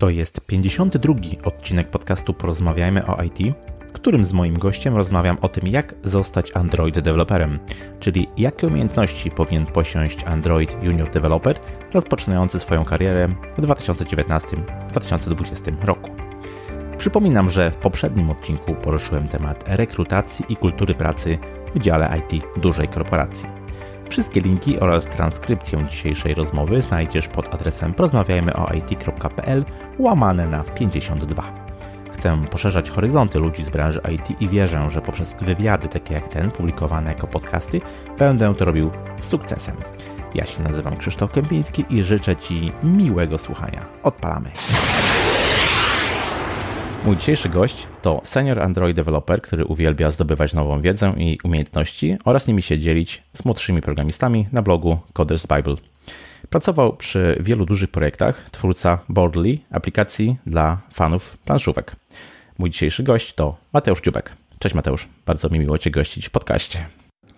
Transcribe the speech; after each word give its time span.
To 0.00 0.10
jest 0.10 0.46
52 0.46 1.14
odcinek 1.44 1.90
podcastu 1.90 2.34
Porozmawiajmy 2.34 3.06
o 3.06 3.22
IT, 3.22 3.38
w 3.88 3.92
którym 3.92 4.24
z 4.24 4.32
moim 4.32 4.58
gościem 4.58 4.96
rozmawiam 4.96 5.38
o 5.40 5.48
tym, 5.48 5.68
jak 5.68 5.94
zostać 6.04 6.56
Android 6.56 7.00
deweloperem, 7.00 7.58
czyli 8.00 8.28
jakie 8.36 8.66
umiejętności 8.66 9.30
powinien 9.30 9.66
posiąść 9.66 10.24
Android 10.24 10.76
Junior 10.82 11.10
Developer 11.10 11.60
rozpoczynający 11.94 12.60
swoją 12.60 12.84
karierę 12.84 13.28
w 13.58 13.62
2019-2020 13.62 15.84
roku. 15.84 16.10
Przypominam, 16.98 17.50
że 17.50 17.70
w 17.70 17.76
poprzednim 17.76 18.30
odcinku 18.30 18.74
poruszyłem 18.74 19.28
temat 19.28 19.64
rekrutacji 19.66 20.44
i 20.48 20.56
kultury 20.56 20.94
pracy 20.94 21.38
w 21.74 21.78
dziale 21.78 22.18
IT 22.18 22.44
dużej 22.56 22.88
korporacji. 22.88 23.59
Wszystkie 24.10 24.40
linki 24.40 24.80
oraz 24.80 25.06
transkrypcję 25.06 25.86
dzisiejszej 25.88 26.34
rozmowy 26.34 26.82
znajdziesz 26.82 27.28
pod 27.28 27.54
adresem 27.54 27.94
porozmawiajmyoit.pl 27.94 29.64
łamane 29.98 30.46
na 30.46 30.64
52. 30.64 31.42
Chcę 32.12 32.40
poszerzać 32.50 32.90
horyzonty 32.90 33.38
ludzi 33.38 33.64
z 33.64 33.70
branży 33.70 34.00
IT 34.14 34.40
i 34.42 34.48
wierzę, 34.48 34.90
że 34.90 35.00
poprzez 35.00 35.36
wywiady 35.40 35.88
takie 35.88 36.14
jak 36.14 36.28
ten, 36.28 36.50
publikowane 36.50 37.10
jako 37.10 37.26
podcasty, 37.26 37.80
będę 38.18 38.54
to 38.54 38.64
robił 38.64 38.90
z 39.16 39.28
sukcesem. 39.28 39.76
Ja 40.34 40.46
się 40.46 40.62
nazywam 40.62 40.96
Krzysztof 40.96 41.32
Kępiński 41.32 41.84
i 41.90 42.02
życzę 42.02 42.36
Ci 42.36 42.72
miłego 42.82 43.38
słuchania. 43.38 43.86
Odpalamy. 44.02 44.50
Mój 47.04 47.16
dzisiejszy 47.16 47.48
gość 47.48 47.86
to 48.02 48.20
senior 48.24 48.60
Android 48.60 48.96
developer, 48.96 49.42
który 49.42 49.64
uwielbia 49.64 50.10
zdobywać 50.10 50.54
nową 50.54 50.80
wiedzę 50.80 51.14
i 51.16 51.38
umiejętności 51.44 52.16
oraz 52.24 52.46
nimi 52.46 52.62
się 52.62 52.78
dzielić 52.78 53.22
z 53.32 53.44
młodszymi 53.44 53.80
programistami 53.80 54.48
na 54.52 54.62
blogu 54.62 54.98
Coders 55.12 55.46
Bible. 55.46 55.74
Pracował 56.50 56.96
przy 56.96 57.36
wielu 57.40 57.66
dużych 57.66 57.90
projektach, 57.90 58.50
twórca 58.50 58.98
Boardly, 59.08 59.58
aplikacji 59.70 60.36
dla 60.46 60.80
fanów 60.92 61.36
planszówek. 61.38 61.96
Mój 62.58 62.70
dzisiejszy 62.70 63.02
gość 63.02 63.34
to 63.34 63.56
Mateusz 63.72 64.00
Dziubek. 64.00 64.36
Cześć 64.58 64.74
Mateusz, 64.74 65.08
bardzo 65.26 65.48
mi 65.48 65.58
miło 65.58 65.78
Cię 65.78 65.90
gościć 65.90 66.28
w 66.28 66.30
podcaście. 66.30 66.86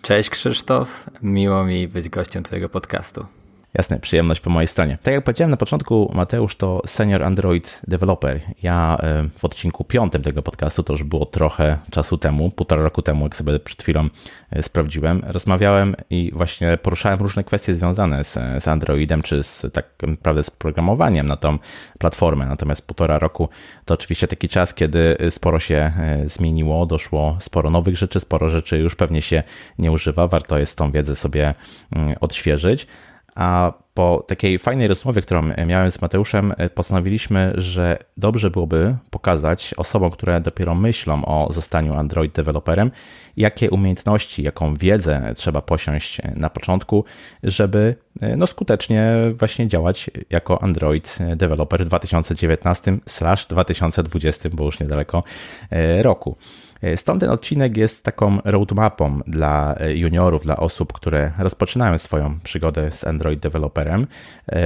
Cześć 0.01 0.29
Krzysztof, 0.29 1.09
miło 1.21 1.63
mi 1.63 1.87
być 1.87 2.09
gościem 2.09 2.43
Twojego 2.43 2.69
podcastu. 2.69 3.25
Jasne, 3.73 3.99
przyjemność 3.99 4.41
po 4.41 4.49
mojej 4.49 4.67
stronie. 4.67 4.97
Tak 5.03 5.13
jak 5.13 5.23
powiedziałem 5.23 5.51
na 5.51 5.57
początku, 5.57 6.11
Mateusz 6.15 6.55
to 6.55 6.81
senior 6.85 7.23
Android 7.23 7.81
developer. 7.87 8.39
Ja 8.63 8.97
e, 8.99 9.29
w 9.37 9.45
odcinku 9.45 9.83
piątym 9.83 10.21
tego 10.21 10.41
podcastu, 10.41 10.83
to 10.83 10.93
już 10.93 11.03
było 11.03 11.25
trochę 11.25 11.77
czasu 11.91 12.17
temu, 12.17 12.51
półtora 12.51 12.83
roku 12.83 13.01
temu, 13.01 13.25
jak 13.25 13.35
sobie 13.35 13.59
przed 13.59 13.83
chwilą 13.83 14.09
e, 14.51 14.63
sprawdziłem, 14.63 15.21
rozmawiałem 15.27 15.95
i 16.09 16.31
właśnie 16.33 16.77
poruszałem 16.77 17.19
różne 17.19 17.43
kwestie 17.43 17.73
związane 17.73 18.23
z, 18.23 18.33
z 18.63 18.67
Androidem, 18.67 19.21
czy 19.21 19.43
z 19.43 19.65
tak 19.73 19.85
naprawdę 20.07 20.43
z 20.43 20.49
programowaniem 20.49 21.25
na 21.25 21.37
tą 21.37 21.57
platformę. 21.99 22.45
Natomiast 22.45 22.87
półtora 22.87 23.19
roku 23.19 23.49
to 23.85 23.93
oczywiście 23.93 24.27
taki 24.27 24.49
czas, 24.49 24.73
kiedy 24.73 25.17
sporo 25.29 25.59
się 25.59 25.75
e, 25.75 26.27
zmieniło, 26.27 26.85
doszło 26.85 27.37
sporo 27.39 27.69
nowych 27.69 27.97
rzeczy, 27.97 28.19
sporo 28.19 28.49
rzeczy 28.49 28.77
już 28.77 28.95
pewnie 28.95 29.21
się 29.21 29.43
nie 29.79 29.91
używa. 29.91 30.27
Warto 30.27 30.57
jest 30.57 30.77
tą 30.77 30.91
wiedzę 30.91 31.15
sobie 31.15 31.53
mm, 31.91 32.15
odświeżyć. 32.21 32.87
A 33.35 33.73
po 33.93 34.23
takiej 34.27 34.59
fajnej 34.59 34.87
rozmowie, 34.87 35.21
którą 35.21 35.41
miałem 35.65 35.91
z 35.91 36.01
Mateuszem, 36.01 36.53
postanowiliśmy, 36.75 37.53
że 37.55 37.97
dobrze 38.17 38.51
byłoby 38.51 38.95
pokazać 39.09 39.73
osobom, 39.77 40.11
które 40.11 40.41
dopiero 40.41 40.75
myślą 40.75 41.25
o 41.25 41.53
zostaniu 41.53 41.93
Android 41.93 42.35
deweloperem, 42.35 42.91
jakie 43.37 43.69
umiejętności, 43.69 44.43
jaką 44.43 44.73
wiedzę 44.73 45.33
trzeba 45.35 45.61
posiąść 45.61 46.21
na 46.35 46.49
początku, 46.49 47.05
żeby 47.43 47.95
no, 48.37 48.47
skutecznie 48.47 49.15
właśnie 49.39 49.67
działać 49.67 50.09
jako 50.29 50.63
Android 50.63 51.17
developer 51.35 51.85
w 51.85 51.89
2019/2020, 51.89 54.49
bo 54.49 54.65
już 54.65 54.79
niedaleko 54.79 55.23
e, 55.69 56.03
roku. 56.03 56.37
Stąd 56.95 57.19
ten 57.19 57.29
odcinek 57.29 57.77
jest 57.77 58.03
taką 58.03 58.37
roadmapą 58.45 59.19
dla 59.27 59.75
juniorów, 59.93 60.43
dla 60.43 60.57
osób, 60.57 60.93
które 60.93 61.31
rozpoczynają 61.39 61.97
swoją 61.97 62.39
przygodę 62.39 62.91
z 62.91 63.03
Android 63.03 63.39
developerem. 63.39 64.07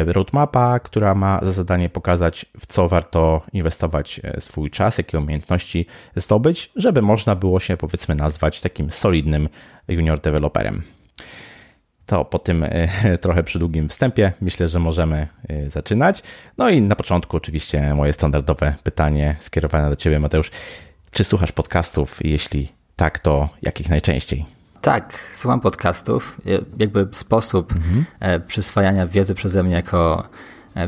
Roadmapa, 0.05 0.79
która 0.79 1.15
ma 1.15 1.39
za 1.41 1.51
zadanie 1.51 1.89
pokazać, 1.89 2.45
w 2.59 2.65
co 2.65 2.87
warto 2.87 3.41
inwestować 3.53 4.21
swój 4.39 4.69
czas, 4.69 4.97
jakie 4.97 5.19
umiejętności 5.19 5.85
zdobyć, 6.15 6.71
żeby 6.75 7.01
można 7.01 7.35
było 7.35 7.59
się 7.59 7.77
powiedzmy 7.77 8.15
nazwać 8.15 8.61
takim 8.61 8.91
solidnym 8.91 9.49
junior 9.87 10.19
developerem. 10.19 10.81
To 12.05 12.25
po 12.25 12.39
tym 12.39 12.65
trochę 13.21 13.43
przydługim 13.43 13.89
wstępie 13.89 14.31
myślę, 14.41 14.67
że 14.67 14.79
możemy 14.79 15.27
zaczynać. 15.67 16.23
No 16.57 16.69
i 16.69 16.81
na 16.81 16.95
początku 16.95 17.37
oczywiście 17.37 17.93
moje 17.93 18.13
standardowe 18.13 18.75
pytanie 18.83 19.35
skierowane 19.39 19.89
do 19.89 19.95
Ciebie, 19.95 20.19
Mateusz. 20.19 20.51
Czy 21.11 21.23
słuchasz 21.23 21.51
podcastów? 21.51 22.17
Jeśli 22.21 22.71
tak, 22.95 23.19
to 23.19 23.49
jakich 23.61 23.89
najczęściej? 23.89 24.45
Tak, 24.81 25.19
słucham 25.33 25.59
podcastów. 25.59 26.41
Jakby 26.79 27.07
sposób 27.11 27.71
mhm. 27.71 28.05
przyswajania 28.47 29.07
wiedzy 29.07 29.35
przeze 29.35 29.63
mnie 29.63 29.75
jako 29.75 30.27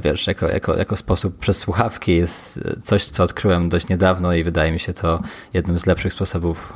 wiesz, 0.04 0.28
jako, 0.28 0.48
jako, 0.48 0.78
jako 0.78 0.96
sposób 0.96 1.40
przez 1.40 1.58
słuchawki 1.58 2.16
jest 2.16 2.60
coś, 2.84 3.06
co 3.06 3.24
odkryłem 3.24 3.70
dość 3.70 3.88
niedawno 3.88 4.34
i 4.34 4.44
wydaje 4.44 4.72
mi 4.72 4.80
się 4.80 4.94
to 4.94 5.22
jednym 5.54 5.80
z 5.80 5.86
lepszych 5.86 6.14
sposobów 6.14 6.74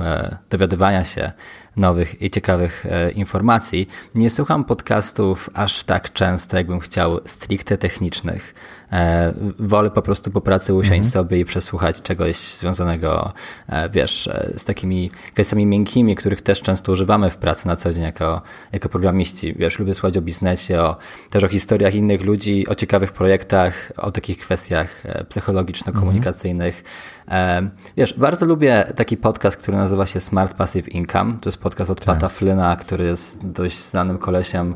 dowiadywania 0.49 1.03
się 1.03 1.31
nowych 1.77 2.21
i 2.21 2.29
ciekawych 2.29 2.85
informacji. 3.15 3.89
Nie 4.15 4.29
słucham 4.29 4.63
podcastów 4.63 5.49
aż 5.53 5.83
tak 5.83 6.13
często, 6.13 6.57
jakbym 6.57 6.79
chciał, 6.79 7.19
stricte 7.25 7.77
technicznych. 7.77 8.53
E, 8.93 9.33
wolę 9.59 9.91
po 9.91 10.01
prostu 10.01 10.31
po 10.31 10.41
pracy 10.41 10.73
usiąść 10.73 11.05
mhm. 11.05 11.11
sobie 11.11 11.39
i 11.39 11.45
przesłuchać 11.45 12.01
czegoś 12.01 12.37
związanego, 12.37 13.33
e, 13.67 13.89
wiesz, 13.89 14.27
e, 14.27 14.53
z 14.57 14.65
takimi 14.65 15.11
kwestiami 15.33 15.65
miękkimi, 15.65 16.15
których 16.15 16.41
też 16.41 16.61
często 16.61 16.91
używamy 16.91 17.29
w 17.29 17.37
pracy 17.37 17.67
na 17.67 17.75
co 17.75 17.93
dzień 17.93 18.03
jako, 18.03 18.41
jako 18.71 18.89
programiści. 18.89 19.53
Wiesz, 19.53 19.79
lubię 19.79 19.93
słuchać 19.93 20.17
o 20.17 20.21
biznesie, 20.21 20.79
o, 20.79 20.97
też 21.29 21.43
o 21.43 21.47
historiach 21.47 21.95
innych 21.95 22.21
ludzi, 22.21 22.67
o 22.67 22.75
ciekawych 22.75 23.11
projektach, 23.11 23.91
o 23.97 24.11
takich 24.11 24.37
kwestiach 24.37 25.03
psychologiczno-komunikacyjnych. 25.29 26.75
Mhm. 26.75 27.12
Wiesz, 27.97 28.13
bardzo 28.13 28.45
lubię 28.45 28.93
taki 28.95 29.17
podcast, 29.17 29.57
który 29.57 29.77
nazywa 29.77 30.05
się 30.05 30.19
Smart 30.19 30.53
Passive 30.53 30.89
Income. 30.89 31.33
To 31.41 31.49
jest 31.49 31.57
podcast 31.57 31.91
od 31.91 32.05
tak. 32.05 32.15
Pata 32.15 32.29
Flyna, 32.29 32.75
który 32.75 33.05
jest 33.05 33.47
dość 33.47 33.79
znanym 33.79 34.17
kolesiem 34.17 34.75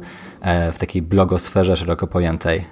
w 0.74 0.78
takiej 0.78 1.02
blogosferze 1.02 1.78
szeroko 1.78 2.08
pojętej. 2.08 2.66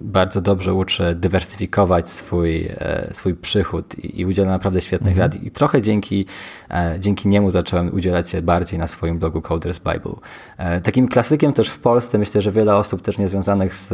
Bardzo 0.00 0.40
dobrze 0.40 0.74
uczy 0.74 1.14
dywersyfikować 1.14 2.08
swój, 2.08 2.66
e, 2.66 3.10
swój 3.12 3.34
przychód 3.34 4.04
i, 4.04 4.26
udziela 4.26 4.50
naprawdę 4.50 4.80
świetnych 4.80 5.12
mhm. 5.12 5.32
rad. 5.32 5.42
I 5.42 5.50
trochę 5.50 5.82
dzięki, 5.82 6.26
e, 6.70 6.96
dzięki 7.00 7.28
niemu 7.28 7.50
zacząłem 7.50 7.94
udzielać 7.94 8.30
się 8.30 8.42
bardziej 8.42 8.78
na 8.78 8.86
swoim 8.86 9.18
blogu 9.18 9.42
Coders 9.42 9.78
Bible. 9.78 10.14
E, 10.56 10.80
takim 10.80 11.08
klasykiem 11.08 11.52
też 11.52 11.68
w 11.68 11.78
Polsce, 11.78 12.18
myślę, 12.18 12.42
że 12.42 12.52
wiele 12.52 12.76
osób 12.76 13.02
też 13.02 13.18
niezwiązanych 13.18 13.74
z, 13.74 13.92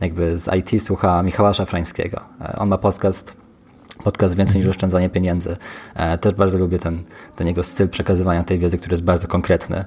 jakby 0.00 0.38
z 0.38 0.48
IT 0.54 0.82
słucha 0.82 1.22
Michała 1.22 1.52
Szafrańskiego. 1.52 2.20
On 2.56 2.68
ma 2.68 2.78
podcast 2.78 3.43
podcast 4.04 4.36
Więcej 4.36 4.56
niż 4.56 4.66
oszczędzanie 4.68 5.10
pieniędzy. 5.10 5.56
Też 6.20 6.34
bardzo 6.34 6.58
lubię 6.58 6.78
ten, 6.78 7.02
ten 7.36 7.46
jego 7.46 7.62
styl 7.62 7.88
przekazywania 7.88 8.42
tej 8.42 8.58
wiedzy, 8.58 8.78
który 8.78 8.92
jest 8.92 9.04
bardzo 9.04 9.28
konkretny. 9.28 9.84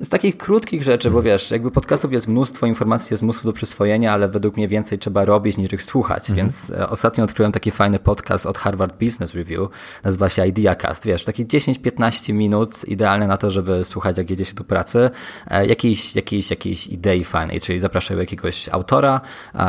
Z 0.00 0.08
takich 0.08 0.36
krótkich 0.36 0.82
rzeczy, 0.82 1.10
bo 1.10 1.22
wiesz, 1.22 1.50
jakby 1.50 1.70
podcastów 1.70 2.12
jest 2.12 2.28
mnóstwo, 2.28 2.66
informacji 2.66 3.08
jest 3.14 3.22
mnóstwo 3.22 3.48
do 3.48 3.52
przyswojenia, 3.52 4.12
ale 4.12 4.28
według 4.28 4.56
mnie 4.56 4.68
więcej 4.68 4.98
trzeba 4.98 5.24
robić 5.24 5.56
niż 5.56 5.72
ich 5.72 5.82
słuchać. 5.82 6.30
Mhm. 6.30 6.36
Więc 6.36 6.70
e, 6.70 6.88
ostatnio 6.88 7.24
odkryłem 7.24 7.52
taki 7.52 7.70
fajny 7.70 7.98
podcast 7.98 8.46
od 8.46 8.58
Harvard 8.58 8.98
Business 9.04 9.34
Review, 9.34 9.68
nazywa 10.04 10.28
się 10.28 10.46
IdeaCast. 10.46 11.06
Wiesz, 11.06 11.24
taki 11.24 11.46
10-15 11.46 12.32
minut, 12.32 12.88
idealne 12.88 13.26
na 13.26 13.36
to, 13.36 13.50
żeby 13.50 13.84
słuchać, 13.84 14.18
jak 14.18 14.30
jedzie 14.30 14.44
się 14.44 14.54
do 14.54 14.64
pracy, 14.64 15.10
e, 15.46 15.66
jakiejś, 15.66 16.16
jakiejś, 16.16 16.50
jakiejś 16.50 16.86
idei 16.86 17.24
fajnej, 17.24 17.60
czyli 17.60 17.80
zapraszają 17.80 18.20
jakiegoś 18.20 18.68
autora, 18.68 19.20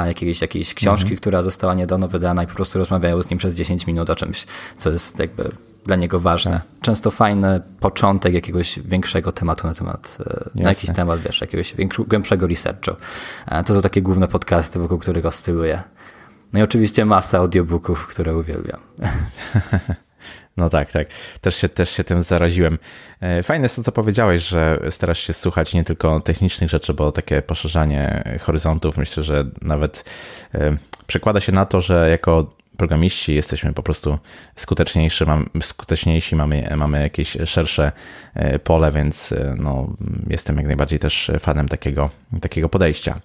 jakiejś, 0.05 0.41
jakiejś 0.41 0.73
książki, 0.73 1.05
mhm. 1.05 1.17
która 1.17 1.43
została 1.43 1.73
niedawno 1.73 2.07
wydana 2.07 2.43
i 2.43 2.47
po 2.47 2.53
prostu 2.53 2.79
rozmawiają 2.79 3.23
z 3.23 3.29
nim 3.29 3.37
przez 3.37 3.53
10 3.53 3.87
minut 3.87 4.09
o 4.09 4.15
czymś, 4.15 4.45
co 4.77 4.89
jest 4.89 5.19
jakby 5.19 5.51
dla 5.85 5.95
niego 5.95 6.19
ważne. 6.19 6.51
Tak. 6.51 6.81
Często 6.81 7.11
fajny 7.11 7.61
początek 7.79 8.33
jakiegoś 8.33 8.79
większego 8.79 9.31
tematu 9.31 9.67
na 9.67 9.73
temat, 9.73 10.17
e, 10.55 10.63
na 10.63 10.69
jakiś 10.69 10.91
temat, 10.91 11.19
wiesz, 11.19 11.41
jakiegoś 11.41 11.75
głębszego 12.07 12.47
researchu. 12.47 12.91
E, 13.47 13.63
to 13.63 13.73
są 13.73 13.81
takie 13.81 14.01
główne 14.01 14.27
podcasty, 14.27 14.79
wokół 14.79 14.97
których 14.97 15.25
oscyluję. 15.25 15.83
No 16.53 16.59
i 16.59 16.63
oczywiście 16.63 17.05
masa 17.05 17.37
audiobooków, 17.37 18.07
które 18.07 18.37
uwielbiam. 18.37 18.79
No 20.57 20.69
tak, 20.69 20.91
tak. 20.91 21.07
Też 21.41 21.55
się, 21.55 21.69
też 21.69 21.89
się 21.89 22.03
tym 22.03 22.21
zaraziłem. 22.21 22.77
E, 23.21 23.43
fajne 23.43 23.65
jest 23.65 23.75
to, 23.75 23.83
co 23.83 23.91
powiedziałeś, 23.91 24.47
że 24.47 24.79
starasz 24.89 25.19
się 25.19 25.33
słuchać 25.33 25.73
nie 25.73 25.83
tylko 25.83 26.19
technicznych 26.19 26.69
rzeczy, 26.69 26.93
bo 26.93 27.11
takie 27.11 27.41
poszerzanie 27.41 28.23
horyzontów 28.41 28.97
myślę, 28.97 29.23
że 29.23 29.45
nawet 29.61 30.05
przekłada 31.07 31.39
się 31.39 31.51
na 31.51 31.65
to, 31.65 31.81
że 31.81 32.09
jako 32.09 32.55
programiści 32.81 33.35
jesteśmy 33.35 33.73
po 33.73 33.83
prostu 33.83 34.17
skuteczniejsi, 34.55 35.25
mamy, 35.25 35.45
skuteczniejsi 35.61 36.35
mamy, 36.35 36.73
mamy 36.77 37.01
jakieś 37.01 37.37
szersze 37.45 37.91
e, 38.33 38.59
pole, 38.59 38.91
więc 38.91 39.31
e, 39.31 39.55
no, 39.57 39.87
jestem 40.27 40.57
jak 40.57 40.65
najbardziej 40.65 40.99
też 40.99 41.31
fanem 41.39 41.67
takiego, 41.67 42.09
takiego 42.41 42.69
podejścia. 42.69 43.21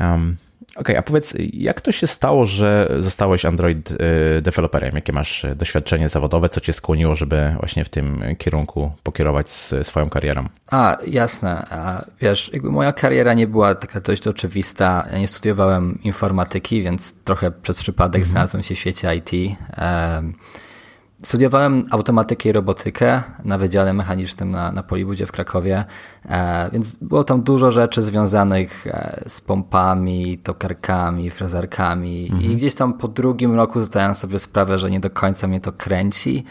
Um, 0.00 0.36
okay, 0.76 0.98
a 0.98 1.02
powiedz, 1.02 1.34
jak 1.52 1.80
to 1.80 1.92
się 1.92 2.06
stało, 2.06 2.46
że 2.46 2.96
zostałeś 3.00 3.44
Android 3.44 3.90
y, 3.90 3.96
deweloperem? 4.42 4.94
Jakie 4.94 5.12
masz 5.12 5.46
doświadczenie 5.56 6.08
zawodowe, 6.08 6.48
co 6.48 6.60
cię 6.60 6.72
skłoniło, 6.72 7.16
żeby 7.16 7.54
właśnie 7.58 7.84
w 7.84 7.88
tym 7.88 8.22
kierunku 8.38 8.92
pokierować 9.02 9.50
swoją 9.82 10.10
karierą? 10.10 10.48
A, 10.70 10.98
jasne. 11.06 11.66
A, 11.70 12.04
wiesz, 12.20 12.50
jakby 12.52 12.70
moja 12.70 12.92
kariera 12.92 13.34
nie 13.34 13.46
była 13.46 13.74
taka 13.74 14.00
dość 14.00 14.26
oczywista. 14.26 15.08
Ja 15.12 15.18
nie 15.18 15.28
studiowałem 15.28 15.98
informatyki, 16.02 16.82
więc 16.82 17.14
trochę 17.24 17.50
przez 17.50 17.76
przypadek 17.76 18.20
mhm. 18.20 18.30
znalazłem 18.30 18.62
się 18.62 18.74
w 18.74 18.78
świecie 18.78 19.16
IT. 19.16 19.30
Um, 19.78 20.34
Studiowałem 21.22 21.84
automatykę 21.90 22.48
i 22.48 22.52
robotykę 22.52 23.22
na 23.44 23.58
Wydziale 23.58 23.92
Mechanicznym 23.92 24.50
na, 24.50 24.72
na 24.72 24.82
Polibudzie 24.82 25.26
w 25.26 25.32
Krakowie, 25.32 25.84
e, 26.24 26.70
więc 26.72 26.96
było 26.96 27.24
tam 27.24 27.42
dużo 27.42 27.72
rzeczy 27.72 28.02
związanych 28.02 28.86
e, 28.86 29.24
z 29.26 29.40
pompami, 29.40 30.38
tokarkami, 30.38 31.30
frezarkami 31.30 32.28
mhm. 32.32 32.52
i 32.52 32.56
gdzieś 32.56 32.74
tam 32.74 32.94
po 32.94 33.08
drugim 33.08 33.54
roku 33.54 33.80
zdałem 33.80 34.14
sobie 34.14 34.38
sprawę, 34.38 34.78
że 34.78 34.90
nie 34.90 35.00
do 35.00 35.10
końca 35.10 35.46
mnie 35.46 35.60
to 35.60 35.72
kręci. 35.72 36.44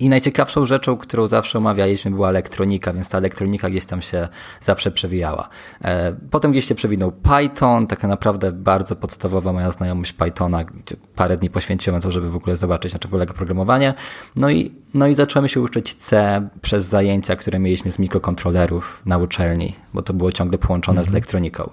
I 0.00 0.08
najciekawszą 0.08 0.66
rzeczą, 0.66 0.96
którą 0.96 1.26
zawsze 1.26 1.58
omawialiśmy, 1.58 2.10
była 2.10 2.28
elektronika, 2.28 2.92
więc 2.92 3.08
ta 3.08 3.18
elektronika 3.18 3.70
gdzieś 3.70 3.86
tam 3.86 4.02
się 4.02 4.28
zawsze 4.60 4.90
przewijała. 4.90 5.48
E, 5.84 6.16
potem 6.30 6.52
gdzieś 6.52 6.68
się 6.68 6.74
przewinął 6.74 7.12
Python, 7.12 7.86
taka 7.86 8.08
naprawdę 8.08 8.52
bardzo 8.52 8.96
podstawowa 8.96 9.52
moja 9.52 9.70
znajomość 9.70 10.12
Pythona, 10.12 10.64
gdzie 10.64 10.96
parę 11.14 11.36
dni 11.36 11.50
poświęciłem 11.50 12.00
to, 12.00 12.10
żeby 12.10 12.30
w 12.30 12.36
ogóle 12.36 12.56
zobaczyć, 12.56 12.92
na 12.92 12.98
czym 12.98 13.10
polega 13.10 13.34
programowanie. 13.34 13.94
No 14.36 14.50
i, 14.50 14.72
no 14.94 15.06
i 15.06 15.14
zacząłem 15.14 15.48
się 15.48 15.60
uczyć 15.60 15.94
C 15.94 16.42
przez 16.62 16.86
zajęcia, 16.86 17.36
które 17.36 17.58
mieliśmy 17.58 17.90
z 17.90 17.98
mikrokontrolerów 17.98 19.02
na 19.06 19.18
uczelni, 19.18 19.74
bo 19.94 20.02
to 20.02 20.12
było 20.12 20.32
ciągle 20.32 20.58
połączone 20.58 20.96
z 20.96 21.06
mhm. 21.06 21.16
elektroniką. 21.16 21.70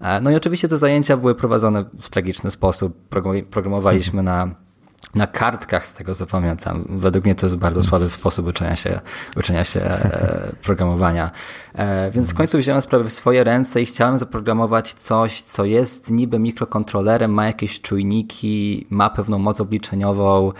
E, 0.00 0.20
no 0.20 0.30
i 0.30 0.34
oczywiście 0.34 0.68
te 0.68 0.78
zajęcia 0.78 1.16
były 1.16 1.34
prowadzone 1.34 1.84
w 2.00 2.10
tragiczny 2.10 2.50
sposób. 2.50 3.08
Programowaliśmy 3.50 4.22
na 4.22 4.65
na 5.14 5.26
kartkach, 5.26 5.86
z 5.86 5.92
tego 5.92 6.14
co 6.14 6.26
pamiętam. 6.26 6.84
Według 6.88 7.24
mnie 7.24 7.34
to 7.34 7.46
jest 7.46 7.56
bardzo 7.56 7.82
słaby 7.82 8.10
sposób 8.10 8.46
uczenia 8.46 8.76
się, 8.76 9.00
uczenia 9.36 9.64
się 9.64 9.80
e, 9.80 10.52
programowania. 10.62 11.30
E, 11.74 12.10
więc 12.10 12.30
w 12.30 12.34
końcu 12.34 12.58
wziąłem 12.58 12.82
sprawę 12.82 13.04
w 13.04 13.12
swoje 13.12 13.44
ręce 13.44 13.82
i 13.82 13.86
chciałem 13.86 14.18
zaprogramować 14.18 14.94
coś, 14.94 15.42
co 15.42 15.64
jest 15.64 16.10
niby 16.10 16.38
mikrokontrolerem, 16.38 17.32
ma 17.32 17.46
jakieś 17.46 17.80
czujniki, 17.80 18.86
ma 18.90 19.10
pewną 19.10 19.38
moc 19.38 19.60
obliczeniową. 19.60 20.52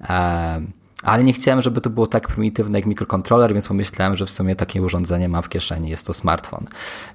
E, 0.00 0.60
ale 1.02 1.24
nie 1.24 1.32
chciałem, 1.32 1.62
żeby 1.62 1.80
to 1.80 1.90
było 1.90 2.06
tak 2.06 2.28
prymitywne 2.28 2.78
jak 2.78 2.86
mikrokontroler, 2.86 3.52
więc 3.52 3.68
pomyślałem, 3.68 4.16
że 4.16 4.26
w 4.26 4.30
sumie 4.30 4.56
takie 4.56 4.82
urządzenie 4.82 5.28
mam 5.28 5.42
w 5.42 5.48
kieszeni, 5.48 5.90
jest 5.90 6.06
to 6.06 6.12
smartfon. 6.12 6.66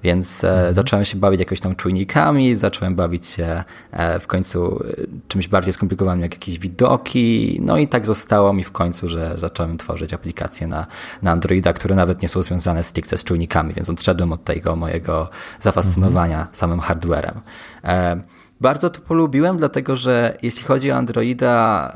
Więc 0.02 0.44
e, 0.44 0.50
mhm. 0.50 0.74
zacząłem 0.74 1.04
się 1.04 1.18
bawić 1.18 1.40
jakoś 1.40 1.60
tam 1.60 1.76
czujnikami, 1.76 2.54
zacząłem 2.54 2.94
bawić 2.94 3.26
się 3.26 3.64
e, 3.90 4.20
w 4.20 4.26
końcu 4.26 4.84
e, 4.84 5.06
czymś 5.28 5.48
bardziej 5.48 5.72
skomplikowanym 5.72 6.22
jak 6.22 6.34
jakieś 6.34 6.58
widoki, 6.58 7.58
no 7.62 7.78
i 7.78 7.88
tak 7.88 8.06
zostało 8.06 8.52
mi 8.52 8.64
w 8.64 8.72
końcu, 8.72 9.08
że 9.08 9.38
zacząłem 9.38 9.78
tworzyć 9.78 10.14
aplikacje 10.14 10.66
na, 10.66 10.86
na 11.22 11.30
Androida, 11.30 11.72
które 11.72 11.94
nawet 11.94 12.22
nie 12.22 12.28
są 12.28 12.42
związane 12.42 12.84
stricte 12.84 13.18
z 13.18 13.24
czujnikami, 13.24 13.74
więc 13.74 13.90
odszedłem 13.90 14.32
od 14.32 14.44
tego 14.44 14.76
mojego 14.76 15.30
zafascynowania 15.60 16.38
mhm. 16.38 16.54
samym 16.54 16.80
hardwarem. 16.80 17.40
Bardzo 18.60 18.90
to 18.90 19.00
polubiłem, 19.00 19.56
dlatego 19.56 19.96
że 19.96 20.36
jeśli 20.42 20.64
chodzi 20.64 20.92
o 20.92 20.94
Androida, 20.94 21.92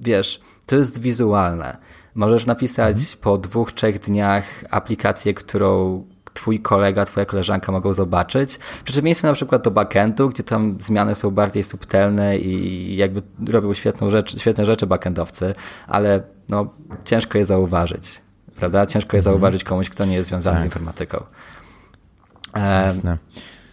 wiesz, 0.00 0.40
to 0.68 0.76
jest 0.76 1.00
wizualne. 1.00 1.76
Możesz 2.14 2.46
napisać 2.46 2.96
mhm. 2.96 3.18
po 3.20 3.38
dwóch, 3.38 3.72
trzech 3.72 3.98
dniach 3.98 4.44
aplikację, 4.70 5.34
którą 5.34 6.04
twój 6.34 6.60
kolega, 6.60 7.04
twoja 7.04 7.26
koleżanka 7.26 7.72
mogą 7.72 7.92
zobaczyć. 7.92 8.54
W 8.54 8.82
przeciwieństwie 8.82 9.28
na 9.28 9.34
przykład 9.34 9.62
do 9.62 9.70
backendu, 9.70 10.28
gdzie 10.28 10.42
tam 10.42 10.76
zmiany 10.80 11.14
są 11.14 11.30
bardziej 11.30 11.64
subtelne 11.64 12.38
i 12.38 12.96
jakby 12.96 13.22
robią 13.46 13.74
świetną 13.74 14.10
rzecz, 14.10 14.40
świetne 14.40 14.66
rzeczy 14.66 14.86
backendowcy, 14.86 15.54
ale 15.86 16.22
no, 16.48 16.74
ciężko 17.04 17.38
je 17.38 17.44
zauważyć. 17.44 18.20
Prawda? 18.56 18.86
Ciężko 18.86 19.16
je 19.16 19.18
mhm. 19.18 19.34
zauważyć 19.34 19.64
komuś, 19.64 19.90
kto 19.90 20.04
nie 20.04 20.14
jest 20.14 20.28
związany 20.28 20.56
tak. 20.56 20.62
z 20.62 20.64
informatyką. 20.64 21.24
Jasne. 22.56 23.18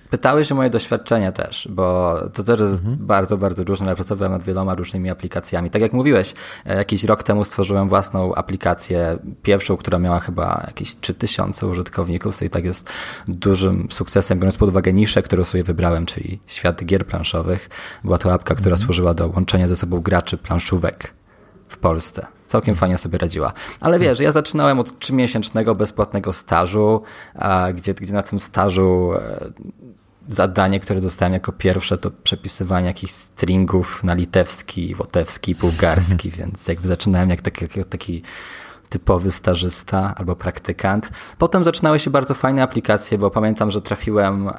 Pytałeś 0.09 0.51
o 0.51 0.55
moje 0.55 0.69
doświadczenia 0.69 1.31
też, 1.31 1.67
bo 1.71 2.15
to 2.33 2.43
też 2.43 2.59
jest 2.59 2.73
mhm. 2.73 2.97
bardzo, 2.99 3.37
bardzo 3.37 3.63
różne. 3.63 3.87
Ja 3.87 3.95
pracowałem 3.95 4.31
nad 4.31 4.43
wieloma 4.43 4.75
różnymi 4.75 5.09
aplikacjami. 5.09 5.69
Tak 5.69 5.81
jak 5.81 5.93
mówiłeś, 5.93 6.33
e, 6.65 6.75
jakiś 6.75 7.03
rok 7.03 7.23
temu 7.23 7.43
stworzyłem 7.43 7.89
własną 7.89 8.35
aplikację, 8.35 9.17
pierwszą, 9.43 9.77
która 9.77 9.99
miała 9.99 10.19
chyba 10.19 10.63
jakieś 10.67 10.95
3000 10.95 11.67
użytkowników, 11.67 12.35
co 12.35 12.45
i 12.45 12.49
tak 12.49 12.65
jest 12.65 12.89
dużym 13.27 13.87
sukcesem, 13.91 14.39
biorąc 14.39 14.57
pod 14.57 14.69
uwagę 14.69 14.93
niszę, 14.93 15.21
którą 15.21 15.43
sobie 15.43 15.63
wybrałem, 15.63 16.05
czyli 16.05 16.39
świat 16.47 16.85
gier 16.85 17.05
planszowych. 17.05 17.69
Była 18.03 18.17
to 18.17 18.33
apka, 18.33 18.55
która 18.55 18.73
mhm. 18.73 18.85
służyła 18.85 19.13
do 19.13 19.27
łączenia 19.27 19.67
ze 19.67 19.75
sobą 19.75 20.01
graczy 20.01 20.37
planszówek 20.37 21.13
w 21.67 21.77
Polsce. 21.77 22.25
Całkiem 22.47 22.75
fajnie 22.75 22.97
sobie 22.97 23.17
radziła. 23.17 23.53
Ale 23.79 23.99
wiesz, 23.99 24.19
ja 24.19 24.31
zaczynałem 24.31 24.79
od 24.79 24.99
trzymiesięcznego 24.99 25.75
bezpłatnego 25.75 26.33
stażu, 26.33 27.01
gdzie, 27.73 27.93
gdzie 27.93 28.13
na 28.13 28.23
tym 28.23 28.39
stażu 28.39 29.13
e, 29.13 29.51
zadanie, 30.29 30.79
które 30.79 31.01
dostałem 31.01 31.33
jako 31.33 31.51
pierwsze, 31.51 31.97
to 31.97 32.11
przepisywanie 32.23 32.87
jakichś 32.87 33.13
stringów 33.13 34.03
na 34.03 34.13
litewski, 34.13 34.95
łotewski, 34.99 35.55
bułgarski, 35.55 36.31
więc 36.37 36.67
jakby 36.67 36.87
zaczynałem 36.87 37.29
jak 37.29 37.41
taki, 37.41 37.65
jak 37.79 37.87
taki 37.87 38.21
typowy 38.89 39.31
stażysta 39.31 40.13
albo 40.17 40.35
praktykant. 40.35 41.09
Potem 41.37 41.63
zaczynały 41.63 41.99
się 41.99 42.09
bardzo 42.09 42.33
fajne 42.33 42.63
aplikacje, 42.63 43.17
bo 43.17 43.31
pamiętam, 43.31 43.71
że 43.71 43.81
trafiłem 43.81 44.49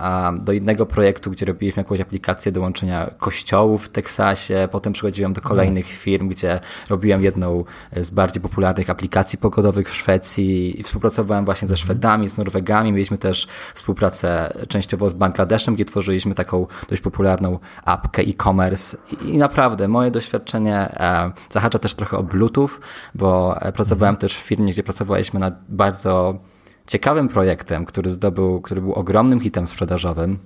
do 0.41 0.53
innego 0.53 0.87
projektu, 0.87 1.31
gdzie 1.31 1.47
robiliśmy 1.47 1.81
jakąś 1.81 2.01
aplikację 2.01 2.53
do 2.53 2.61
łączenia 2.61 3.11
kościołów 3.19 3.85
w 3.85 3.89
Teksasie. 3.89 4.69
Potem 4.71 4.93
przychodziłem 4.93 5.33
do 5.33 5.41
kolejnych 5.41 5.87
firm, 5.87 6.29
gdzie 6.29 6.61
robiłem 6.89 7.25
jedną 7.25 7.65
z 7.97 8.11
bardziej 8.11 8.43
popularnych 8.43 8.91
aplikacji 8.91 9.39
pogodowych 9.39 9.91
w 9.91 9.95
Szwecji 9.95 10.81
i 10.81 10.83
współpracowałem 10.83 11.45
właśnie 11.45 11.69
ze 11.69 11.75
mhm. 11.75 11.85
Szwedami, 11.85 12.29
z 12.29 12.39
Norwegami. 12.39 12.93
Mieliśmy 12.93 13.19
też 13.19 13.49
współpracę 13.75 14.53
częściowo 14.69 15.11
z 15.11 15.15
Bangladeszem, 15.15 15.75
gdzie 15.75 15.85
tworzyliśmy 15.85 16.35
taką 16.35 16.67
dość 16.89 17.03
popularną 17.03 17.59
apkę 17.85 18.23
e-commerce 18.23 18.97
i 19.25 19.39
naprawdę 19.39 19.89
moje 19.89 20.11
doświadczenie 20.11 20.77
e, 20.77 21.33
zahacza 21.51 21.79
też 21.79 21.95
trochę 21.95 22.19
o 22.19 22.23
Bluetooth, 22.23 22.71
bo 23.15 23.61
e, 23.61 23.73
też 24.17 24.35
w 24.37 24.39
firmie, 24.39 24.73
gdzie 24.73 24.83
pracowaliśmy 24.83 25.41
nad 25.41 25.55
bardzo 25.69 26.39
ciekawym 26.87 27.29
projektem, 27.29 27.85
który 27.85 28.11
zdobył, 28.11 28.61
który 28.61 28.81
był 28.81 28.93
ogromnym 28.93 29.41
hitem 29.41 29.67
sprzedażowym 29.67 30.39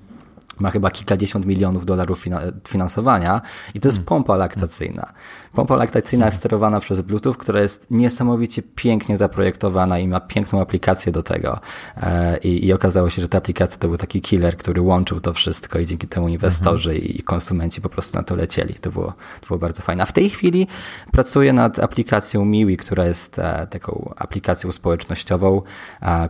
ma 0.60 0.70
chyba 0.70 0.90
kilkadziesiąt 0.90 1.46
milionów 1.46 1.86
dolarów 1.86 2.24
finansowania 2.68 3.42
i 3.74 3.80
to 3.80 3.88
jest 3.88 3.98
hmm. 3.98 4.06
pompa 4.06 4.36
laktacyjna. 4.36 5.12
Pompa 5.52 5.76
laktacyjna 5.76 6.26
jest 6.26 6.38
sterowana 6.38 6.80
przez 6.80 7.00
Bluetooth, 7.00 7.34
która 7.34 7.60
jest 7.60 7.90
niesamowicie 7.90 8.62
pięknie 8.62 9.16
zaprojektowana 9.16 9.98
i 9.98 10.08
ma 10.08 10.20
piękną 10.20 10.60
aplikację 10.60 11.12
do 11.12 11.22
tego. 11.22 11.60
E, 11.96 12.38
I, 12.38 12.66
i 12.66 12.72
okazało 12.72 13.10
się, 13.10 13.22
że 13.22 13.28
ta 13.28 13.38
aplikacja 13.38 13.78
to 13.78 13.88
był 13.88 13.96
taki 13.96 14.20
killer, 14.20 14.56
który 14.56 14.80
łączył 14.80 15.20
to 15.20 15.32
wszystko 15.32 15.78
i 15.78 15.86
dzięki 15.86 16.08
temu 16.08 16.28
inwestorzy 16.28 16.90
mhm. 16.90 17.08
i 17.08 17.22
konsumenci 17.22 17.80
po 17.80 17.88
prostu 17.88 18.18
na 18.18 18.22
to 18.22 18.36
lecieli. 18.36 18.74
To 18.74 18.90
było, 18.90 19.12
to 19.40 19.46
było 19.46 19.58
bardzo 19.58 19.82
fajne. 19.82 20.02
A 20.02 20.06
w 20.06 20.12
tej 20.12 20.30
chwili 20.30 20.66
pracuję 21.12 21.52
nad 21.52 21.78
aplikacją 21.78 22.44
Miwi, 22.44 22.76
która 22.76 23.06
jest 23.06 23.38
e, 23.38 23.66
taką 23.70 24.14
aplikacją 24.16 24.72
społecznościową, 24.72 25.62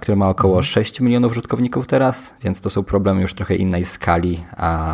która 0.01 0.17
ma 0.17 0.29
około 0.29 0.55
mhm. 0.55 0.65
6 0.65 1.01
milionów 1.01 1.33
użytkowników 1.33 1.87
teraz, 1.87 2.35
więc 2.43 2.61
to 2.61 2.71
są 2.71 2.83
problemy 2.83 3.23
już 3.23 3.35
trochę 3.35 3.57
innej 3.57 3.85
skali, 3.85 4.20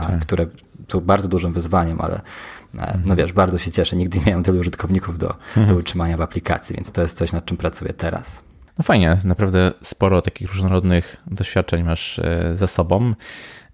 tak. 0.06 0.20
które 0.20 0.46
są 0.88 1.00
bardzo 1.00 1.28
dużym 1.28 1.52
wyzwaniem, 1.52 2.00
ale 2.00 2.20
E, 2.78 2.98
no 3.04 3.16
wiesz, 3.16 3.32
bardzo 3.32 3.58
się 3.58 3.70
cieszę. 3.70 3.96
Nigdy 3.96 4.18
nie 4.18 4.24
miałem 4.24 4.44
tylu 4.44 4.58
użytkowników 4.58 5.18
do, 5.18 5.30
mhm. 5.30 5.66
do 5.66 5.74
utrzymania 5.74 6.16
w 6.16 6.20
aplikacji, 6.20 6.76
więc 6.76 6.92
to 6.92 7.02
jest 7.02 7.16
coś, 7.16 7.32
nad 7.32 7.44
czym 7.44 7.56
pracuję 7.56 7.92
teraz. 7.92 8.42
No 8.78 8.82
fajnie, 8.82 9.18
naprawdę 9.24 9.72
sporo 9.82 10.22
takich 10.22 10.48
różnorodnych 10.48 11.16
doświadczeń 11.26 11.82
masz 11.82 12.18
e, 12.18 12.52
ze 12.54 12.66
sobą. 12.66 13.14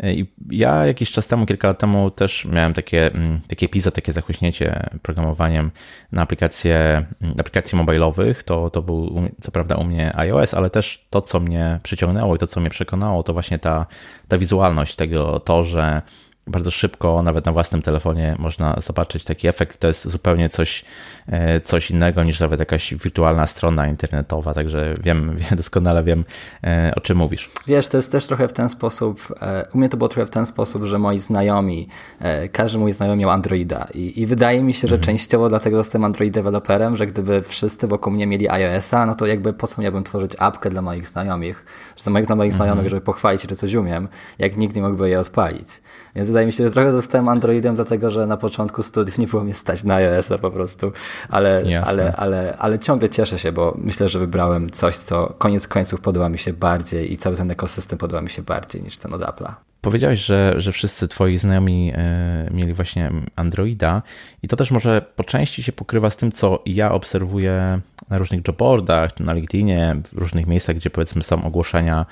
E, 0.01 0.15
I 0.15 0.27
ja 0.51 0.87
jakiś 0.87 1.13
czas 1.13 1.27
temu, 1.27 1.47
kilka 1.47 1.69
lat 1.69 1.79
temu 1.79 2.11
też 2.11 2.45
miałem 2.45 2.75
takie, 2.75 3.15
mm, 3.15 3.41
takie 3.49 3.69
PISA, 3.69 3.91
takie 3.91 4.13
zachłyśnięcie 4.13 4.91
programowaniem 5.03 5.71
na 6.13 6.23
aplikacje, 6.23 7.07
mm, 7.21 7.35
aplikacji 7.41 7.79
mobilowych. 7.79 8.43
To, 8.43 8.71
to 8.71 8.83
był 8.83 9.23
co 9.41 9.53
prawda 9.53 9.75
u 9.77 9.85
mnie 9.85 10.17
iOS, 10.17 10.55
ale 10.55 10.71
też 10.71 11.07
to, 11.11 11.21
co 11.21 11.41
mnie 11.41 11.81
przyciągnęło 11.83 12.35
i 12.35 12.39
to, 12.39 12.47
co 12.47 12.61
mnie 12.61 12.71
przekonało, 12.71 13.23
to 13.23 13.33
właśnie 13.33 13.59
ta, 13.59 13.87
ta 14.29 14.39
wizualność 14.39 14.97
tego, 14.97 15.41
to, 15.41 15.63
że 15.63 16.03
bardzo 16.47 16.71
szybko, 16.71 17.23
nawet 17.23 17.47
na 17.47 17.53
własnym 17.53 17.83
telefonie 17.83 18.37
można 18.39 18.77
zobaczyć 18.81 19.25
taki 19.25 19.49
efekt. 19.49 19.81
To 19.81 19.87
jest 19.87 20.09
zupełnie 20.09 20.49
coś, 20.49 20.85
e, 21.27 21.61
coś 21.61 21.91
innego 21.91 22.25
niż 22.25 22.41
nawet 22.41 22.61
jakaś 22.61 22.95
wirtualna 22.95 23.47
strona 23.47 23.89
internetowa, 23.89 24.55
także 24.55 24.95
wiem, 25.03 25.37
doskonale 25.57 26.05
wiem, 26.05 26.25
e, 26.65 26.93
o 26.97 27.01
czym 27.01 27.19
mówisz. 27.19 27.51
Wiesz, 27.67 27.89
to 27.89 27.97
jest 27.97 28.13
też 28.13 28.27
trochę 28.27 28.49
w 28.49 28.53
ten 28.53 28.69
sposób, 28.69 29.35
e, 29.41 29.67
u 29.75 29.79
mnie 29.79 29.89
to 29.89 29.97
było 29.97 30.09
trochę 30.09 30.27
w 30.27 30.31
ten 30.31 30.47
sposób, 30.47 30.85
że 30.85 30.99
moi 30.99 31.19
znajomi, 31.19 31.89
każdy 32.53 32.79
mój 32.79 32.93
znajomy 32.93 33.17
miał 33.17 33.31
Androida 33.31 33.87
i, 33.95 34.21
i 34.21 34.27
wydaje 34.27 34.63
mi 34.63 34.75
się, 34.75 34.89
że 34.89 34.97
mhm. 34.97 35.03
częściowo 35.03 35.49
dlatego 35.49 35.77
zostałem 35.77 36.05
Android 36.05 36.35
deweloperem, 36.35 36.97
że 36.97 37.07
gdyby 37.07 37.43
wszyscy 37.43 37.87
wokół 37.87 38.13
mnie 38.13 38.27
mieli 38.27 38.49
iOS-a, 38.49 39.07
no 39.07 39.15
to 39.15 39.27
jakby 39.27 39.53
po 39.53 39.67
co 39.67 39.83
miałbym 39.83 40.05
tworzyć 40.05 40.33
apkę 40.39 40.71
dla 40.71 40.83
moich 40.83 41.07
znajomych, 41.07 41.65
że 41.97 42.05
dla 42.05 42.13
moich, 42.13 42.27
dla 42.27 42.37
moich 42.37 42.53
mhm. 42.53 42.69
znajomych, 42.69 42.91
żeby 42.91 43.01
pochwalić, 43.03 43.43
że 43.43 43.57
coś 43.57 43.75
umiem, 43.75 44.09
jak 44.39 44.57
nikt 44.57 44.77
nie 44.77 44.83
mógłby 44.83 45.09
je 45.09 45.21
odpalić. 45.21 45.69
Więc 46.17 46.32
wydaje 46.33 46.47
mi 46.47 46.53
się, 46.53 46.65
że 46.65 46.71
trochę 46.71 46.93
zostałem 46.93 47.29
Androidem, 47.29 47.75
dlatego 47.75 48.11
że 48.11 48.27
na 48.27 48.37
początku 48.37 48.83
studiów 48.83 49.19
nie 49.19 49.27
było 49.27 49.45
mnie 49.45 49.55
stać 49.55 49.85
na 49.85 49.95
iOS-a 49.95 50.39
po 50.39 50.51
prostu, 50.51 50.93
ale, 51.29 51.62
ale, 51.85 52.17
ale, 52.17 52.57
ale 52.59 52.79
ciągle 52.79 53.09
cieszę 53.09 53.39
się, 53.39 53.53
bo 53.53 53.75
myślę, 53.79 54.09
że 54.09 54.19
wybrałem 54.19 54.71
coś, 54.71 54.97
co 54.97 55.35
koniec 55.39 55.69
końców 55.69 56.01
podoba 56.01 56.29
mi 56.29 56.39
się 56.39 56.53
bardziej 56.53 57.12
i 57.12 57.17
cały 57.17 57.37
ten 57.37 57.51
ekosystem 57.51 57.99
podoba 57.99 58.23
mi 58.23 58.31
się 58.31 58.43
bardziej 58.43 58.83
niż 58.83 58.97
ten 58.97 59.15
od 59.15 59.21
Apple'a. 59.21 59.72
Powiedziałeś, 59.83 60.25
że, 60.25 60.55
że 60.57 60.73
wszyscy 60.73 61.09
twoi 61.09 61.39
znajomi 61.39 61.93
e, 61.95 62.49
mieli 62.51 62.73
właśnie 62.73 63.11
Androida 63.37 64.03
i 64.43 64.49
to 64.49 64.57
też 64.57 64.71
może 64.71 65.03
po 65.17 65.25
części 65.25 65.62
się 65.62 65.73
pokrywa 65.73 66.11
z 66.11 66.17
tym, 66.17 66.33
co 66.33 66.62
ja 66.67 66.93
obserwuję 66.93 67.81
na 68.11 68.19
różnych 68.19 68.41
jobboardach, 68.49 69.21
na 69.21 69.33
LinkedInie, 69.33 69.97
w 70.12 70.19
różnych 70.19 70.47
miejscach, 70.47 70.77
gdzie 70.77 70.91
powiedzmy 70.91 71.23
są 71.23 71.45
ogłoszenia 71.45 72.07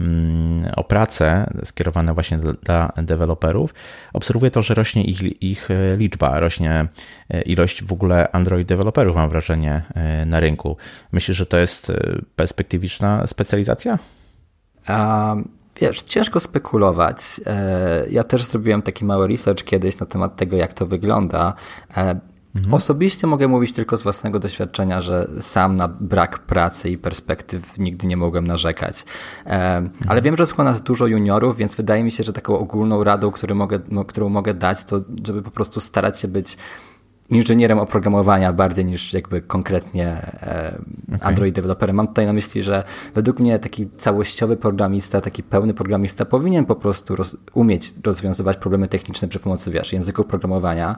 mm, 0.00 0.70
o 0.76 0.84
pracę 0.84 1.50
skierowane 1.64 2.14
właśnie 2.14 2.38
dla 2.62 2.92
deweloperów. 2.96 3.74
Obserwuję 4.12 4.50
to, 4.50 4.62
że 4.62 4.74
rośnie 4.74 5.04
ich, 5.04 5.42
ich 5.42 5.70
e, 5.70 5.96
liczba, 5.96 6.40
rośnie 6.40 6.88
e, 7.30 7.42
ilość 7.42 7.84
w 7.84 7.92
ogóle 7.92 8.32
Android 8.32 8.68
deweloperów, 8.68 9.16
mam 9.16 9.30
wrażenie, 9.30 9.82
na 10.26 10.40
rynku. 10.40 10.76
Myślisz, 11.12 11.36
że 11.36 11.46
to 11.46 11.58
jest 11.58 11.92
perspektywiczna 12.36 13.26
specjalizacja? 13.26 13.98
Um 14.88 15.55
Wiesz, 15.80 16.02
ciężko 16.02 16.40
spekulować. 16.40 17.40
E, 17.46 18.06
ja 18.10 18.24
też 18.24 18.44
zrobiłem 18.44 18.82
taki 18.82 19.04
mały 19.04 19.28
research 19.28 19.64
kiedyś 19.64 19.98
na 19.98 20.06
temat 20.06 20.36
tego, 20.36 20.56
jak 20.56 20.74
to 20.74 20.86
wygląda. 20.86 21.54
E, 21.96 22.20
mhm. 22.56 22.74
Osobiście 22.74 23.26
mogę 23.26 23.48
mówić 23.48 23.72
tylko 23.72 23.96
z 23.96 24.02
własnego 24.02 24.38
doświadczenia, 24.38 25.00
że 25.00 25.28
sam 25.40 25.76
na 25.76 25.88
brak 25.88 26.38
pracy 26.38 26.90
i 26.90 26.98
perspektyw 26.98 27.78
nigdy 27.78 28.06
nie 28.06 28.16
mogłem 28.16 28.46
narzekać. 28.46 29.04
E, 29.46 29.76
mhm. 29.76 29.90
Ale 30.08 30.22
wiem, 30.22 30.36
że 30.36 30.46
słucha 30.46 30.64
nas 30.64 30.82
dużo 30.82 31.06
juniorów, 31.06 31.56
więc 31.56 31.74
wydaje 31.74 32.04
mi 32.04 32.10
się, 32.10 32.24
że 32.24 32.32
taką 32.32 32.58
ogólną 32.58 33.04
radą, 33.04 33.30
którą 33.30 33.54
mogę, 33.54 33.78
którą 34.06 34.28
mogę 34.28 34.54
dać, 34.54 34.84
to 34.84 35.00
żeby 35.26 35.42
po 35.42 35.50
prostu 35.50 35.80
starać 35.80 36.20
się 36.20 36.28
być 36.28 36.56
inżynierem 37.30 37.78
oprogramowania 37.78 38.52
bardziej 38.52 38.84
niż 38.84 39.12
jakby 39.12 39.40
konkretnie 39.40 40.06
e, 40.06 40.78
okay. 41.08 41.28
Android 41.28 41.54
deweloperem. 41.54 41.96
Mam 41.96 42.08
tutaj 42.08 42.26
na 42.26 42.32
myśli, 42.32 42.62
że 42.62 42.84
według 43.14 43.40
mnie 43.40 43.58
taki 43.58 43.88
całościowy 43.96 44.56
programista, 44.56 45.20
taki 45.20 45.42
pełny 45.42 45.74
programista 45.74 46.24
powinien 46.24 46.64
po 46.64 46.76
prostu 46.76 47.16
roz, 47.16 47.36
umieć 47.54 47.94
rozwiązywać 48.04 48.56
problemy 48.56 48.88
techniczne 48.88 49.28
przy 49.28 49.40
pomocy, 49.40 49.70
wiesz, 49.70 49.92
języków 49.92 50.26
programowania 50.26 50.96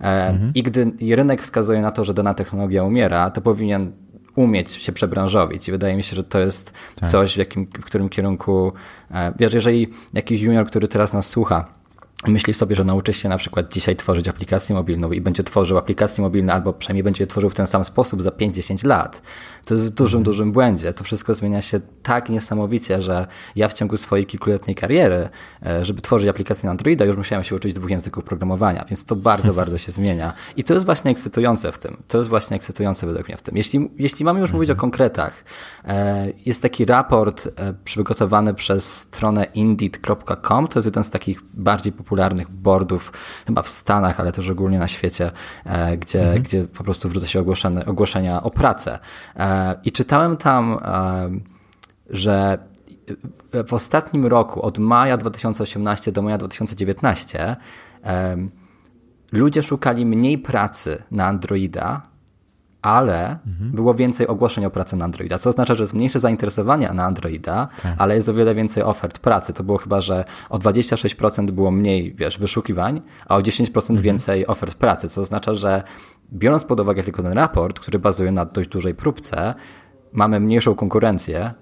e, 0.00 0.04
mhm. 0.04 0.52
i 0.54 0.62
gdy 0.62 0.92
rynek 1.16 1.42
wskazuje 1.42 1.80
na 1.80 1.90
to, 1.90 2.04
że 2.04 2.14
dana 2.14 2.34
technologia 2.34 2.84
umiera, 2.84 3.30
to 3.30 3.40
powinien 3.40 3.92
umieć 4.36 4.70
się 4.70 4.92
przebranżowić 4.92 5.68
i 5.68 5.72
wydaje 5.72 5.96
mi 5.96 6.02
się, 6.02 6.16
że 6.16 6.24
to 6.24 6.38
jest 6.38 6.72
tak. 6.94 7.08
coś, 7.08 7.34
w, 7.34 7.38
jakim, 7.38 7.66
w 7.66 7.84
którym 7.84 8.08
kierunku, 8.08 8.72
e, 9.10 9.32
wiesz, 9.38 9.54
jeżeli 9.54 9.88
jakiś 10.14 10.40
junior, 10.40 10.66
który 10.66 10.88
teraz 10.88 11.12
nas 11.12 11.26
słucha, 11.26 11.79
myśli 12.26 12.54
sobie, 12.54 12.76
że 12.76 12.84
nauczy 12.84 13.12
się 13.12 13.28
na 13.28 13.38
przykład 13.38 13.72
dzisiaj 13.72 13.96
tworzyć 13.96 14.28
aplikację 14.28 14.74
mobilną 14.74 15.12
i 15.12 15.20
będzie 15.20 15.42
tworzył 15.42 15.78
aplikacje 15.78 16.24
mobilne 16.24 16.52
albo 16.52 16.72
przynajmniej 16.72 17.04
będzie 17.04 17.22
je 17.22 17.26
tworzył 17.26 17.50
w 17.50 17.54
ten 17.54 17.66
sam 17.66 17.84
sposób 17.84 18.22
za 18.22 18.30
5-10 18.30 18.86
lat, 18.86 19.22
to 19.64 19.74
jest 19.74 19.86
w 19.86 19.90
dużym, 19.90 20.18
mhm. 20.18 20.24
dużym 20.24 20.52
błędzie. 20.52 20.92
To 20.92 21.04
wszystko 21.04 21.34
zmienia 21.34 21.62
się 21.62 21.80
tak 22.02 22.28
niesamowicie, 22.28 23.02
że 23.02 23.26
ja 23.56 23.68
w 23.68 23.74
ciągu 23.74 23.96
swojej 23.96 24.26
kilkuletniej 24.26 24.74
kariery, 24.74 25.28
e, 25.66 25.84
żeby 25.84 26.02
tworzyć 26.02 26.28
aplikację 26.28 26.66
na 26.66 26.70
Androida, 26.70 27.04
już 27.04 27.16
musiałem 27.16 27.44
się 27.44 27.54
uczyć 27.54 27.74
dwóch 27.74 27.90
języków 27.90 28.24
programowania, 28.24 28.84
więc 28.88 29.04
to 29.04 29.16
bardzo, 29.16 29.52
bardzo 29.62 29.78
się 29.78 29.92
zmienia. 29.92 30.32
I 30.56 30.64
to 30.64 30.74
jest 30.74 30.86
właśnie 30.86 31.10
ekscytujące 31.10 31.72
w 31.72 31.78
tym. 31.78 32.02
To 32.08 32.18
jest 32.18 32.30
właśnie 32.30 32.56
ekscytujące 32.56 33.06
według 33.06 33.28
mnie 33.28 33.36
w 33.36 33.42
tym. 33.42 33.56
Jeśli, 33.56 33.90
jeśli 33.98 34.24
mamy 34.24 34.40
już 34.40 34.52
mówić 34.52 34.70
o 34.70 34.72
mhm. 34.72 34.80
konkretach, 34.80 35.44
e, 35.84 36.26
jest 36.46 36.62
taki 36.62 36.84
raport 36.84 37.46
e, 37.46 37.74
przygotowany 37.84 38.54
przez 38.54 39.00
stronę 39.00 39.46
indeed.com, 39.54 40.68
to 40.68 40.78
jest 40.78 40.86
jeden 40.86 41.04
z 41.04 41.10
takich 41.10 41.40
bardziej 41.54 41.92
popularnych 41.92 42.50
boardów, 42.50 43.12
chyba 43.46 43.62
w 43.62 43.68
Stanach, 43.68 44.20
ale 44.20 44.32
też 44.32 44.50
ogólnie 44.50 44.78
na 44.78 44.88
świecie, 44.88 45.30
gdzie, 45.98 46.22
mhm. 46.22 46.42
gdzie 46.42 46.64
po 46.64 46.84
prostu 46.84 47.08
wrzuca 47.08 47.26
się 47.26 47.40
ogłoszenia 47.86 48.42
o 48.42 48.50
pracę. 48.50 48.98
I 49.84 49.92
czytałem 49.92 50.36
tam, 50.36 50.78
że 52.10 52.58
w 53.66 53.72
ostatnim 53.72 54.26
roku, 54.26 54.62
od 54.62 54.78
maja 54.78 55.16
2018 55.16 56.12
do 56.12 56.22
maja 56.22 56.38
2019, 56.38 57.56
ludzie 59.32 59.62
szukali 59.62 60.06
mniej 60.06 60.38
pracy 60.38 61.02
na 61.10 61.26
Androida, 61.26 62.09
ale 62.82 63.38
mhm. 63.46 63.70
było 63.70 63.94
więcej 63.94 64.26
ogłoszeń 64.26 64.64
o 64.64 64.70
pracę 64.70 64.96
na 64.96 65.04
Androida, 65.04 65.38
co 65.38 65.50
oznacza, 65.50 65.74
że 65.74 65.82
jest 65.82 65.94
mniejsze 65.94 66.20
zainteresowanie 66.20 66.90
na 66.92 67.04
Androida, 67.04 67.68
tak. 67.82 67.94
ale 67.98 68.16
jest 68.16 68.28
o 68.28 68.34
wiele 68.34 68.54
więcej 68.54 68.82
ofert 68.82 69.18
pracy. 69.18 69.52
To 69.52 69.64
było 69.64 69.78
chyba, 69.78 70.00
że 70.00 70.24
o 70.48 70.58
26% 70.58 71.50
było 71.50 71.70
mniej, 71.70 72.14
wiesz, 72.14 72.38
wyszukiwań, 72.38 73.02
a 73.26 73.36
o 73.36 73.40
10% 73.40 73.80
mhm. 73.80 74.02
więcej 74.02 74.46
ofert 74.46 74.74
pracy, 74.74 75.08
co 75.08 75.20
oznacza, 75.20 75.54
że 75.54 75.82
biorąc 76.32 76.64
pod 76.64 76.80
uwagę 76.80 77.02
tylko 77.02 77.22
ten 77.22 77.32
raport, 77.32 77.80
który 77.80 77.98
bazuje 77.98 78.32
na 78.32 78.44
dość 78.44 78.68
dużej 78.68 78.94
próbce, 78.94 79.54
mamy 80.12 80.40
mniejszą 80.40 80.74
konkurencję 80.74 81.54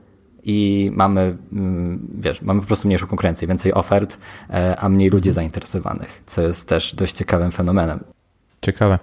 i 0.43 0.91
mamy, 0.95 1.37
mm, 1.53 2.09
wiesz, 2.19 2.43
mamy 2.43 2.61
po 2.61 2.67
prostu 2.67 2.89
mniejszą 2.89 3.07
konkurencję, 3.07 3.49
więcej 3.49 3.75
ofert, 3.75 4.19
e, 4.51 4.77
a 4.81 4.89
mniej 4.89 5.11
ludzi 5.11 5.31
zainteresowanych, 5.31 6.23
co 6.27 6.43
jest 6.43 6.69
też 6.69 6.95
dość 6.95 7.15
ciekawym 7.15 7.51
fenomenem. 7.51 8.01
Ciekawe. 8.63 8.99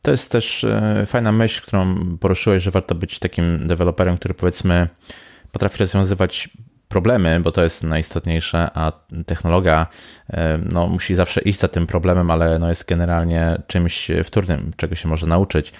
E, 0.00 0.02
to 0.02 0.10
jest 0.10 0.30
też 0.30 0.64
e, 0.64 1.02
fajna 1.06 1.32
myśl, 1.32 1.62
którą 1.62 1.96
poruszyłeś, 2.18 2.62
że 2.62 2.70
warto 2.70 2.94
być 2.94 3.18
takim 3.18 3.66
deweloperem, 3.66 4.16
który 4.16 4.34
powiedzmy 4.34 4.88
potrafi 5.52 5.78
rozwiązywać 5.78 6.48
problemy, 6.88 7.40
bo 7.40 7.52
to 7.52 7.62
jest 7.62 7.82
najistotniejsze, 7.82 8.70
a 8.74 8.92
technologia 9.26 9.86
no, 10.72 10.86
musi 10.86 11.14
zawsze 11.14 11.40
iść 11.40 11.58
za 11.58 11.68
tym 11.68 11.86
problemem, 11.86 12.30
ale 12.30 12.58
no, 12.58 12.68
jest 12.68 12.88
generalnie 12.88 13.62
czymś 13.66 14.10
wtórnym, 14.24 14.72
czego 14.76 14.94
się 14.94 15.08
może 15.08 15.26
nauczyć. 15.26 15.72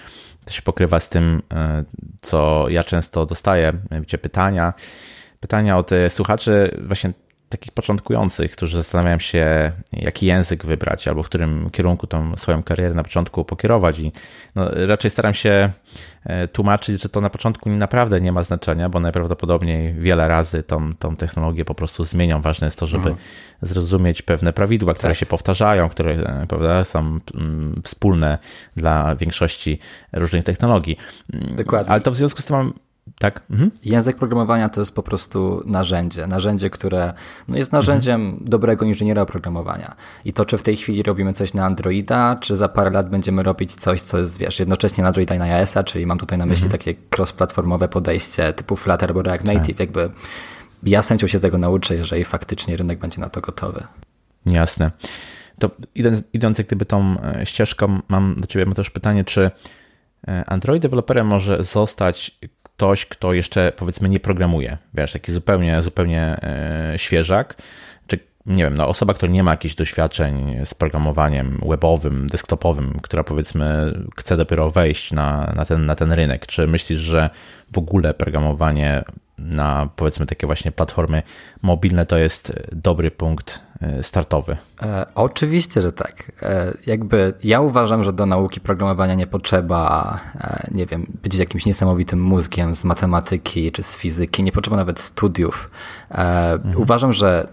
To 0.45 0.51
się 0.51 0.61
pokrywa 0.61 0.99
z 0.99 1.09
tym, 1.09 1.41
e, 1.53 1.83
co 2.21 2.65
ja 2.69 2.83
często 2.83 3.25
dostaję, 3.25 3.73
mianowicie 3.91 4.17
pytania. 4.17 4.73
Pytania 5.39 5.77
od 5.77 5.91
e, 5.91 6.09
słuchaczy 6.09 6.77
właśnie 6.87 7.13
takich 7.51 7.71
początkujących, 7.71 8.51
którzy 8.51 8.77
zastanawiają 8.77 9.19
się, 9.19 9.71
jaki 9.93 10.25
język 10.25 10.65
wybrać, 10.65 11.07
albo 11.07 11.23
w 11.23 11.25
którym 11.25 11.69
kierunku 11.69 12.07
tą 12.07 12.37
swoją 12.37 12.63
karierę 12.63 12.93
na 12.93 13.03
początku 13.03 13.45
pokierować. 13.45 13.99
I 13.99 14.11
no, 14.55 14.69
raczej 14.73 15.11
staram 15.11 15.33
się 15.33 15.71
e, 16.25 16.47
tłumaczyć, 16.47 17.01
że 17.01 17.09
to 17.09 17.21
na 17.21 17.29
początku 17.29 17.69
naprawdę 17.69 18.21
nie 18.21 18.31
ma 18.31 18.43
znaczenia, 18.43 18.89
bo 18.89 18.99
najprawdopodobniej 18.99 19.93
wiele 19.93 20.27
razy 20.27 20.63
tą, 20.63 20.93
tą 20.93 21.15
technologię 21.15 21.65
po 21.65 21.75
prostu 21.75 22.03
zmienią. 22.03 22.41
Ważne 22.41 22.67
jest 22.67 22.79
to, 22.79 22.87
żeby 22.87 23.09
mhm. 23.09 23.27
zrozumieć 23.61 24.21
pewne 24.21 24.53
prawidła, 24.53 24.93
które 24.93 25.13
tak. 25.13 25.19
się 25.19 25.25
powtarzają, 25.25 25.89
które 25.89 26.11
e, 26.13 26.45
prawda, 26.47 26.83
są 26.83 26.99
mm, 27.35 27.81
wspólne 27.83 28.37
dla 28.75 29.15
większości 29.15 29.79
różnych 30.13 30.43
technologii. 30.43 30.97
Dokładnie. 31.33 31.91
Ale 31.91 32.01
to 32.01 32.11
w 32.11 32.15
związku 32.15 32.41
z 32.41 32.45
tym 32.45 32.55
mam 32.55 32.73
tak. 33.19 33.43
Mhm. 33.49 33.71
Język 33.83 34.17
programowania 34.17 34.69
to 34.69 34.81
jest 34.81 34.95
po 34.95 35.03
prostu 35.03 35.63
narzędzie. 35.65 36.27
Narzędzie, 36.27 36.69
które 36.69 37.13
no 37.47 37.57
jest 37.57 37.71
narzędziem 37.71 38.21
mhm. 38.21 38.45
dobrego 38.45 38.85
inżyniera 38.85 39.21
oprogramowania. 39.21 39.95
I 40.25 40.33
to, 40.33 40.45
czy 40.45 40.57
w 40.57 40.63
tej 40.63 40.77
chwili 40.77 41.03
robimy 41.03 41.33
coś 41.33 41.53
na 41.53 41.65
Androida, 41.65 42.37
czy 42.41 42.55
za 42.55 42.69
parę 42.69 42.89
lat 42.89 43.09
będziemy 43.09 43.43
robić 43.43 43.75
coś, 43.75 44.01
co 44.01 44.17
jest, 44.17 44.37
wiesz, 44.37 44.59
jednocześnie 44.59 45.01
na 45.01 45.07
Androida 45.07 45.35
i 45.35 45.39
na 45.39 45.45
iOS-a, 45.45 45.83
czyli 45.83 46.05
mam 46.05 46.17
tutaj 46.17 46.37
na 46.37 46.45
myśli 46.45 46.65
mhm. 46.65 46.79
takie 46.79 46.93
cross-platformowe 47.17 47.87
podejście 47.87 48.53
typu 48.53 48.75
Flutter 48.75 49.09
albo 49.09 49.21
React 49.21 49.45
tak. 49.45 49.55
Native. 49.55 49.77
Tak. 49.77 49.79
Jakby 49.79 50.09
ja 50.83 51.01
sędzią 51.01 51.27
się 51.27 51.39
tego 51.39 51.57
nauczę, 51.57 51.95
jeżeli 51.95 52.25
faktycznie 52.25 52.77
rynek 52.77 52.99
będzie 52.99 53.21
na 53.21 53.29
to 53.29 53.41
gotowy. 53.41 53.83
Jasne. 54.45 54.91
To 55.59 55.71
idąc, 55.95 56.23
idąc 56.33 56.57
jak 56.57 56.67
gdyby 56.67 56.85
tą 56.85 57.15
e, 57.21 57.45
ścieżką, 57.45 57.99
mam 58.07 58.35
do 58.39 58.47
Ciebie 58.47 58.73
też 58.73 58.89
pytanie, 58.89 59.23
czy 59.23 59.51
e, 60.27 60.43
Android 60.49 60.81
deweloperem 60.81 61.27
może 61.27 61.63
zostać 61.63 62.39
ktoś, 62.81 63.05
kto 63.05 63.33
jeszcze 63.33 63.71
powiedzmy 63.77 64.09
nie 64.09 64.19
programuje, 64.19 64.77
wiesz, 64.93 65.13
taki 65.13 65.31
zupełnie, 65.31 65.81
zupełnie 65.81 66.37
e, 66.43 66.93
świeżak, 66.97 67.61
czy 68.07 68.19
nie 68.45 68.63
wiem, 68.63 68.75
no 68.77 68.87
osoba, 68.87 69.13
która 69.13 69.31
nie 69.31 69.43
ma 69.43 69.51
jakichś 69.51 69.75
doświadczeń 69.75 70.65
z 70.65 70.73
programowaniem 70.73 71.61
webowym, 71.69 72.27
desktopowym, 72.27 72.99
która 73.03 73.23
powiedzmy 73.23 73.93
chce 74.17 74.37
dopiero 74.37 74.71
wejść 74.71 75.11
na, 75.11 75.53
na, 75.55 75.65
ten, 75.65 75.85
na 75.85 75.95
ten 75.95 76.11
rynek, 76.11 76.45
czy 76.45 76.67
myślisz, 76.67 76.99
że 76.99 77.29
w 77.73 77.77
ogóle 77.77 78.13
programowanie 78.13 79.03
na 79.37 79.89
powiedzmy 79.95 80.25
takie 80.25 80.47
właśnie 80.47 80.71
platformy 80.71 81.23
mobilne 81.61 82.05
to 82.05 82.17
jest 82.17 82.53
dobry 82.71 83.11
punkt 83.11 83.61
startowy? 84.01 84.57
E, 84.81 85.05
oczywiście, 85.15 85.81
że 85.81 85.93
tak. 85.93 86.31
E, 86.41 86.73
jakby 86.85 87.33
ja 87.43 87.61
uważam, 87.61 88.03
że 88.03 88.13
do 88.13 88.25
nauki 88.25 88.59
programowania 88.59 89.15
nie 89.15 89.27
potrzeba, 89.27 90.19
e, 90.35 90.67
nie 90.71 90.85
wiem, 90.85 91.05
być 91.23 91.35
jakimś 91.35 91.65
niesamowitym 91.65 92.21
mózgiem 92.21 92.75
z 92.75 92.83
matematyki 92.83 93.71
czy 93.71 93.83
z 93.83 93.97
fizyki, 93.97 94.43
nie 94.43 94.51
potrzeba 94.51 94.77
nawet 94.77 94.99
studiów. 94.99 95.71
E, 96.11 96.51
mhm. 96.51 96.77
Uważam, 96.77 97.13
że 97.13 97.47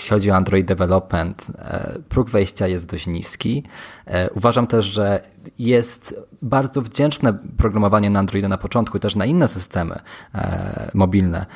jeśli 0.00 0.10
chodzi 0.10 0.30
o 0.30 0.36
Android 0.36 0.66
Development, 0.66 1.46
e, 1.58 1.98
próg 2.08 2.30
wejścia 2.30 2.66
jest 2.66 2.90
dość 2.90 3.06
niski. 3.06 3.62
E, 4.06 4.30
uważam 4.30 4.66
też, 4.66 4.84
że 4.84 5.22
jest 5.58 6.14
bardzo 6.42 6.82
wdzięczne 6.82 7.38
programowanie 7.56 8.10
na 8.10 8.20
Androida 8.20 8.48
na 8.48 8.58
początku, 8.58 8.98
też 8.98 9.16
na 9.16 9.26
inne 9.26 9.48
systemy 9.48 10.00
e, 10.34 10.90
mobilne, 10.94 11.46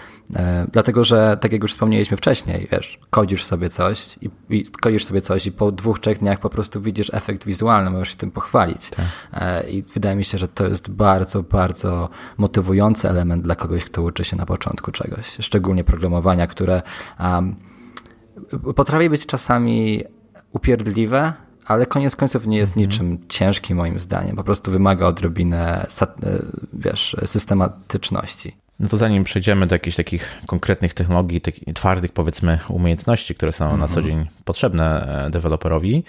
dlatego 0.73 1.05
że, 1.05 1.37
tak 1.41 1.53
jak 1.53 1.63
już 1.63 1.73
wspomnieliśmy 1.73 2.17
wcześniej, 2.17 2.69
wiesz, 2.73 2.99
kodzisz 3.11 3.45
sobie 3.45 3.69
coś 3.69 4.19
i, 4.21 4.31
i 4.51 4.65
kodzisz 4.65 5.05
sobie 5.05 5.21
coś 5.21 5.47
i 5.47 5.53
po 5.53 5.73
dwóch, 5.73 6.01
trzech 6.01 6.19
dniach 6.19 6.39
po 6.41 6.51
prostu 6.51 6.81
widzisz 6.81 7.11
efekt 7.15 7.45
wizualny, 7.45 7.91
możesz 7.91 8.09
się 8.09 8.17
tym 8.17 8.31
pochwalić. 8.31 8.91
Tak. 8.91 9.07
I 9.71 9.85
wydaje 9.95 10.17
mi 10.17 10.25
się, 10.25 10.39
że 10.39 10.49
to 10.49 10.67
jest 10.67 10.91
bardzo, 10.91 11.43
bardzo 11.43 12.09
motywujący 12.37 13.09
element 13.09 13.43
dla 13.43 13.55
kogoś, 13.55 13.85
kto 13.85 14.03
uczy 14.03 14.25
się 14.25 14.37
na 14.37 14.47
początku 14.47 14.93
czegoś, 14.93 15.37
szczególnie 15.41 15.85
programowania, 15.85 16.47
które 16.47 16.83
um, 17.21 17.57
potrafi 18.77 19.11
być 19.11 19.27
czasami 19.27 20.05
upierdliwe, 20.53 21.33
ale 21.67 21.87
koniec 21.87 22.17
końców 22.17 22.47
nie 22.47 22.57
jest 22.57 22.77
mhm. 22.77 22.87
niczym 22.87 23.19
ciężkim 23.29 23.77
moim 23.77 24.01
zdaniem. 24.01 24.37
Po 24.37 24.45
prostu 24.45 24.71
wymaga 24.71 25.07
odrobinę, 25.07 25.87
e, 26.03 26.43
wiesz, 26.73 27.17
systematyczności. 27.25 28.57
No 28.81 28.89
to 28.89 28.97
zanim 28.97 29.25
przejdziemy 29.25 29.67
do 29.67 29.75
jakichś 29.75 29.97
takich 29.97 30.43
konkretnych 30.47 30.95
technologii, 30.95 31.41
takich 31.41 31.75
twardych 31.75 32.13
powiedzmy 32.13 32.59
umiejętności, 32.69 33.35
które 33.35 33.53
są 33.53 33.77
na 33.77 33.89
co 33.89 34.01
mhm. 34.01 34.07
dzień 34.07 34.27
potrzebne 34.45 35.07
e, 35.27 35.31
deweloperowi, 35.31 36.05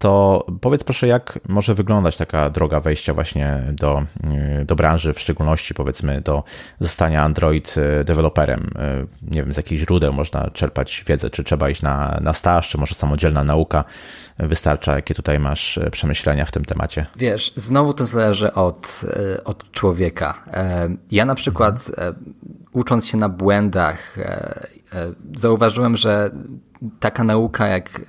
to 0.00 0.46
powiedz 0.60 0.84
proszę, 0.84 1.06
jak 1.06 1.38
może 1.48 1.74
wyglądać 1.74 2.16
taka 2.16 2.50
droga 2.50 2.80
wejścia 2.80 3.14
właśnie 3.14 3.62
do, 3.72 4.04
y, 4.60 4.64
do 4.64 4.76
branży, 4.76 5.12
w 5.12 5.20
szczególności 5.20 5.74
powiedzmy 5.74 6.20
do 6.20 6.44
zostania 6.80 7.22
Android 7.22 7.74
y, 8.00 8.04
deweloperem. 8.04 8.60
Y, 8.60 9.06
nie 9.34 9.42
wiem, 9.42 9.52
z 9.52 9.56
jakich 9.56 9.78
źródeł 9.78 10.12
można 10.12 10.50
czerpać 10.50 11.04
wiedzę, 11.06 11.30
czy 11.30 11.44
trzeba 11.44 11.70
iść 11.70 11.82
na, 11.82 12.18
na 12.20 12.32
staż, 12.32 12.68
czy 12.68 12.78
może 12.78 12.94
samodzielna 12.94 13.44
nauka 13.44 13.84
wystarcza. 14.38 14.94
Jakie 14.94 15.14
tutaj 15.14 15.38
masz 15.38 15.80
przemyślenia 15.92 16.44
w 16.44 16.52
tym 16.52 16.64
temacie? 16.64 17.06
Wiesz, 17.16 17.52
znowu 17.56 17.94
to 17.94 18.06
zależy 18.06 18.54
od, 18.54 19.00
od 19.44 19.70
człowieka. 19.70 20.42
Ja 21.10 21.24
na 21.24 21.34
przykład 21.34 21.88
mhm. 21.88 22.34
ucząc 22.72 23.06
się 23.06 23.18
na 23.18 23.28
błędach, 23.28 24.16
zauważyłem, 25.36 25.96
że 25.96 26.30
taka 27.00 27.24
nauka 27.24 27.66
jak 27.66 28.00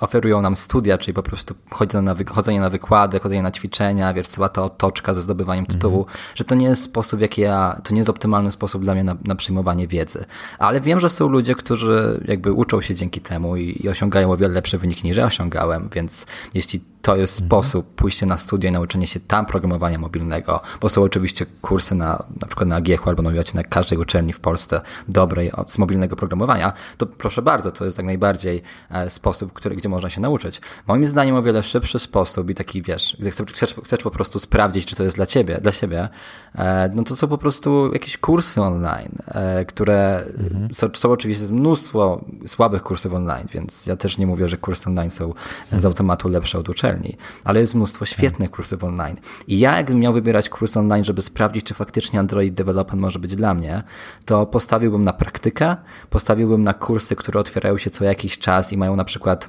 oferują 0.00 0.42
nam 0.42 0.56
studia, 0.56 0.98
czyli 0.98 1.14
po 1.14 1.22
prostu 1.22 1.54
chodzenie 1.70 2.60
na, 2.60 2.70
wykłady, 2.70 3.20
chodzenie 3.20 3.42
na 3.42 3.50
ćwiczenia, 3.50 4.14
wiesz, 4.14 4.28
cała 4.28 4.48
ta 4.48 4.62
otoczka 4.62 5.14
ze 5.14 5.22
zdobywaniem 5.22 5.66
tytułu, 5.66 5.96
mm 5.96 6.06
-hmm. 6.06 6.32
że 6.34 6.44
to 6.44 6.54
nie 6.54 6.66
jest 6.66 6.82
sposób, 6.82 7.20
jaki 7.20 7.40
ja, 7.40 7.80
to 7.84 7.94
nie 7.94 7.98
jest 7.98 8.10
optymalny 8.10 8.52
sposób 8.52 8.82
dla 8.82 8.94
mnie 8.94 9.04
na, 9.04 9.16
na 9.24 9.34
przyjmowanie 9.34 9.86
wiedzy. 9.86 10.24
Ale 10.58 10.80
wiem, 10.80 11.00
że 11.00 11.08
są 11.08 11.28
ludzie, 11.28 11.54
którzy 11.54 12.20
jakby 12.28 12.52
uczą 12.52 12.80
się 12.80 12.94
dzięki 12.94 13.20
temu 13.20 13.56
i, 13.56 13.80
i 13.84 13.88
osiągają 13.88 14.32
o 14.32 14.36
wiele 14.36 14.54
lepsze 14.54 14.78
wyniki 14.78 15.06
niż 15.06 15.16
ja 15.16 15.24
osiągałem, 15.24 15.88
więc 15.92 16.26
jeśli 16.54 16.80
to 17.06 17.16
jest 17.16 17.40
mhm. 17.40 17.48
sposób 17.48 17.94
pójście 17.94 18.26
na 18.26 18.36
studia 18.36 18.70
i 18.70 18.72
nauczenie 18.72 19.06
się 19.06 19.20
tam 19.20 19.46
programowania 19.46 19.98
mobilnego, 19.98 20.60
bo 20.80 20.88
są 20.88 21.02
oczywiście 21.02 21.46
kursy 21.62 21.94
na, 21.94 22.24
na 22.40 22.46
przykład 22.46 22.68
na 22.68 22.76
AGH 22.76 23.08
albo 23.08 23.22
na 23.22 23.30
na 23.54 23.64
każdej 23.64 23.98
uczelni 23.98 24.32
w 24.32 24.40
Polsce 24.40 24.80
dobrej 25.08 25.52
z 25.66 25.78
mobilnego 25.78 26.16
programowania, 26.16 26.72
to 26.96 27.06
proszę 27.06 27.42
bardzo, 27.42 27.72
to 27.72 27.84
jest 27.84 27.96
tak 27.96 28.06
najbardziej 28.06 28.62
e, 28.90 29.10
sposób, 29.10 29.52
który, 29.52 29.76
gdzie 29.86 29.90
można 29.90 30.10
się 30.10 30.20
nauczyć. 30.20 30.60
Moim 30.86 31.06
zdaniem 31.06 31.34
o 31.34 31.42
wiele 31.42 31.62
szybszy 31.62 31.98
sposób 31.98 32.50
i 32.50 32.54
taki, 32.54 32.82
wiesz, 32.82 33.16
gdy 33.20 33.30
chcesz, 33.30 33.74
chcesz 33.84 34.00
po 34.02 34.10
prostu 34.10 34.38
sprawdzić, 34.38 34.86
czy 34.86 34.96
to 34.96 35.02
jest 35.02 35.16
dla 35.16 35.26
ciebie, 35.26 35.58
dla 35.62 35.72
siebie, 35.72 36.08
e, 36.54 36.90
no 36.94 37.04
to 37.04 37.16
są 37.16 37.28
po 37.28 37.38
prostu 37.38 37.92
jakieś 37.92 38.16
kursy 38.16 38.62
online, 38.62 39.12
e, 39.28 39.64
które 39.64 40.24
mhm. 40.38 40.74
są, 40.74 40.88
są 40.94 41.10
oczywiście 41.10 41.54
mnóstwo 41.54 42.24
słabych 42.46 42.82
kursów 42.82 43.14
online, 43.14 43.46
więc 43.52 43.86
ja 43.86 43.96
też 43.96 44.18
nie 44.18 44.26
mówię, 44.26 44.48
że 44.48 44.56
kursy 44.56 44.86
online 44.86 45.10
są 45.10 45.34
z 45.72 45.84
automatu 45.84 46.28
lepsze 46.28 46.58
od 46.58 46.68
uczelni, 46.68 47.16
ale 47.44 47.60
jest 47.60 47.74
mnóstwo 47.74 48.04
tak. 48.04 48.08
świetnych 48.14 48.50
kursów 48.50 48.84
online. 48.84 49.16
I 49.48 49.58
ja, 49.58 49.76
jakbym 49.76 49.98
miał 49.98 50.12
wybierać 50.12 50.48
kurs 50.48 50.76
online, 50.76 51.04
żeby 51.04 51.22
sprawdzić, 51.22 51.64
czy 51.64 51.74
faktycznie 51.74 52.20
Android 52.20 52.54
Development 52.54 53.02
może 53.02 53.18
być 53.18 53.34
dla 53.34 53.54
mnie, 53.54 53.82
to 54.24 54.46
postawiłbym 54.46 55.04
na 55.04 55.12
praktykę, 55.12 55.76
postawiłbym 56.10 56.62
na 56.62 56.74
kursy, 56.74 57.16
które 57.16 57.40
otwierają 57.40 57.78
się 57.78 57.90
co 57.90 58.04
jakiś 58.04 58.38
czas 58.38 58.72
i 58.72 58.76
mają 58.76 58.96
na 58.96 59.04
przykład 59.04 59.48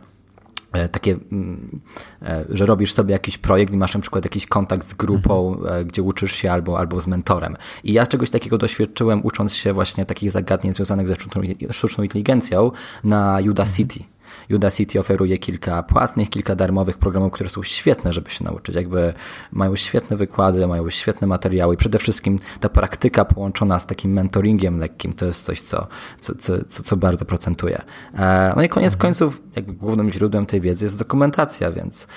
takie, 0.92 1.18
mm, 1.32 1.82
e, 2.22 2.46
że 2.50 2.66
robisz 2.66 2.94
sobie 2.94 3.14
jakiś 3.14 3.38
projekt 3.38 3.74
i 3.74 3.78
masz 3.78 3.94
na 3.94 4.00
przykład 4.00 4.26
jakiś 4.26 4.46
kontakt 4.46 4.88
z 4.88 4.94
grupą, 4.94 5.54
mhm. 5.54 5.82
E, 5.82 5.86
gdzie 5.86 6.04
uczysz 6.04 6.32
się 6.32 6.52
albo, 6.52 6.80
albo 6.80 7.02
z 7.02 7.08
mentorem. 7.08 7.58
I 7.84 7.94
ja 7.94 8.08
czegoś 8.08 8.30
takiego 8.30 8.58
doświadczyłem, 8.58 9.26
ucząc 9.26 9.54
się 9.54 9.74
właśnie 9.74 10.06
takich 10.06 10.32
zagadnień 10.32 10.74
związanych 10.74 11.08
ze 11.08 11.16
sztuczną, 11.16 11.42
sztuczną 11.72 12.04
inteligencją 12.04 12.72
na 13.04 13.40
Udacity. 13.50 14.00
Mhm. 14.00 14.17
Udacity 14.56 15.00
oferuje 15.00 15.38
kilka 15.38 15.84
płatnych, 15.84 16.30
kilka 16.30 16.56
darmowych 16.56 16.98
programów, 16.98 17.34
które 17.34 17.50
są 17.50 17.64
świetne, 17.64 18.14
żeby 18.14 18.30
się 18.30 18.44
nauczyć. 18.44 18.76
Jakby 18.76 19.14
mają 19.52 19.76
świetne 19.76 20.18
wykłady, 20.18 20.68
mają 20.68 20.90
świetne 20.90 21.28
materiały 21.28 21.74
i 21.74 21.78
przede 21.78 22.00
wszystkim 22.00 22.40
ta 22.60 22.70
praktyka 22.70 23.26
połączona 23.26 23.80
z 23.80 23.86
takim 23.88 24.14
mentoringiem 24.14 24.80
lekkim 24.80 25.14
to 25.14 25.26
jest 25.26 25.46
coś, 25.46 25.62
co, 25.62 25.88
co, 26.20 26.34
co, 26.70 26.84
co 26.84 26.98
bardzo 26.98 27.26
procentuje. 27.26 27.82
E, 28.14 28.54
no 28.56 28.64
i 28.64 28.70
koniec 28.70 28.94
mhm. 28.94 29.02
końców, 29.02 29.42
jakby 29.56 29.74
głównym 29.74 30.12
źródłem 30.12 30.46
tej 30.46 30.62
wiedzy 30.62 30.86
jest 30.86 31.00
dokumentacja, 31.00 31.72
więc 31.72 32.08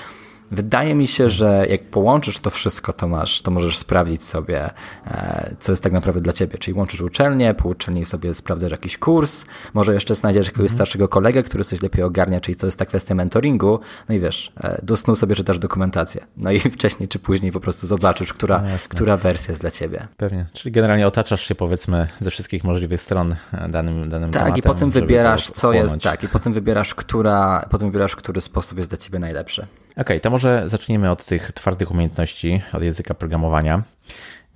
Wydaje 0.50 0.94
mi 0.94 1.06
się, 1.06 1.28
że 1.28 1.66
jak 1.68 1.84
połączysz 1.84 2.38
to 2.38 2.50
wszystko, 2.50 2.92
to 2.92 3.08
masz, 3.08 3.42
to 3.42 3.50
możesz 3.50 3.76
sprawdzić 3.76 4.24
sobie, 4.24 4.70
e, 5.06 5.54
co 5.60 5.72
jest 5.72 5.82
tak 5.82 5.92
naprawdę 5.92 6.20
dla 6.20 6.32
ciebie. 6.32 6.58
Czyli 6.58 6.76
łączysz 6.76 7.00
uczelnię, 7.00 7.54
po 7.54 7.68
uczelni 7.68 8.04
sobie 8.04 8.34
sprawdzasz 8.34 8.70
jakiś 8.70 8.98
kurs, 8.98 9.44
może 9.74 9.94
jeszcze 9.94 10.14
znajdziesz 10.14 10.46
jakiegoś 10.46 10.60
mm 10.60 10.70
-hmm. 10.70 10.74
starszego 10.74 11.08
kolegę, 11.08 11.42
który 11.42 11.64
coś 11.64 11.82
lepiej 11.82 12.04
ogarnia, 12.04 12.40
czyli 12.40 12.56
to 12.56 12.66
jest 12.66 12.78
ta 12.78 12.86
kwestia 12.86 13.14
mentoringu. 13.14 13.80
No 14.08 14.14
i 14.14 14.20
wiesz, 14.20 14.52
e, 14.60 14.80
do 14.82 14.96
snu 14.96 15.16
sobie 15.16 15.34
czytasz 15.34 15.58
dokumentację. 15.58 16.26
No 16.36 16.50
i 16.50 16.60
wcześniej 16.76 17.08
czy 17.08 17.18
później 17.18 17.52
po 17.52 17.60
prostu 17.60 17.86
zobaczysz, 17.86 18.32
która, 18.32 18.58
no 18.58 18.68
która 18.88 19.16
wersja 19.16 19.52
jest 19.52 19.60
dla 19.60 19.70
ciebie. 19.70 20.08
Pewnie. 20.16 20.46
Czyli 20.52 20.72
generalnie 20.72 21.06
otaczasz 21.06 21.48
się 21.48 21.54
powiedzmy 21.54 22.08
ze 22.20 22.30
wszystkich 22.30 22.64
możliwych 22.64 23.00
stron 23.00 23.34
e, 23.52 23.68
danym, 23.68 24.08
danym 24.08 24.30
tak, 24.30 24.42
tematem. 24.42 24.54
Tak, 24.54 24.58
i 24.58 24.62
potem 24.62 24.90
wybierasz, 24.90 25.50
co 25.50 25.72
jest, 25.72 25.98
tak, 26.02 26.24
i 26.24 26.28
potem 26.28 26.52
wybierasz, 26.52 26.94
która, 26.94 27.66
potem 27.70 27.88
wybierasz, 27.88 28.16
który 28.16 28.40
sposób 28.40 28.78
jest 28.78 28.90
dla 28.90 28.98
ciebie 28.98 29.18
najlepszy. 29.18 29.66
Okej, 29.90 30.02
okay, 30.02 30.20
to 30.20 30.30
może 30.30 30.62
zaczniemy 30.66 31.10
od 31.10 31.24
tych 31.24 31.52
twardych 31.52 31.90
umiejętności, 31.90 32.62
od 32.72 32.82
języka 32.82 33.14
programowania. 33.14 33.82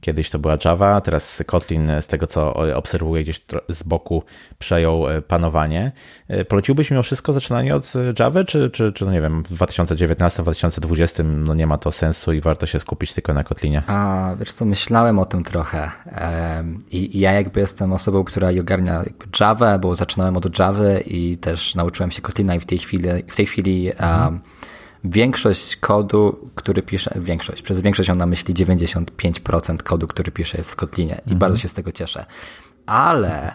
Kiedyś 0.05 0.31
to 0.31 0.39
była 0.39 0.57
Java, 0.65 1.01
teraz 1.01 1.43
Kotlin, 1.47 1.91
z 2.01 2.07
tego 2.07 2.27
co 2.27 2.55
obserwuję 2.77 3.23
gdzieś 3.23 3.43
z 3.69 3.83
boku, 3.83 4.23
przejął 4.59 5.11
e, 5.11 5.23
panowanie. 5.23 5.93
E, 6.29 6.45
poleciłbyś 6.45 6.91
mimo 6.91 7.03
wszystko 7.03 7.33
zaczynanie 7.33 7.75
od 7.75 7.93
Java, 8.19 8.45
czy, 8.45 8.71
czy, 8.71 8.93
czy 8.93 9.05
no 9.05 9.13
nie 9.13 9.21
wiem, 9.21 9.43
w 9.43 9.53
2019-2020 9.53 11.25
no 11.25 11.55
nie 11.55 11.67
ma 11.67 11.79
to 11.79 11.93
sensu 11.93 12.33
i 12.33 12.41
warto 12.41 12.67
się 12.67 12.81
skupić 12.81 13.13
tylko 13.13 13.35
na 13.35 13.45
Kotlinie? 13.45 13.83
A, 13.87 14.35
wiesz 14.39 14.53
co, 14.53 14.65
myślałem 14.65 15.19
o 15.19 15.25
tym 15.25 15.45
trochę. 15.45 15.91
I 16.91 17.21
ja 17.21 17.33
jakby 17.33 17.61
jestem 17.61 17.93
osobą, 17.93 18.25
która 18.25 18.49
ogarnia 18.61 19.05
Java, 19.41 19.79
bo 19.79 19.95
zaczynałem 19.95 20.37
od 20.37 20.59
Java 20.59 20.99
i 21.07 21.37
też 21.37 21.75
nauczyłem 21.75 22.11
się 22.11 22.23
Kotlina 22.23 22.55
i 22.55 22.61
w 22.61 22.67
tej 22.67 22.79
chwili, 22.79 23.09
w 23.29 23.37
tej 23.37 23.47
chwili 23.47 23.91
mhm. 23.91 24.25
um, 24.25 24.41
większość 25.05 25.77
kodu, 25.77 26.51
który 26.55 26.83
piszę, 26.83 27.15
większość, 27.17 27.63
przez 27.63 27.81
większość 27.81 28.09
mam 28.09 28.19
na 28.19 28.27
myśli 28.27 28.55
95% 28.55 29.77
kodu, 29.77 30.07
który 30.07 30.33
piszę 30.33 30.59
jest 30.59 30.71
w 30.71 30.77
Kotlinie 30.77 31.15
i 31.15 31.21
mhm. 31.21 31.39
bardzo 31.39 31.59
się 31.59 31.69
z 31.69 31.73
tego 31.73 31.93
cieszę. 31.93 32.27
Ale 32.87 33.55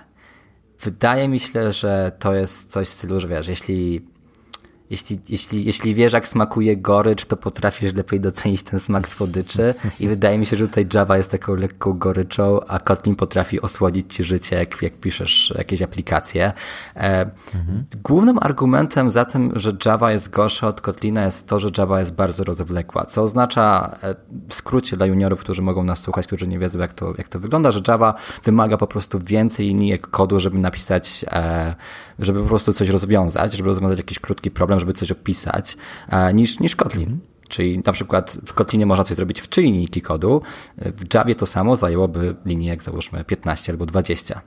wydaje 0.80 1.28
mi 1.28 1.40
się, 1.40 1.72
że 1.72 2.12
to 2.20 2.34
jest 2.34 2.72
coś 2.72 2.88
w 2.88 2.92
stylu, 2.92 3.20
że 3.20 3.28
wiesz, 3.28 3.48
jeśli 3.48 4.09
jeśli, 4.90 5.20
jeśli, 5.30 5.66
jeśli 5.66 5.96
wiesz, 5.96 6.14
jak 6.14 6.28
smakuje 6.28 6.78
gorycz, 6.78 7.26
to 7.26 7.38
potrafisz 7.38 7.94
lepiej 7.94 8.20
docenić 8.20 8.64
ten 8.64 8.80
smak 8.80 9.08
słodyczy. 9.08 9.76
I 10.00 10.08
wydaje 10.08 10.38
mi 10.38 10.46
się, 10.46 10.58
że 10.58 10.68
tutaj 10.68 10.88
Java 10.94 11.18
jest 11.18 11.32
taką 11.32 11.56
lekką 11.56 11.94
goryczą, 11.94 12.60
a 12.68 12.80
Kotlin 12.80 13.16
potrafi 13.16 13.62
osłodzić 13.62 14.14
ci 14.14 14.24
życie, 14.24 14.56
jak, 14.56 14.82
jak 14.82 14.94
piszesz 14.94 15.54
jakieś 15.58 15.82
aplikacje. 15.82 16.54
E, 16.96 17.32
mhm. 17.56 17.86
Głównym 18.04 18.40
argumentem 18.42 19.12
za 19.12 19.26
tym, 19.26 19.52
że 19.56 19.74
Java 19.86 20.12
jest 20.12 20.30
gorsza 20.30 20.68
od 20.68 20.82
Kotlina 20.82 21.26
jest 21.26 21.48
to, 21.48 21.60
że 21.60 21.70
Java 21.78 22.00
jest 22.00 22.14
bardzo 22.14 22.44
rozwlekła, 22.44 23.06
co 23.06 23.24
oznacza 23.24 23.98
e, 24.04 24.16
w 24.50 24.54
skrócie 24.54 24.98
dla 24.98 25.06
juniorów, 25.06 25.40
którzy 25.40 25.62
mogą 25.62 25.84
nas 25.84 26.00
słuchać, 26.00 26.28
którzy 26.28 26.48
nie 26.48 26.60
wiedzą, 26.60 26.80
jak 26.80 26.94
to, 26.94 27.14
jak 27.18 27.30
to 27.30 27.40
wygląda, 27.40 27.72
że 27.72 27.82
Java 27.88 28.14
wymaga 28.44 28.78
po 28.78 28.88
prostu 28.88 29.20
więcej 29.20 29.66
linijek 29.66 30.08
kodu, 30.08 30.40
żeby 30.40 30.58
napisać 30.58 31.26
e, 31.28 31.76
żeby 32.20 32.42
po 32.42 32.48
prostu 32.48 32.74
coś 32.74 32.90
rozwiązać, 32.90 33.54
żeby 33.54 33.70
rozwiązać 33.70 33.98
jakiś 33.98 34.20
krótki 34.20 34.52
problem, 34.52 34.80
żeby 34.80 34.94
coś 34.94 35.12
opisać, 35.12 35.78
e, 36.10 36.34
niż, 36.34 36.60
niż 36.60 36.76
Kotlin. 36.76 37.20
Czyli 37.50 37.82
na 37.86 37.92
przykład 37.92 38.38
w 38.46 38.54
Kotlinie 38.54 38.86
można 38.86 39.04
coś 39.04 39.18
zrobić 39.18 39.42
w 39.42 39.50
trzy 39.50 39.62
linijki 39.62 40.02
kodu, 40.02 40.42
w 40.78 41.14
Javie 41.14 41.36
to 41.36 41.46
samo 41.46 41.76
zajęłoby 41.76 42.36
linię, 42.46 42.68
jak 42.68 42.84
załóżmy 42.84 43.24
15 43.24 43.72
albo 43.72 43.86
20. 43.86 44.42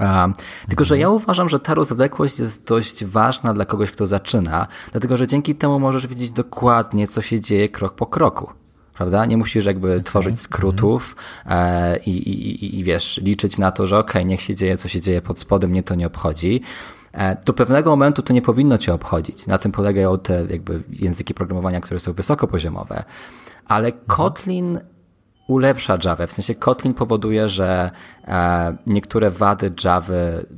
Um, 0.00 0.32
tylko, 0.68 0.84
że 0.84 0.98
ja 0.98 1.08
uważam, 1.08 1.48
że 1.48 1.60
ta 1.60 1.74
rozwlekłość 1.74 2.38
jest 2.38 2.64
dość 2.64 3.04
ważna 3.04 3.54
dla 3.54 3.64
kogoś, 3.64 3.90
kto 3.90 4.06
zaczyna, 4.06 4.66
dlatego 4.92 5.16
że 5.16 5.26
dzięki 5.26 5.54
temu 5.54 5.78
możesz 5.78 6.06
wiedzieć 6.06 6.30
dokładnie, 6.30 7.08
co 7.08 7.22
się 7.22 7.40
dzieje 7.40 7.68
krok 7.68 7.94
po 7.94 8.06
kroku. 8.06 8.50
Prawda? 8.96 9.26
Nie 9.26 9.36
musisz 9.36 9.66
jakby 9.66 9.88
okay. 9.92 10.02
tworzyć 10.02 10.40
skrótów 10.40 11.16
e, 11.46 11.96
i, 11.96 12.10
i, 12.10 12.78
i, 12.80 12.84
wiesz, 12.84 13.20
liczyć 13.22 13.58
na 13.58 13.72
to, 13.72 13.86
że 13.86 13.98
okej, 13.98 14.10
okay, 14.10 14.24
niech 14.24 14.40
się 14.40 14.54
dzieje, 14.54 14.76
co 14.76 14.88
się 14.88 15.00
dzieje 15.00 15.22
pod 15.22 15.40
spodem, 15.40 15.70
mnie 15.70 15.82
to 15.82 15.94
nie 15.94 16.06
obchodzi. 16.06 16.60
E, 17.12 17.36
do 17.44 17.52
pewnego 17.52 17.90
momentu 17.90 18.22
to 18.22 18.32
nie 18.32 18.42
powinno 18.42 18.78
cię 18.78 18.94
obchodzić. 18.94 19.46
Na 19.46 19.58
tym 19.58 19.72
polegają 19.72 20.18
te 20.18 20.46
jakby 20.50 20.82
języki 20.90 21.34
programowania, 21.34 21.80
które 21.80 22.00
są 22.00 22.12
wysokopoziomowe. 22.12 23.04
Ale 23.66 23.88
mhm. 23.88 24.04
Kotlin 24.06 24.80
ulepsza 25.46 25.98
Java. 26.04 26.26
W 26.26 26.32
sensie 26.32 26.54
Kotlin 26.54 26.94
powoduje, 26.94 27.48
że 27.48 27.90
e, 28.24 28.76
niektóre 28.86 29.30
wady 29.30 29.72
Java, 29.84 30.14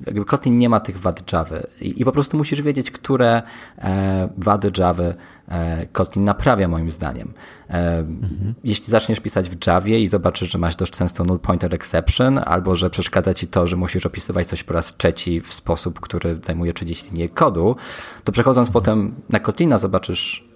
jakby 0.07 0.25
Kotlin 0.25 0.57
nie 0.57 0.69
ma 0.69 0.81
tych 0.81 0.99
wad 0.99 1.33
Java 1.33 1.57
i, 1.81 2.05
po 2.05 2.13
prostu 2.13 2.37
musisz 2.37 2.63
wiedzieć, 2.63 2.91
które 2.91 3.43
e, 3.79 4.29
wady 4.39 4.73
Java 4.79 5.03
e, 5.49 5.87
Kotlin 5.87 6.25
naprawia 6.25 6.69
moim 6.69 6.91
zdaniem. 6.91 7.33
Mhm. 7.69 8.55
Jeśli 8.65 8.91
zaczniesz 8.91 9.21
pisać 9.21 9.51
w 9.51 9.67
Javie 9.67 10.01
i 10.03 10.07
zobaczysz, 10.07 10.51
że 10.51 10.59
masz 10.59 10.77
dość 10.77 10.93
często 10.93 11.25
null 11.25 11.39
pointer 11.39 11.75
exception, 11.75 12.41
albo 12.45 12.77
że 12.77 12.91
przeszkadza 12.91 13.35
ci 13.35 13.47
to, 13.47 13.67
że 13.67 13.77
musisz 13.77 14.07
opisywać 14.07 14.47
coś 14.47 14.65
po 14.65 14.75
raz 14.75 14.97
trzeci 14.97 15.41
w 15.41 15.55
sposób, 15.55 16.01
który 16.01 16.41
zajmuje 16.43 16.73
30 16.73 17.11
linii 17.11 17.31
kodu, 17.31 17.77
to 18.25 18.33
przechodząc 18.33 18.71
potem 18.71 19.15
na 19.29 19.41
Kotlina 19.41 19.79
zobaczysz, 19.79 20.49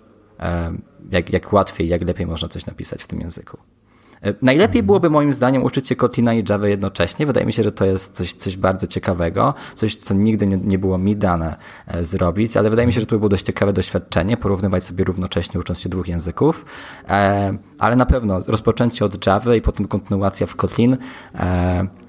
jak, 1.10 1.32
jak 1.32 1.52
łatwiej, 1.52 1.88
jak 1.88 2.02
lepiej 2.02 2.26
można 2.26 2.48
coś 2.48 2.66
napisać 2.66 3.02
w 3.02 3.06
tym 3.06 3.20
języku. 3.20 3.58
E, 4.22 4.34
najlepiej 4.42 4.82
byłoby 4.82 5.10
moim 5.10 5.32
zdaniem 5.32 5.64
uczyć 5.64 5.88
się 5.88 5.96
Kotlina 5.96 6.34
i 6.34 6.44
Java 6.48 6.68
jednocześnie. 6.68 7.26
Wydaje 7.26 7.46
mi 7.46 7.52
się, 7.52 7.62
że 7.62 7.72
to 7.72 7.84
jest 7.84 8.14
coś, 8.14 8.32
coś 8.32 8.56
bardzo 8.56 8.86
ciekawego, 8.86 9.54
coś, 9.74 9.96
co 9.96 10.14
nigdy 10.14 10.46
nie, 10.46 10.56
nie 10.56 10.78
było 10.78 10.98
mi 10.98 11.16
dane 11.16 11.56
e, 11.86 12.04
zrobić, 12.04 12.56
ale 12.56 12.70
wydaje 12.70 12.86
mi 12.86 12.92
się, 12.92 13.00
że 13.00 13.06
to 13.06 13.14
by 13.14 13.18
było 13.18 13.28
dość 13.28 13.44
ciekawe 13.44 13.72
doświadczenie, 13.72 14.36
porównywać 14.36 14.84
sobie 14.84 15.04
równocześnie 15.04 15.60
ucząc 15.60 15.80
się 15.80 15.88
dwóch 15.88 16.08
języków. 16.08 16.64
E, 17.08 17.58
ale 17.78 17.96
na 17.96 18.06
pewno 18.06 18.40
rozpoczęcie 18.46 19.04
od 19.04 19.26
Java 19.26 19.56
i 19.56 19.60
potem 19.60 19.88
kontynuacja 19.88 20.46
w 20.46 20.56
Kotlin 20.56 20.96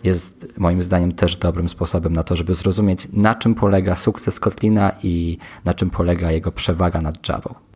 jest 0.03 0.47
moim 0.57 0.81
zdaniem 0.81 1.11
też 1.11 1.35
dobrym 1.35 1.69
sposobem 1.69 2.13
na 2.13 2.23
to, 2.23 2.35
żeby 2.35 2.53
zrozumieć, 2.53 3.07
na 3.13 3.35
czym 3.35 3.55
polega 3.55 3.95
sukces 3.95 4.39
Kotlina 4.39 4.91
i 5.03 5.37
na 5.65 5.73
czym 5.73 5.89
polega 5.89 6.31
jego 6.31 6.51
przewaga 6.51 7.01
nad 7.01 7.29
Java. 7.29 7.72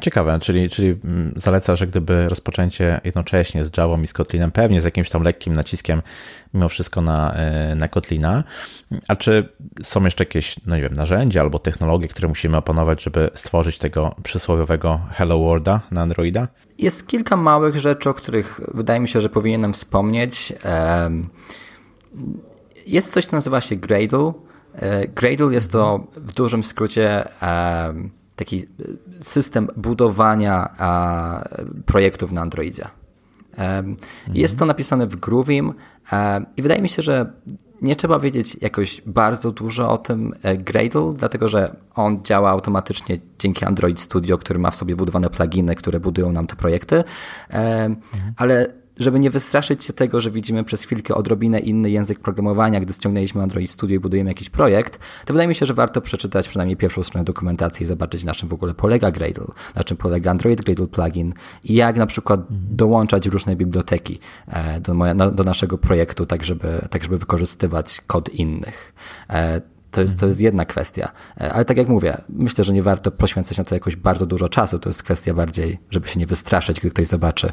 Ciekawe, 0.00 0.38
czyli, 0.40 0.70
czyli 0.70 0.88
mm, 0.88 1.32
zaleca, 1.36 1.76
że 1.76 1.86
gdyby 1.86 2.28
rozpoczęcie 2.28 3.00
jednocześnie 3.04 3.64
z 3.64 3.76
Java 3.76 3.96
i 4.02 4.06
z 4.06 4.12
Kotlinem, 4.12 4.50
pewnie 4.50 4.80
z 4.80 4.84
jakimś 4.84 5.10
tam 5.10 5.22
lekkim 5.22 5.52
naciskiem 5.52 6.02
mimo 6.54 6.68
wszystko 6.68 7.00
na, 7.00 7.34
e, 7.34 7.74
na 7.74 7.88
Kotlina, 7.88 8.44
a 9.08 9.16
czy 9.16 9.48
są 9.82 10.04
jeszcze 10.04 10.24
jakieś, 10.24 10.56
no 10.66 10.76
nie 10.76 10.82
wiem, 10.82 10.92
narzędzia 10.92 11.40
albo 11.40 11.58
technologie, 11.58 12.08
które 12.08 12.28
musimy 12.28 12.56
opanować, 12.56 13.02
żeby 13.02 13.30
stworzyć 13.34 13.78
tego 13.78 14.14
przysłowiowego 14.22 15.00
Hello 15.12 15.38
Worlda 15.38 15.80
na 15.90 16.02
Androida? 16.02 16.48
Jest 16.78 17.06
kilka 17.06 17.36
małych 17.36 17.80
rzeczy, 17.80 18.10
o 18.10 18.14
których 18.14 18.60
wydaje 18.74 19.00
mi 19.00 19.08
się, 19.08 19.20
że 19.20 19.28
powinienem 19.28 19.72
wspomnieć. 19.72 20.52
Jest 22.86 23.12
coś, 23.12 23.26
co 23.26 23.36
nazywa 23.36 23.60
się 23.60 23.76
Gradle. 23.76 24.32
E, 24.74 25.08
Gradle 25.08 25.54
jest 25.54 25.72
to 25.72 26.06
w 26.16 26.34
dużym 26.34 26.64
skrócie 26.64 27.28
taki 28.36 28.58
e, 28.58 28.64
system 29.24 29.68
budowania 29.76 30.74
projektów 31.86 32.32
na 32.32 32.42
Androidzie. 32.42 32.88
Jest 34.34 34.58
to 34.58 34.66
napisane 34.66 35.06
w 35.06 35.16
Groovim 35.16 35.72
i 36.56 36.62
wydaje 36.62 36.82
mi 36.82 36.88
się, 36.88 37.02
że 37.02 37.32
nie 37.82 37.96
trzeba 37.96 38.18
wiedzieć 38.18 38.56
jakoś 38.60 39.02
bardzo 39.06 39.50
dużo 39.52 39.90
o 39.90 39.98
tym 39.98 40.34
e, 40.42 40.56
Gradle, 40.56 41.14
dlatego 41.16 41.48
że 41.48 41.76
on 41.94 42.22
działa 42.22 42.50
automatycznie 42.50 43.18
dzięki 43.38 43.64
Android 43.64 44.00
Studio, 44.00 44.38
który 44.38 44.58
ma 44.58 44.70
w 44.70 44.76
sobie 44.76 44.96
budowane 44.96 45.30
pluginy, 45.30 45.74
które 45.74 46.00
budują 46.00 46.32
nam 46.32 46.46
te 46.46 46.56
projekty, 46.56 47.04
mhm. 47.48 47.96
ale 48.36 48.66
żeby 48.96 49.20
nie 49.20 49.30
wystraszyć 49.30 49.84
się 49.84 49.92
tego, 49.92 50.20
że 50.20 50.30
widzimy 50.30 50.64
przez 50.64 50.82
chwilkę 50.82 51.14
odrobinę 51.14 51.60
inny 51.60 51.90
język 51.90 52.20
programowania, 52.20 52.80
gdy 52.80 52.92
ściągnęliśmy 52.92 53.42
Android 53.42 53.70
Studio 53.70 53.96
i 53.96 54.00
budujemy 54.00 54.30
jakiś 54.30 54.50
projekt, 54.50 54.98
to 55.24 55.34
wydaje 55.34 55.48
mi 55.48 55.54
się, 55.54 55.66
że 55.66 55.74
warto 55.74 56.00
przeczytać 56.00 56.48
przynajmniej 56.48 56.76
pierwszą 56.76 57.02
stronę 57.02 57.24
dokumentacji 57.24 57.84
i 57.84 57.86
zobaczyć, 57.86 58.24
na 58.24 58.34
czym 58.34 58.48
w 58.48 58.52
ogóle 58.52 58.74
polega 58.74 59.10
Gradle, 59.10 59.46
na 59.74 59.84
czym 59.84 59.96
polega 59.96 60.30
Android 60.30 60.62
Gradle 60.62 60.86
plugin 60.86 61.32
i 61.64 61.74
jak 61.74 61.96
na 61.96 62.06
przykład 62.06 62.40
mhm. 62.40 62.60
dołączać 62.76 63.26
różne 63.26 63.56
biblioteki 63.56 64.18
e, 64.48 64.80
do, 64.80 64.94
moja, 64.94 65.14
do 65.14 65.44
naszego 65.44 65.78
projektu, 65.78 66.26
tak 66.26 66.44
żeby, 66.44 66.88
tak 66.90 67.02
żeby 67.02 67.18
wykorzystywać 67.18 68.00
kod 68.06 68.28
innych. 68.28 68.92
E, 69.30 69.60
to 69.90 70.00
jest, 70.00 70.16
to 70.16 70.26
jest 70.26 70.40
jedna 70.40 70.64
kwestia. 70.64 71.12
E, 71.40 71.52
ale 71.52 71.64
tak 71.64 71.76
jak 71.76 71.88
mówię, 71.88 72.20
myślę, 72.28 72.64
że 72.64 72.72
nie 72.72 72.82
warto 72.82 73.10
poświęcać 73.10 73.58
na 73.58 73.64
to 73.64 73.74
jakoś 73.74 73.96
bardzo 73.96 74.26
dużo 74.26 74.48
czasu. 74.48 74.78
To 74.78 74.88
jest 74.88 75.02
kwestia 75.02 75.34
bardziej, 75.34 75.78
żeby 75.90 76.08
się 76.08 76.20
nie 76.20 76.26
wystraszyć, 76.26 76.80
gdy 76.80 76.90
ktoś 76.90 77.06
zobaczy 77.06 77.52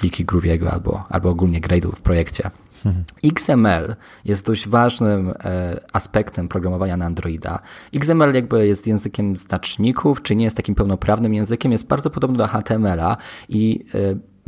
pliki 0.00 0.24
Grooviego 0.24 0.72
albo, 0.72 1.04
albo 1.08 1.30
ogólnie 1.30 1.60
Gradle 1.60 1.92
w 1.92 2.00
projekcie. 2.00 2.50
Mhm. 2.86 3.04
XML 3.24 3.96
jest 4.24 4.46
dość 4.46 4.68
ważnym 4.68 5.32
e, 5.44 5.80
aspektem 5.92 6.48
programowania 6.48 6.96
na 6.96 7.06
Androida. 7.06 7.58
XML 7.94 8.34
jakby 8.34 8.66
jest 8.66 8.86
językiem 8.86 9.36
znaczników, 9.36 10.22
czy 10.22 10.36
nie 10.36 10.44
jest 10.44 10.56
takim 10.56 10.74
pełnoprawnym 10.74 11.34
językiem, 11.34 11.72
jest 11.72 11.86
bardzo 11.86 12.10
podobny 12.10 12.38
do 12.38 12.46
HTML-a 12.46 13.16
i 13.48 13.84
e, 13.94 13.98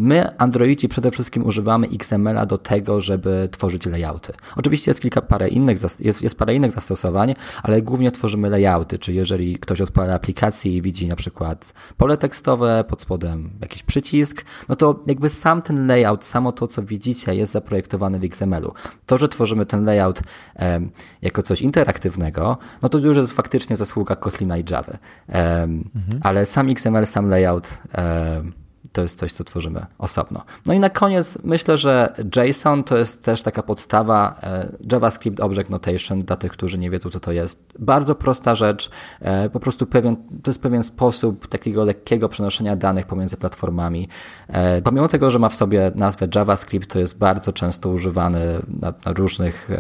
My, 0.03 0.39
Androidzi, 0.39 0.89
przede 0.89 1.11
wszystkim 1.11 1.47
używamy 1.47 1.87
XML-a 1.87 2.47
do 2.47 2.59
tego, 2.59 3.01
żeby 3.01 3.49
tworzyć 3.53 3.87
layouty. 3.87 4.33
Oczywiście 4.57 4.91
jest 4.91 5.01
kilka 5.01 5.23
parę 5.23 5.49
innych, 5.49 5.79
jest, 6.01 6.23
jest 6.23 6.39
parę 6.39 6.55
innych 6.55 6.73
zastosowań, 6.73 7.35
ale 7.63 7.83
głównie 7.83 8.11
tworzymy 8.11 8.51
layouty, 8.51 8.99
czyli 8.99 9.17
jeżeli 9.17 9.59
ktoś 9.59 9.81
odpala 9.81 10.15
aplikację 10.15 10.77
i 10.77 10.83
widzi 10.83 11.09
na 11.09 11.17
przykład 11.17 11.75
pole 11.97 12.17
tekstowe, 12.17 12.85
pod 12.89 13.03
spodem 13.03 13.51
jakiś 13.61 13.83
przycisk, 13.83 14.45
no 14.69 14.77
to 14.77 15.03
jakby 15.07 15.31
sam 15.31 15.63
ten 15.63 15.87
layout, 15.87 16.25
samo 16.25 16.53
to, 16.53 16.67
co 16.67 16.83
widzicie, 16.83 17.35
jest 17.35 17.53
zaprojektowane 17.53 18.19
w 18.19 18.25
XML-u. 18.25 18.73
To, 19.07 19.19
że 19.19 19.29
tworzymy 19.29 19.67
ten 19.67 19.85
layout 19.85 20.21
e, 20.57 20.81
jako 21.23 21.43
coś 21.43 21.63
interaktywnego, 21.63 22.59
no 22.83 22.89
to 22.89 22.99
już 22.99 23.17
jest 23.17 23.33
faktycznie 23.33 23.77
zasługa 23.77 24.17
Kotlina 24.17 24.59
i 24.59 24.65
Java. 24.71 24.93
E, 25.29 25.63
mhm. 25.63 26.21
Ale 26.23 26.47
sam 26.47 26.71
XML, 26.71 27.07
sam 27.07 27.29
layout 27.29 27.79
e, 27.95 28.62
to 28.93 29.03
jest 29.03 29.19
coś, 29.19 29.33
co 29.33 29.45
tworzymy 29.45 29.87
osobno. 29.99 30.45
No 30.67 30.75
i 30.75 30.81
na 30.81 30.91
koniec 30.91 31.39
myślę, 31.45 31.79
że 31.79 32.15
JSON 32.37 32.85
to 32.85 32.97
jest 32.97 33.25
też 33.25 33.43
taka 33.43 33.63
podstawa 33.63 34.37
e, 34.43 34.73
JavaScript 34.93 35.41
Object 35.41 35.71
Notation 35.71 36.19
dla 36.19 36.37
tych, 36.37 36.53
którzy 36.53 36.79
nie 36.79 36.91
wiedzą, 36.91 37.11
co 37.11 37.21
to 37.21 37.33
jest. 37.33 37.63
Bardzo 37.79 38.15
prosta 38.15 38.55
rzecz, 38.55 38.91
e, 39.21 39.51
po 39.51 39.61
prostu 39.61 39.87
pewien, 39.87 40.17
to 40.17 40.51
jest 40.51 40.63
pewien 40.63 40.83
sposób 40.83 41.47
takiego 41.47 41.85
lekkiego 41.85 42.29
przenoszenia 42.29 42.77
danych 42.77 43.07
pomiędzy 43.07 43.37
platformami. 43.37 44.09
E, 44.49 44.83
pomimo 44.83 45.09
tego, 45.09 45.31
że 45.31 45.39
ma 45.39 45.49
w 45.49 45.55
sobie 45.55 45.93
nazwę 45.95 46.29
JavaScript, 46.35 46.93
to 46.93 46.99
jest 46.99 47.19
bardzo 47.19 47.53
często 47.53 47.89
używany 47.89 48.41
na, 48.81 48.93
na 49.07 49.13
różnych, 49.13 49.71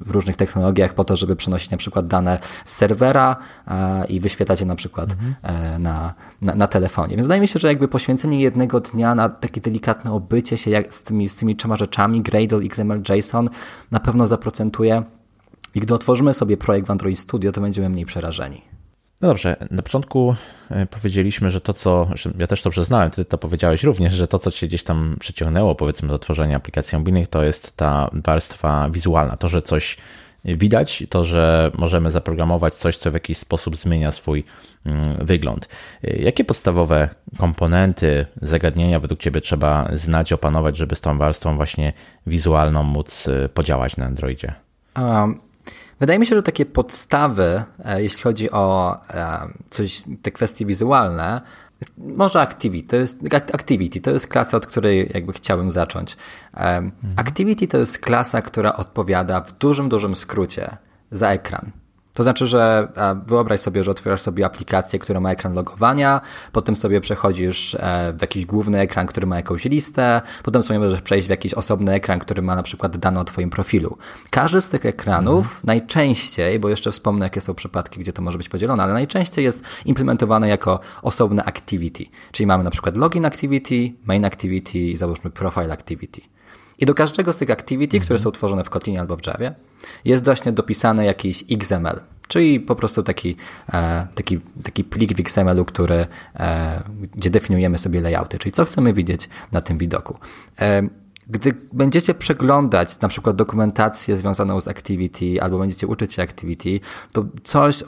w 0.00 0.10
różnych 0.10 0.36
technologiach 0.36 0.94
po 0.94 1.04
to, 1.04 1.16
żeby 1.16 1.36
przenosić 1.36 1.70
na 1.70 1.76
przykład 1.76 2.06
dane 2.06 2.38
z 2.64 2.76
serwera 2.76 3.36
i 4.08 4.20
wyświetlać 4.20 4.60
je 4.60 4.66
na 4.66 4.74
przykład 4.74 5.12
mhm. 5.12 5.82
na, 5.82 6.14
na, 6.42 6.54
na 6.54 6.66
telefonie. 6.66 7.16
Więc 7.16 7.22
wydaje 7.22 7.40
mi 7.40 7.48
się, 7.48 7.58
że 7.58 7.68
jakby 7.68 7.88
poświęcenie 7.88 8.40
jednego 8.40 8.55
jednego 8.56 8.80
dnia 8.80 9.14
na 9.14 9.28
takie 9.28 9.60
delikatne 9.60 10.12
obycie 10.12 10.56
się 10.56 10.70
jak 10.70 10.94
z, 10.94 11.02
tymi, 11.02 11.28
z 11.28 11.36
tymi 11.36 11.56
trzema 11.56 11.76
rzeczami, 11.76 12.22
Gradle, 12.22 12.58
XML, 12.58 13.02
JSON, 13.08 13.50
na 13.90 14.00
pewno 14.00 14.26
zaprocentuje. 14.26 15.02
I 15.74 15.80
gdy 15.80 15.94
otworzymy 15.94 16.34
sobie 16.34 16.56
projekt 16.56 16.88
w 16.88 16.90
Android 16.90 17.18
Studio, 17.18 17.52
to 17.52 17.60
będziemy 17.60 17.88
mniej 17.88 18.06
przerażeni. 18.06 18.62
No 19.20 19.28
dobrze, 19.28 19.56
na 19.70 19.82
początku 19.82 20.34
e, 20.70 20.86
powiedzieliśmy, 20.86 21.50
że 21.50 21.60
to, 21.60 21.72
co. 21.72 22.08
Ja 22.38 22.46
też 22.46 22.62
to 22.62 22.70
przyznałem, 22.70 23.10
ty 23.10 23.24
to 23.24 23.38
powiedziałeś 23.38 23.82
również, 23.82 24.14
że 24.14 24.28
to, 24.28 24.38
co 24.38 24.50
cię 24.50 24.66
gdzieś 24.66 24.82
tam 24.82 25.16
przyciągnęło, 25.20 25.74
powiedzmy, 25.74 26.08
do 26.08 26.18
tworzenia 26.18 26.56
aplikacji 26.56 26.98
mobilnych, 26.98 27.28
to 27.28 27.44
jest 27.44 27.76
ta 27.76 28.10
warstwa 28.12 28.90
wizualna. 28.90 29.36
To, 29.36 29.48
że 29.48 29.62
coś 29.62 29.96
widać, 30.46 31.04
to, 31.10 31.24
że 31.24 31.70
możemy 31.78 32.10
zaprogramować 32.10 32.74
coś, 32.74 32.96
co 32.96 33.10
w 33.10 33.14
jakiś 33.14 33.38
sposób 33.38 33.76
zmienia 33.76 34.12
swój 34.12 34.44
mm, 34.86 35.26
wygląd. 35.26 35.68
Jakie 36.02 36.44
podstawowe 36.44 37.08
komponenty, 37.38 38.26
zagadnienia 38.42 39.00
według 39.00 39.20
Ciebie 39.20 39.40
trzeba 39.40 39.88
znać, 39.92 40.32
opanować, 40.32 40.76
żeby 40.76 40.96
z 40.96 41.00
tą 41.00 41.18
warstwą 41.18 41.56
właśnie 41.56 41.92
wizualną 42.26 42.82
móc 42.82 43.28
y, 43.28 43.48
podziałać 43.54 43.96
na 43.96 44.06
Androidzie? 44.06 44.54
Um, 44.96 45.40
wydaje 46.00 46.18
mi 46.18 46.26
się, 46.26 46.36
że 46.36 46.42
takie 46.42 46.66
podstawy, 46.66 47.62
e, 47.84 48.02
jeśli 48.02 48.22
chodzi 48.22 48.50
o 48.50 48.96
e, 49.10 49.38
coś, 49.70 50.02
te 50.22 50.30
kwestie 50.30 50.66
wizualne, 50.66 51.40
może 51.98 52.40
Activity 52.40 52.88
to, 52.88 52.96
jest, 52.96 53.18
Activity 53.34 54.00
to 54.00 54.10
jest 54.10 54.26
klasa, 54.26 54.56
od 54.56 54.66
której 54.66 55.10
jakby 55.14 55.32
chciałbym 55.32 55.70
zacząć. 55.70 56.16
Mhm. 56.52 56.92
Activity 57.16 57.68
to 57.68 57.78
jest 57.78 57.98
klasa, 57.98 58.42
która 58.42 58.72
odpowiada 58.72 59.40
w 59.40 59.58
dużym, 59.58 59.88
dużym 59.88 60.16
skrócie 60.16 60.76
za 61.10 61.30
ekran. 61.30 61.70
To 62.16 62.22
znaczy, 62.22 62.46
że 62.46 62.88
wyobraź 63.26 63.60
sobie, 63.60 63.84
że 63.84 63.90
otwierasz 63.90 64.20
sobie 64.20 64.46
aplikację, 64.46 64.98
która 64.98 65.20
ma 65.20 65.30
ekran 65.30 65.54
logowania, 65.54 66.20
potem 66.52 66.76
sobie 66.76 67.00
przechodzisz 67.00 67.74
e, 67.74 68.12
w 68.18 68.20
jakiś 68.20 68.46
główny 68.46 68.78
ekran, 68.78 69.06
który 69.06 69.26
ma 69.26 69.36
jakąś 69.36 69.64
listę, 69.64 70.22
potem 70.42 70.62
sobie 70.62 70.78
możesz 70.78 71.02
przejść 71.02 71.26
w 71.26 71.30
jakiś 71.30 71.54
osobny 71.54 71.92
ekran, 71.92 72.18
który 72.18 72.42
ma 72.42 72.56
na 72.56 72.62
przykład 72.62 72.96
dane 72.96 73.20
o 73.20 73.24
Twoim 73.24 73.50
profilu. 73.50 73.98
Każdy 74.30 74.60
z 74.60 74.68
tych 74.68 74.86
ekranów 74.86 75.46
mhm. 75.46 75.60
najczęściej, 75.64 76.58
bo 76.58 76.68
jeszcze 76.68 76.92
wspomnę, 76.92 77.26
jakie 77.26 77.40
są 77.40 77.54
przypadki, 77.54 78.00
gdzie 78.00 78.12
to 78.12 78.22
może 78.22 78.38
być 78.38 78.48
podzielone, 78.48 78.82
ale 78.82 78.92
najczęściej 78.92 79.44
jest 79.44 79.62
implementowane 79.84 80.48
jako 80.48 80.80
osobne 81.02 81.44
activity. 81.44 82.04
Czyli 82.32 82.46
mamy 82.46 82.64
na 82.64 82.70
przykład 82.70 82.96
login 82.96 83.26
activity, 83.26 83.92
main 84.04 84.24
activity 84.24 84.78
i 84.78 84.96
załóżmy 84.96 85.30
profile 85.30 85.72
activity. 85.72 86.20
I 86.78 86.86
do 86.86 86.94
każdego 86.94 87.32
z 87.32 87.36
tych 87.36 87.50
activity, 87.50 88.00
które 88.00 88.16
mhm. 88.16 88.24
są 88.24 88.32
tworzone 88.32 88.64
w 88.64 88.70
Kotlinie 88.70 89.00
albo 89.00 89.16
w 89.16 89.26
Javie, 89.26 89.54
jest 90.04 90.24
właśnie 90.24 90.52
dopisany 90.52 91.04
jakiś 91.04 91.44
XML, 91.50 92.00
czyli 92.28 92.60
po 92.60 92.76
prostu 92.76 93.02
taki, 93.02 93.36
e, 93.72 94.06
taki, 94.14 94.40
taki 94.62 94.84
plik 94.84 95.16
w 95.16 95.20
XML-u, 95.20 95.64
który, 95.64 96.06
e, 96.34 96.82
gdzie 97.14 97.30
definiujemy 97.30 97.78
sobie 97.78 98.00
layouty, 98.00 98.38
czyli 98.38 98.52
co 98.52 98.64
chcemy 98.64 98.92
widzieć 98.92 99.28
na 99.52 99.60
tym 99.60 99.78
widoku. 99.78 100.18
Gdy 101.28 101.54
będziecie 101.72 102.14
przeglądać 102.14 103.00
na 103.00 103.08
przykład 103.08 103.36
dokumentację 103.36 104.16
związaną 104.16 104.60
z 104.60 104.68
Activity 104.68 105.42
albo 105.42 105.58
będziecie 105.58 105.86
uczyć 105.86 106.12
się 106.12 106.22
Activity, 106.22 106.80
to 107.12 107.24
coś, 107.44 107.84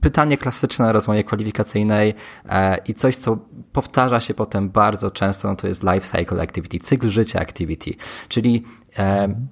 pytanie 0.00 0.38
klasyczne 0.38 0.92
rozmowie 0.92 1.24
kwalifikacyjnej 1.24 2.14
e, 2.48 2.78
i 2.86 2.94
coś, 2.94 3.16
co 3.16 3.38
powtarza 3.72 4.20
się 4.20 4.34
potem 4.34 4.70
bardzo 4.70 5.10
często, 5.10 5.48
no 5.48 5.56
to 5.56 5.68
jest 5.68 5.82
life 5.82 6.18
cycle 6.18 6.42
activity, 6.42 6.78
cykl 6.78 7.08
życia 7.08 7.40
activity, 7.40 7.94
czyli 8.28 8.64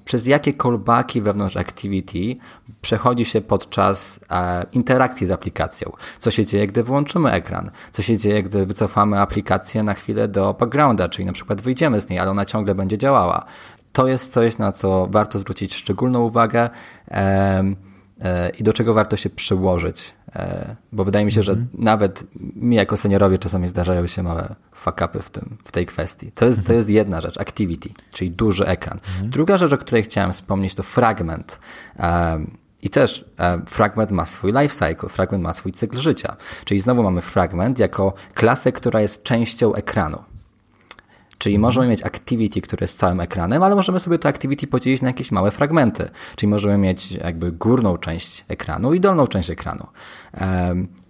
przez 0.04 0.26
jakie 0.26 0.52
callbacki 0.54 1.20
wewnątrz 1.20 1.56
Activity 1.56 2.36
przechodzi 2.80 3.24
się 3.24 3.40
podczas 3.40 4.20
e, 4.30 4.66
interakcji 4.72 5.26
z 5.26 5.30
aplikacją. 5.30 5.92
Co 6.18 6.30
się 6.30 6.46
dzieje, 6.46 6.66
gdy 6.66 6.82
włączymy 6.82 7.30
ekran? 7.30 7.70
Co 7.92 8.02
się 8.02 8.18
dzieje, 8.18 8.42
gdy 8.42 8.66
wycofamy 8.66 9.20
aplikację 9.20 9.82
na 9.82 9.94
chwilę 9.94 10.28
do 10.28 10.54
backgrounda, 10.54 11.08
czyli 11.08 11.26
na 11.26 11.32
przykład 11.32 11.60
wyjdziemy 11.60 12.00
z 12.00 12.08
niej, 12.08 12.18
ale 12.18 12.30
ona 12.30 12.44
ciągle 12.44 12.74
będzie 12.74 12.98
działała. 12.98 13.44
To 13.92 14.08
jest 14.08 14.32
coś, 14.32 14.58
na 14.58 14.72
co 14.72 15.06
warto 15.10 15.38
zwrócić 15.38 15.74
szczególną 15.74 16.22
uwagę 16.22 16.70
e, 17.10 17.64
i 18.58 18.62
do 18.62 18.72
czego 18.72 18.94
warto 18.94 19.16
się 19.16 19.30
przyłożyć 19.30 20.14
E, 20.25 20.25
bo 20.92 21.04
wydaje 21.04 21.24
mi 21.24 21.32
się, 21.32 21.42
że 21.42 21.52
mhm. 21.52 21.68
nawet 21.74 22.26
mi 22.56 22.76
jako 22.76 22.96
seniorowie 22.96 23.38
czasami 23.38 23.68
zdarzają 23.68 24.06
się 24.06 24.22
małe 24.22 24.54
fuck-upy 24.74 25.22
w, 25.22 25.30
tym, 25.30 25.56
w 25.64 25.72
tej 25.72 25.86
kwestii. 25.86 26.32
To 26.32 26.44
jest, 26.44 26.58
to 26.58 26.62
mhm. 26.62 26.76
jest 26.76 26.90
jedna 26.90 27.20
rzecz, 27.20 27.40
activity, 27.40 27.90
czyli 28.12 28.30
duży 28.30 28.66
ekran. 28.66 28.98
Mhm. 29.08 29.30
Druga 29.30 29.58
rzecz, 29.58 29.72
o 29.72 29.78
której 29.78 30.02
chciałem 30.02 30.32
wspomnieć, 30.32 30.74
to 30.74 30.82
fragment. 30.82 31.60
I 32.82 32.90
też 32.90 33.24
e, 33.38 33.60
fragment 33.66 34.10
ma 34.10 34.26
swój 34.26 34.52
life 34.52 34.68
cycle, 34.74 35.08
fragment 35.08 35.44
ma 35.44 35.52
swój 35.52 35.72
cykl 35.72 35.98
życia. 35.98 36.36
Czyli 36.64 36.80
znowu 36.80 37.02
mamy 37.02 37.20
fragment 37.20 37.78
jako 37.78 38.14
klasę, 38.34 38.72
która 38.72 39.00
jest 39.00 39.22
częścią 39.22 39.74
ekranu. 39.74 40.22
Czyli 41.38 41.58
możemy 41.58 41.88
mieć 41.88 42.02
activity, 42.02 42.60
które 42.60 42.84
jest 42.84 42.98
całym 42.98 43.20
ekranem, 43.20 43.62
ale 43.62 43.74
możemy 43.74 44.00
sobie 44.00 44.18
to 44.18 44.28
activity 44.28 44.66
podzielić 44.66 45.02
na 45.02 45.08
jakieś 45.08 45.32
małe 45.32 45.50
fragmenty. 45.50 46.08
Czyli 46.36 46.50
możemy 46.50 46.78
mieć 46.78 47.12
jakby 47.12 47.52
górną 47.52 47.98
część 47.98 48.44
ekranu 48.48 48.94
i 48.94 49.00
dolną 49.00 49.26
część 49.26 49.50
ekranu. 49.50 49.86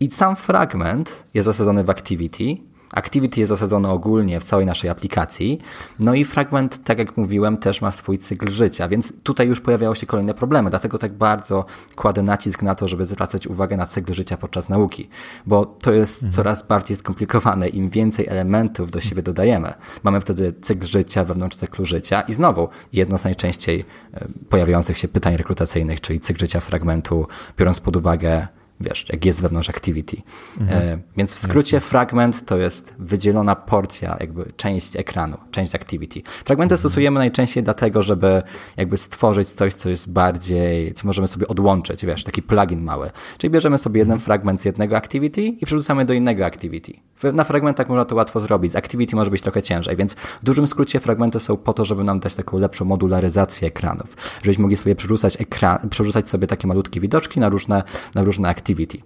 I 0.01 0.11
sam 0.11 0.37
fragment 0.37 1.27
jest 1.35 1.49
osadzony 1.49 1.85
w 1.85 1.91
activity, 1.91 2.45
Activity 2.93 3.41
jest 3.41 3.53
osadzone 3.53 3.91
ogólnie 3.91 4.41
w 4.41 4.45
całej 4.45 4.67
naszej 4.67 4.91
aplikacji. 4.91 5.61
No 5.99 6.15
i 6.15 6.25
fragment, 6.25 6.85
tak 6.85 6.99
jak 6.99 7.17
mówiłem, 7.17 7.57
też 7.57 7.83
ma 7.83 7.91
swój 7.91 8.19
cykl 8.19 8.51
życia, 8.51 8.89
więc 8.89 9.13
tutaj 9.23 9.49
już 9.49 9.61
pojawiały 9.61 9.97
się 9.97 10.07
kolejne 10.07 10.35
problemy. 10.35 10.71
Dlatego 10.71 10.99
tak 10.99 11.13
bardzo 11.13 11.65
kładę 11.97 12.23
nacisk 12.23 12.63
na 12.63 12.75
to, 12.75 12.89
żeby 12.89 13.05
zwracać 13.05 13.47
uwagę 13.47 13.77
na 13.77 13.87
cykl 13.87 14.15
życia 14.15 14.37
podczas 14.37 14.69
nauki, 14.69 15.09
bo 15.47 15.67
to 15.67 15.93
jest 15.93 16.17
mhm. 16.17 16.33
coraz 16.33 16.67
bardziej 16.67 16.97
skomplikowane. 16.97 17.69
Im 17.69 17.89
więcej 17.89 18.27
elementów 18.29 18.91
do 18.91 19.01
siebie 19.01 19.23
dodajemy, 19.23 19.75
mamy 20.03 20.21
wtedy 20.21 20.55
cykl 20.63 20.87
życia 20.87 21.25
wewnątrz 21.25 21.57
cyklu 21.57 21.85
życia 21.85 22.21
i 22.21 22.33
znowu 22.33 22.69
jedno 22.93 23.19
z 23.19 23.25
najczęściej 23.25 23.85
e, 24.15 24.29
pojawiających 24.49 24.99
się 24.99 25.09
pytań 25.09 25.37
rekrutacyjnych, 25.37 26.01
czyli 26.01 26.21
cykl 26.21 26.41
życia 26.41 26.61
fragmentu, 26.61 27.27
biorąc 27.59 27.81
pod 27.81 27.97
uwagę 27.97 28.49
wiesz, 28.81 29.07
jak 29.09 29.25
jest 29.25 29.43
wewnątrz 29.43 29.69
activity. 29.69 30.17
Mhm. 30.61 30.83
E, 30.83 30.99
więc 31.17 31.35
w 31.35 31.39
skrócie 31.39 31.77
Jasne. 31.77 31.89
fragment 31.91 32.45
to 32.45 32.57
jest 32.57 32.95
wydzielona 32.99 33.57
porcja, 33.57 34.17
jakby 34.21 34.53
część 34.57 34.97
ekranu, 34.97 35.37
część 35.51 35.75
activity. 35.75 36.23
Fragmenty 36.45 36.75
mhm. 36.75 36.79
stosujemy 36.79 37.19
najczęściej 37.19 37.63
dlatego, 37.63 38.03
żeby 38.03 38.43
jakby 38.77 38.97
stworzyć 38.97 39.49
coś, 39.49 39.75
co 39.75 39.89
jest 39.89 40.13
bardziej, 40.13 40.95
co 40.95 41.07
możemy 41.07 41.29
sobie 41.29 41.49
odłączyć, 41.49 42.07
wiesz, 42.07 42.25
taki 42.25 42.43
plugin 42.43 42.83
mały. 42.83 43.11
Czyli 43.39 43.51
bierzemy 43.51 43.79
sobie 43.79 43.99
jeden 43.99 44.13
mhm. 44.13 44.25
fragment 44.25 44.61
z 44.61 44.65
jednego 44.65 44.97
activity 44.97 45.43
i 45.43 45.67
przerzucamy 45.67 46.05
do 46.05 46.15
innego 46.15 46.47
activity. 46.47 46.93
Na 47.33 47.45
fragmentach 47.45 47.89
można 47.89 48.05
to 48.05 48.15
łatwo 48.15 48.41
zrobić, 48.41 48.73
z 48.73 48.77
activity 48.77 49.17
może 49.17 49.31
być 49.31 49.43
trochę 49.43 49.63
ciężej, 49.63 49.97
więc 49.97 50.15
w 50.15 50.45
dużym 50.45 50.67
skrócie 50.67 51.01
fragmenty 51.01 51.41
są 51.41 51.57
po 51.57 51.73
to, 51.73 51.85
żeby 51.85 52.05
nam 52.05 52.21
dać 52.21 52.35
taką 52.35 52.59
lepszą 52.59 52.85
modularyzację 52.85 53.69
ekranów, 53.69 54.17
żebyśmy 54.43 54.63
mogli 54.63 54.77
sobie 54.77 54.97
przerzucać, 54.97 55.41
ekran, 55.41 55.89
przerzucać 55.91 56.29
sobie 56.29 56.47
takie 56.47 56.69
malutkie 56.69 57.01
widoczki 57.01 57.41
na 57.41 57.49
różne, 57.49 57.83
na 58.15 58.25
różne 58.25 58.49
activity 58.49 58.66
activity, 58.67 58.99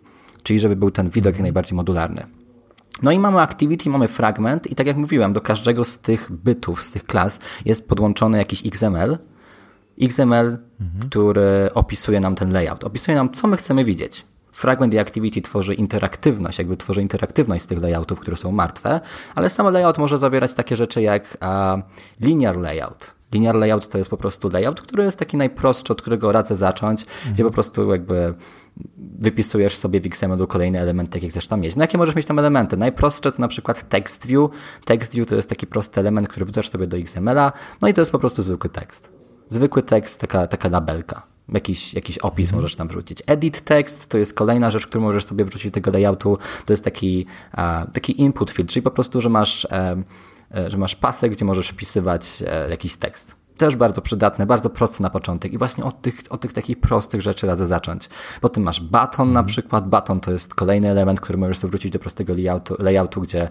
czyli 0.43 0.59
żeby 0.59 0.77
był 0.77 0.91
ten 0.91 1.11
widok 1.11 1.27
jak 1.27 1.35
mhm. 1.35 1.43
najbardziej 1.43 1.77
modularny. 1.77 2.27
No 3.03 3.13
i 3.13 3.19
mamy 3.19 3.41
activity, 3.41 3.91
mamy 3.91 4.09
fragment 4.09 4.67
i 4.67 4.75
tak 4.75 4.87
jak 4.87 4.97
mówiłem, 4.97 5.33
do 5.33 5.41
każdego 5.41 5.85
z 5.85 5.99
tych 5.99 6.33
bytów, 6.33 6.85
z 6.85 6.91
tych 6.91 7.05
klas 7.05 7.41
jest 7.65 7.89
podłączony 7.89 8.39
jakiś 8.39 8.67
XML, 8.67 9.19
XML, 10.01 10.59
mhm. 10.81 11.09
który 11.11 11.71
opisuje 11.75 12.21
nam 12.21 12.35
ten 12.35 12.53
layout, 12.53 12.85
opisuje 12.85 13.17
nam, 13.17 13.33
co 13.33 13.49
my 13.49 13.57
chcemy 13.57 13.85
widzieć. 13.85 14.25
Fragment 14.53 14.95
i 14.95 14.99
activity 14.99 15.43
tworzy 15.43 15.75
interaktywność, 15.75 16.59
jakby 16.59 16.77
tworzy 16.77 17.03
interaktywność 17.03 17.65
z 17.65 17.67
tych 17.67 17.83
layoutów, 17.83 18.21
które 18.21 18.37
są 18.37 18.53
martwe, 18.53 19.01
ale 19.35 19.51
sam 19.51 19.73
layout 19.73 19.99
może 19.99 20.19
zawierać 20.19 20.55
takie 20.55 20.77
rzeczy 20.77 21.03
jak 21.03 21.39
linear 22.21 22.57
layout. 22.57 23.15
Linear 23.33 23.55
layout 23.55 23.89
to 23.89 23.99
jest 23.99 24.11
po 24.11 24.17
prostu 24.17 24.49
layout, 24.49 24.81
który 24.81 25.05
jest 25.05 25.19
taki 25.19 25.37
najprostszy, 25.37 25.93
od 25.93 26.03
którego 26.03 26.33
radzę 26.33 26.57
zacząć, 26.57 27.03
mhm. 27.03 27.35
gdzie 27.35 27.45
po 27.45 27.51
prostu 27.51 27.91
jakby 27.91 28.35
wypisujesz 29.19 29.77
sobie 29.77 30.01
w 30.01 30.07
XML-u 30.07 30.47
kolejne 30.47 30.81
elementy, 30.81 31.19
jakie 31.19 31.29
chcesz 31.29 31.47
tam 31.47 31.61
mieć. 31.61 31.77
No 31.77 31.83
jakie 31.83 31.99
możesz 31.99 32.15
mieć 32.15 32.27
tam 32.27 32.39
elementy? 32.39 32.77
Najprostsze 32.77 33.33
to 33.33 33.39
na 33.39 33.49
przykład 33.49 33.89
text 33.89 34.27
view. 34.27 34.51
Text 34.85 35.15
view 35.15 35.27
to 35.27 35.37
jest 35.37 35.49
taki 35.49 35.67
prosty 35.67 36.01
element, 36.01 36.29
który 36.29 36.45
wrzucasz 36.45 36.71
sobie 36.71 36.87
do 36.87 36.97
XML-a, 36.97 37.53
no 37.83 37.89
i 37.89 37.95
to 37.95 38.01
jest 38.01 38.13
po 38.13 38.19
prostu 38.19 38.43
zwykły 38.43 38.71
tekst. 38.71 39.13
Zwykły 39.49 39.83
tekst, 39.83 40.21
taka, 40.21 40.47
taka 40.47 40.69
labelka. 40.69 41.23
Jakiś, 41.49 41.95
jakiś 41.95 42.19
opis 42.19 42.47
mhm. 42.47 42.63
możesz 42.63 42.77
tam 42.77 42.89
wrzucić. 42.89 43.23
Edit 43.27 43.61
text 43.61 44.07
to 44.07 44.19
jest 44.19 44.35
kolejna 44.35 44.71
rzecz, 44.71 44.87
którą 44.87 45.05
możesz 45.05 45.25
sobie 45.27 45.45
wrzucić 45.45 45.71
do 45.71 45.75
tego 45.75 45.91
layoutu. 45.91 46.39
To 46.67 46.73
jest 46.73 46.85
taki, 46.85 47.27
taki 47.93 48.21
input 48.21 48.51
field, 48.51 48.71
czyli 48.71 48.83
po 48.83 48.91
prostu, 48.91 49.21
że 49.21 49.29
masz, 49.29 49.67
że 50.69 50.79
masz 50.79 50.97
pasek, 50.97 51.33
gdzie 51.33 51.45
możesz 51.45 51.69
wpisywać 51.69 52.43
e, 52.47 52.71
jakiś 52.71 52.97
tekst 52.97 53.41
też 53.61 53.77
bardzo 53.77 54.03
przydatne, 54.03 54.47
bardzo 54.47 54.71
proste 54.71 55.03
na 55.03 55.11
początek 55.11 55.53
i 55.53 55.59
właśnie 55.59 55.85
od 55.85 56.03
tych, 56.03 56.23
od 56.31 56.41
tych 56.41 56.53
takich 56.53 56.81
prostych 56.81 57.21
rzeczy 57.23 57.47
radzę 57.47 57.67
zacząć. 57.67 58.09
Potem 58.41 58.63
masz 58.63 58.81
baton 58.81 59.33
na 59.33 59.43
przykład. 59.43 59.89
Baton 59.89 60.21
to 60.21 60.33
jest 60.33 60.55
kolejny 60.55 60.91
element, 60.91 61.21
który 61.21 61.39
możesz 61.39 61.59
wrócić 61.59 61.93
do 61.93 61.99
prostego 61.99 62.33
layoutu, 62.33 62.77
layoutu 62.79 63.21
gdzie 63.21 63.49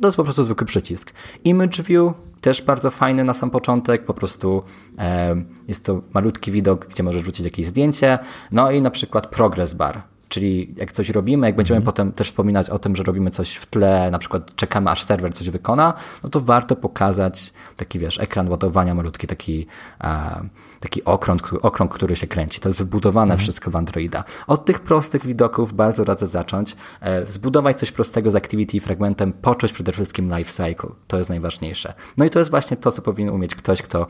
to 0.00 0.08
jest 0.08 0.16
po 0.16 0.24
prostu 0.24 0.42
zwykły 0.42 0.66
przycisk. 0.66 1.12
Image 1.44 1.82
view 1.82 2.12
też 2.40 2.62
bardzo 2.62 2.90
fajny 2.90 3.24
na 3.24 3.34
sam 3.34 3.50
początek, 3.50 4.04
po 4.04 4.14
prostu 4.14 4.62
e, 4.98 5.36
jest 5.68 5.84
to 5.84 6.02
malutki 6.14 6.50
widok, 6.50 6.86
gdzie 6.86 7.02
możesz 7.02 7.22
wrzucić 7.22 7.44
jakieś 7.44 7.66
zdjęcie. 7.66 8.18
No 8.52 8.70
i 8.70 8.82
na 8.82 8.90
przykład 8.90 9.26
progress 9.26 9.74
bar. 9.74 10.02
Czyli 10.30 10.74
jak 10.76 10.92
coś 10.92 11.08
robimy, 11.10 11.46
jak 11.46 11.56
będziemy 11.56 11.76
mm. 11.76 11.86
potem 11.86 12.12
też 12.12 12.28
wspominać 12.28 12.70
o 12.70 12.78
tym, 12.78 12.96
że 12.96 13.02
robimy 13.02 13.30
coś 13.30 13.54
w 13.56 13.66
tle, 13.66 14.10
na 14.10 14.18
przykład 14.18 14.56
czekamy 14.56 14.90
aż 14.90 15.04
serwer 15.04 15.34
coś 15.34 15.50
wykona, 15.50 15.94
no 16.22 16.30
to 16.30 16.40
warto 16.40 16.76
pokazać 16.76 17.52
taki, 17.76 17.98
wiesz, 17.98 18.20
ekran 18.20 18.48
ładowania 18.48 18.94
malutki, 18.94 19.26
taki 19.26 19.66
e, 20.00 20.40
taki 20.80 21.04
okrąg, 21.04 21.54
okrąg, 21.62 21.94
który 21.94 22.16
się 22.16 22.26
kręci. 22.26 22.60
To 22.60 22.68
jest 22.68 22.82
wbudowane 22.82 23.32
mhm. 23.32 23.40
wszystko 23.40 23.70
w 23.70 23.76
Androida. 23.76 24.24
Od 24.46 24.64
tych 24.64 24.80
prostych 24.80 25.26
widoków 25.26 25.72
bardzo 25.72 26.04
radzę 26.04 26.26
zacząć. 26.26 26.76
E, 27.00 27.26
zbudować 27.26 27.78
coś 27.78 27.92
prostego 27.92 28.30
z 28.30 28.36
Activity 28.36 28.76
i 28.76 28.80
fragmentem, 28.80 29.32
poczuć 29.32 29.72
przede 29.72 29.92
wszystkim 29.92 30.36
life 30.36 30.50
cycle. 30.52 30.90
To 31.06 31.18
jest 31.18 31.30
najważniejsze. 31.30 31.94
No 32.16 32.24
i 32.24 32.30
to 32.30 32.38
jest 32.38 32.50
właśnie 32.50 32.76
to, 32.76 32.92
co 32.92 33.02
powinien 33.02 33.34
umieć 33.34 33.54
ktoś, 33.54 33.82
kto 33.82 34.06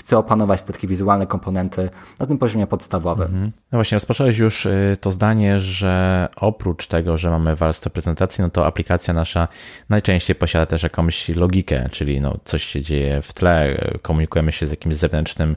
chce 0.00 0.18
opanować 0.18 0.62
te 0.62 0.72
takie 0.72 0.88
wizualne 0.88 1.26
komponenty 1.26 1.90
na 2.18 2.26
tym 2.26 2.38
poziomie 2.38 2.66
podstawowym. 2.66 3.26
Mhm. 3.26 3.52
No 3.72 3.78
właśnie, 3.78 3.96
rozpocząłeś 3.96 4.38
już 4.38 4.66
y, 4.66 4.96
to 5.00 5.10
zdanie, 5.10 5.60
że 5.60 6.28
oprócz 6.36 6.86
tego, 6.86 7.16
że 7.16 7.30
mamy 7.30 7.56
warstwę 7.56 7.90
prezentacji, 7.90 8.42
no 8.42 8.50
to 8.50 8.66
aplikacja 8.66 9.14
nasza 9.14 9.48
najczęściej 9.88 10.36
posiada 10.36 10.66
też 10.66 10.82
jakąś 10.82 11.28
logikę, 11.28 11.88
czyli 11.92 12.20
no 12.20 12.36
coś 12.44 12.62
się 12.62 12.82
dzieje 12.82 13.22
w 13.22 13.32
tle, 13.32 13.78
komunikujemy 14.02 14.52
się 14.52 14.66
z 14.66 14.70
jakimś 14.70 14.94
zewnętrznym 14.94 15.56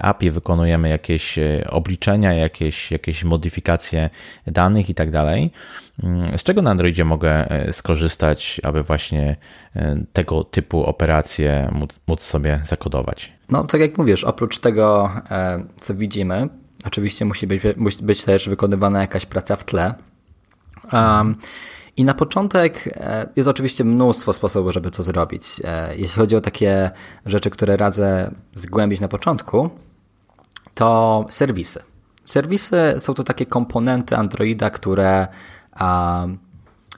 API, 0.00 0.30
wykonujemy 0.30 0.88
jakieś 0.88 1.38
e, 1.38 1.66
obliczenia, 1.70 2.32
jakieś, 2.32 2.90
jakieś 2.90 3.24
modyfikacje 3.24 4.10
danych 4.46 4.90
i 4.90 4.94
tak 4.94 5.10
dalej. 5.10 5.50
Mm, 6.02 6.38
z 6.38 6.42
czego 6.42 6.62
na 6.62 6.70
Androidzie 6.70 7.04
mogę 7.04 7.50
e, 7.50 7.72
skorzystać, 7.72 8.60
aby 8.64 8.82
właśnie 8.82 9.36
tego 10.12 10.44
typu 10.44 10.84
operacje 10.84 11.68
móc, 11.72 12.00
móc 12.06 12.20
sobie 12.20 12.60
zakodować? 12.64 13.32
No, 13.50 13.64
tak 13.64 13.80
jak 13.80 13.98
mówisz, 13.98 14.24
oprócz 14.24 14.58
tego, 14.58 15.10
co 15.80 15.94
widzimy, 15.94 16.48
Oczywiście 16.84 17.24
musi 17.24 17.46
być, 17.46 17.62
musi 17.76 18.04
być 18.04 18.24
też 18.24 18.48
wykonywana 18.48 19.00
jakaś 19.00 19.26
praca 19.26 19.56
w 19.56 19.64
tle. 19.64 19.94
Um, 20.92 21.36
i 21.96 22.04
na 22.04 22.14
początek 22.14 22.86
e, 22.86 23.28
jest 23.36 23.48
oczywiście 23.48 23.84
mnóstwo 23.84 24.32
sposobów, 24.32 24.72
żeby 24.72 24.90
to 24.90 25.02
zrobić. 25.02 25.60
E, 25.64 25.96
jeśli 25.96 26.16
chodzi 26.20 26.36
o 26.36 26.40
takie 26.40 26.90
rzeczy, 27.26 27.50
które 27.50 27.76
radzę 27.76 28.30
zgłębić 28.54 29.00
na 29.00 29.08
początku, 29.08 29.70
to 30.74 31.26
serwisy. 31.30 31.82
Serwisy 32.24 32.94
są 32.98 33.14
to 33.14 33.24
takie 33.24 33.46
komponenty 33.46 34.16
Androida, 34.16 34.70
które 34.70 35.28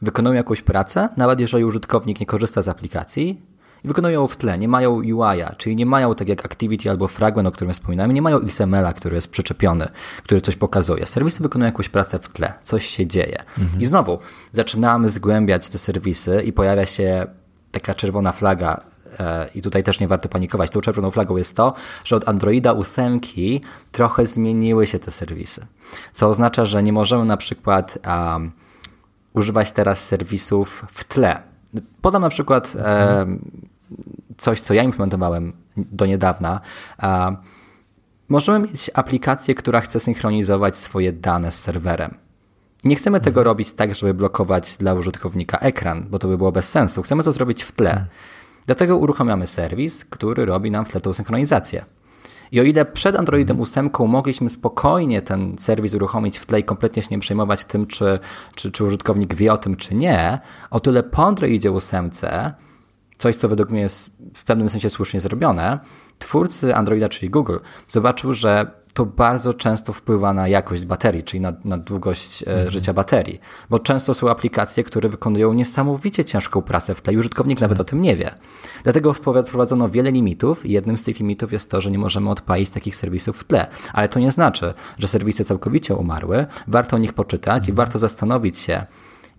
wykonują 0.02 0.35
jakąś 0.35 0.62
pracę, 0.62 1.09
nawet 1.16 1.40
jeżeli 1.40 1.64
użytkownik 1.64 2.20
nie 2.20 2.26
korzysta 2.26 2.62
z 2.62 2.68
aplikacji, 2.68 3.42
i 3.84 3.88
wykonują 3.88 4.20
ją 4.20 4.26
w 4.26 4.36
tle, 4.36 4.58
nie 4.58 4.68
mają 4.68 4.92
UI-a, 4.92 5.52
czyli 5.56 5.76
nie 5.76 5.86
mają 5.86 6.14
tak 6.14 6.28
jak 6.28 6.44
Activity 6.44 6.90
albo 6.90 7.08
Fragment, 7.08 7.48
o 7.48 7.50
którym 7.50 7.72
wspominałem, 7.72 8.12
nie 8.12 8.22
mają 8.22 8.40
XML-a, 8.40 8.92
który 8.92 9.14
jest 9.14 9.28
przyczepiony, 9.28 9.88
który 10.22 10.40
coś 10.40 10.56
pokazuje. 10.56 11.06
Serwisy 11.06 11.42
wykonują 11.42 11.66
jakąś 11.66 11.88
pracę 11.88 12.18
w 12.18 12.28
tle, 12.28 12.52
coś 12.62 12.86
się 12.86 13.06
dzieje. 13.06 13.38
Mhm. 13.58 13.80
I 13.80 13.86
znowu 13.86 14.18
zaczynamy 14.52 15.10
zgłębiać 15.10 15.68
te 15.68 15.78
serwisy 15.78 16.42
i 16.42 16.52
pojawia 16.52 16.86
się 16.86 17.26
taka 17.72 17.94
czerwona 17.94 18.32
flaga 18.32 18.80
e, 19.18 19.48
i 19.54 19.62
tutaj 19.62 19.82
też 19.82 20.00
nie 20.00 20.08
warto 20.08 20.28
panikować. 20.28 20.70
Tą 20.70 20.80
czerwoną 20.80 21.10
flagą 21.10 21.36
jest 21.36 21.56
to, 21.56 21.74
że 22.04 22.16
od 22.16 22.28
Androida 22.28 22.72
8 22.72 23.20
trochę 23.92 24.26
zmieniły 24.26 24.86
się 24.86 24.98
te 24.98 25.10
serwisy. 25.10 25.66
Co 26.12 26.28
oznacza, 26.28 26.64
że 26.64 26.82
nie 26.82 26.92
możemy 26.92 27.24
na 27.24 27.36
przykład 27.36 27.98
um, 28.06 28.52
używać 29.34 29.72
teraz 29.72 30.06
serwisów 30.06 30.86
w 30.92 31.04
tle. 31.04 31.42
Podam 32.02 32.22
na 32.22 32.28
przykład 32.28 32.76
mhm 32.76 33.40
coś, 34.38 34.61
co 34.61 34.74
ja 34.74 34.83
implementowałem 34.83 35.52
do 35.76 36.07
niedawna, 36.07 36.61
możemy 38.28 38.66
mieć 38.68 38.90
aplikację, 38.94 39.54
która 39.54 39.80
chce 39.80 40.00
synchronizować 40.00 40.78
swoje 40.78 41.12
dane 41.12 41.50
z 41.50 41.61
serwerem. 41.61 42.14
Nie 42.85 42.96
chcemy 42.96 43.20
tego 43.20 43.40
mhm. 43.40 43.44
robić 43.44 43.72
tak, 43.72 43.94
żeby 43.94 44.14
blokować 44.14 44.76
dla 44.76 44.94
użytkownika 44.94 45.59
ekran, 45.59 46.07
bo 46.11 46.18
to 46.18 46.28
by 46.28 46.38
było 46.38 46.52
bez 46.52 46.68
sensu. 46.68 47.02
Chcemy 47.02 47.22
to 47.22 47.33
zrobić 47.33 47.62
w 47.62 47.72
tle. 47.72 47.90
Mhm. 47.90 48.09
Dlatego 48.66 48.96
uruchamiamy 48.96 49.46
serwis, 49.46 50.04
który 50.04 50.44
robi 50.44 50.70
nam 50.70 50.85
w 50.85 50.88
tle 50.88 51.00
tą 51.00 51.12
synchronizację. 51.12 51.85
I 52.52 52.61
o 52.61 52.62
ile 52.62 52.85
przed 52.85 53.16
Androidem 53.16 53.61
8 53.61 53.87
mhm. 53.87 54.11
mogliśmy 54.11 54.50
spokojnie 54.50 55.22
ten 55.22 55.59
serwis 55.59 55.94
uruchomić 55.94 56.38
w 56.38 56.46
tle 56.46 56.61
i 56.61 56.64
kompletnie 56.64 57.02
się 57.02 57.09
nie 57.11 57.18
przejmować 57.18 57.64
tym, 57.64 57.87
czy, 57.87 58.18
czy, 58.54 58.72
czy 58.72 58.85
użytkownik 58.85 59.35
wie 59.35 59.52
o 59.52 59.59
tym, 59.59 59.76
czy 59.76 59.94
nie, 59.94 60.38
o 60.70 60.80
tyle 60.80 61.02
po 61.02 61.26
Androidzie 61.26 61.72
8 61.72 62.11
coś, 63.18 63.37
co 63.37 63.48
według 63.48 63.70
mnie 63.70 63.81
jest 63.81 64.11
w 64.35 64.44
pewnym 64.44 64.70
sensie 64.70 64.90
słusznie 64.90 65.20
zrobione, 65.20 65.79
twórcy 66.18 66.74
Androida, 66.74 67.09
czyli 67.09 67.31
Google, 67.31 67.57
zobaczył, 67.88 68.33
że 68.33 68.85
to 68.94 69.07
bardzo 69.07 69.55
często 69.55 69.92
wpływa 69.92 70.33
na 70.33 70.48
jakość 70.48 70.85
baterii, 70.85 71.24
czyli 71.24 71.40
na, 71.40 71.53
na 71.64 71.79
długość 71.79 72.42
e, 72.42 72.46
mhm. 72.46 72.70
życia 72.70 72.92
baterii. 72.92 73.40
Bo 73.70 73.79
często 73.79 74.14
są 74.14 74.31
aplikacje, 74.31 74.85
które 74.85 75.09
wykonują 75.09 75.53
niesamowicie 75.53 76.24
ciężką 76.24 76.62
pracę 76.62 76.94
w 76.94 77.03
tle 77.03 77.12
i 77.12 77.16
użytkownik 77.16 77.61
nawet 77.61 77.81
o 77.81 77.85
tym 77.85 78.00
nie 78.00 78.16
wie. 78.16 78.35
Dlatego 78.83 79.12
wprowadzono 79.12 79.88
wiele 79.88 80.11
limitów 80.11 80.66
i 80.66 80.72
jednym 80.72 80.98
z 80.98 81.03
tych 81.03 81.18
limitów 81.18 81.53
jest 81.53 81.70
to, 81.70 81.81
że 81.81 81.90
nie 81.90 81.98
możemy 81.98 82.31
odpalić 82.31 82.70
takich 82.70 82.96
serwisów 82.96 83.38
w 83.38 83.44
tle. 83.44 83.66
Ale 83.92 84.09
to 84.09 84.20
nie 84.20 84.31
znaczy, 84.31 84.74
że 84.98 85.09
serwisy 85.09 85.44
całkowicie 85.44 85.94
umarły. 85.94 86.46
Warto 86.68 86.96
o 86.96 86.98
nich 86.98 87.12
poczytać 87.12 87.57
mhm. 87.57 87.74
i 87.74 87.77
warto 87.77 87.98
zastanowić 87.98 88.59
się, 88.59 88.87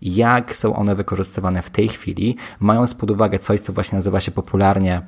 jak 0.01 0.55
są 0.55 0.75
one 0.75 0.95
wykorzystywane 0.95 1.62
w 1.62 1.69
tej 1.69 1.89
chwili, 1.89 2.38
mając 2.60 2.93
pod 2.93 3.12
uwagę 3.12 3.39
coś, 3.39 3.62
co 3.62 3.73
właśnie 3.73 3.95
nazywa 3.95 4.21
się 4.21 4.31
popularnie 4.31 5.01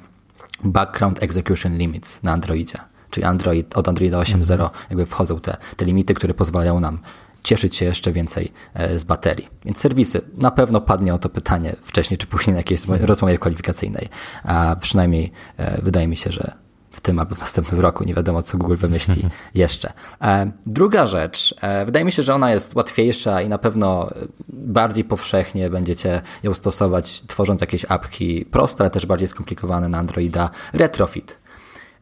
Background 0.63 1.23
Execution 1.23 1.77
Limits 1.77 2.23
na 2.23 2.31
Androidzie. 2.31 2.77
Czyli 3.09 3.23
Android, 3.23 3.77
od 3.77 3.87
Androida 3.87 4.19
8.0 4.19 4.51
mhm. 4.51 4.69
jakby 4.89 5.05
wchodzą 5.05 5.39
te, 5.39 5.57
te 5.77 5.85
limity, 5.85 6.13
które 6.13 6.33
pozwalają 6.33 6.79
nam 6.79 6.99
cieszyć 7.43 7.75
się 7.75 7.85
jeszcze 7.85 8.11
więcej 8.11 8.51
e, 8.73 8.99
z 8.99 9.03
baterii. 9.03 9.47
Więc 9.65 9.77
serwisy, 9.77 10.21
na 10.37 10.51
pewno 10.51 10.81
padnie 10.81 11.13
o 11.13 11.17
to 11.17 11.29
pytanie 11.29 11.75
wcześniej 11.81 12.17
czy 12.17 12.27
później 12.27 12.53
na 12.53 12.59
jakiejś 12.59 12.85
rozmowie 12.85 13.37
kwalifikacyjnej. 13.37 14.09
A 14.43 14.75
przynajmniej 14.81 15.31
e, 15.57 15.81
wydaje 15.81 16.07
mi 16.07 16.15
się, 16.15 16.31
że 16.31 16.53
w 16.97 17.01
tym 17.01 17.19
albo 17.19 17.35
w 17.35 17.39
następnym 17.39 17.79
roku. 17.79 18.03
Nie 18.03 18.13
wiadomo, 18.13 18.41
co 18.41 18.57
Google 18.57 18.75
wymyśli 18.75 19.29
jeszcze. 19.55 19.93
E, 20.21 20.51
druga 20.65 21.07
rzecz, 21.07 21.55
e, 21.61 21.85
wydaje 21.85 22.05
mi 22.05 22.11
się, 22.11 22.23
że 22.23 22.35
ona 22.35 22.51
jest 22.51 22.75
łatwiejsza 22.75 23.41
i 23.41 23.49
na 23.49 23.57
pewno 23.57 24.09
bardziej 24.49 25.03
powszechnie 25.03 25.69
będziecie 25.69 26.21
ją 26.43 26.53
stosować, 26.53 27.23
tworząc 27.27 27.61
jakieś 27.61 27.85
apki 27.89 28.45
proste, 28.45 28.83
ale 28.83 28.89
też 28.89 29.05
bardziej 29.05 29.27
skomplikowane 29.27 29.89
na 29.89 29.97
Androida. 29.97 30.49
Retrofit. 30.73 31.39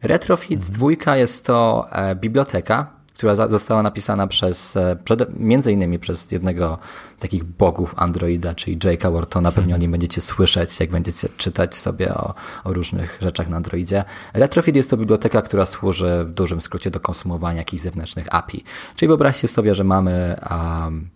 Retrofit 0.02 0.58
mhm. 0.58 0.72
dwójka 0.72 1.16
jest 1.16 1.46
to 1.46 1.86
e, 1.92 2.14
biblioteka, 2.14 2.95
która 3.16 3.34
została 3.34 3.82
napisana 3.82 4.26
przez, 4.26 4.76
e, 4.76 4.96
między 5.36 5.72
innymi 5.72 5.98
przez 5.98 6.32
jednego 6.32 6.78
z 7.16 7.20
takich 7.20 7.44
bogów 7.44 7.94
Androida, 7.96 8.54
czyli 8.54 8.78
Jake'a 8.78 9.12
Whartona. 9.12 9.52
Pewnie 9.52 9.74
o 9.74 9.78
nim 9.78 9.90
będziecie 9.90 10.20
słyszeć, 10.20 10.80
jak 10.80 10.90
będziecie 10.90 11.28
czytać 11.36 11.74
sobie 11.74 12.14
o, 12.14 12.34
o 12.64 12.72
różnych 12.72 13.18
rzeczach 13.22 13.48
na 13.48 13.56
Androidzie. 13.56 14.04
Retrofit 14.34 14.76
jest 14.76 14.90
to 14.90 14.96
biblioteka, 14.96 15.42
która 15.42 15.64
służy 15.64 16.24
w 16.24 16.32
dużym 16.32 16.60
skrócie 16.60 16.90
do 16.90 17.00
konsumowania 17.00 17.58
jakichś 17.58 17.82
zewnętrznych 17.82 18.34
API. 18.34 18.64
Czyli 18.96 19.08
wyobraźcie 19.08 19.48
sobie, 19.48 19.74
że 19.74 19.84
mamy 19.84 20.36
um, 20.50 21.08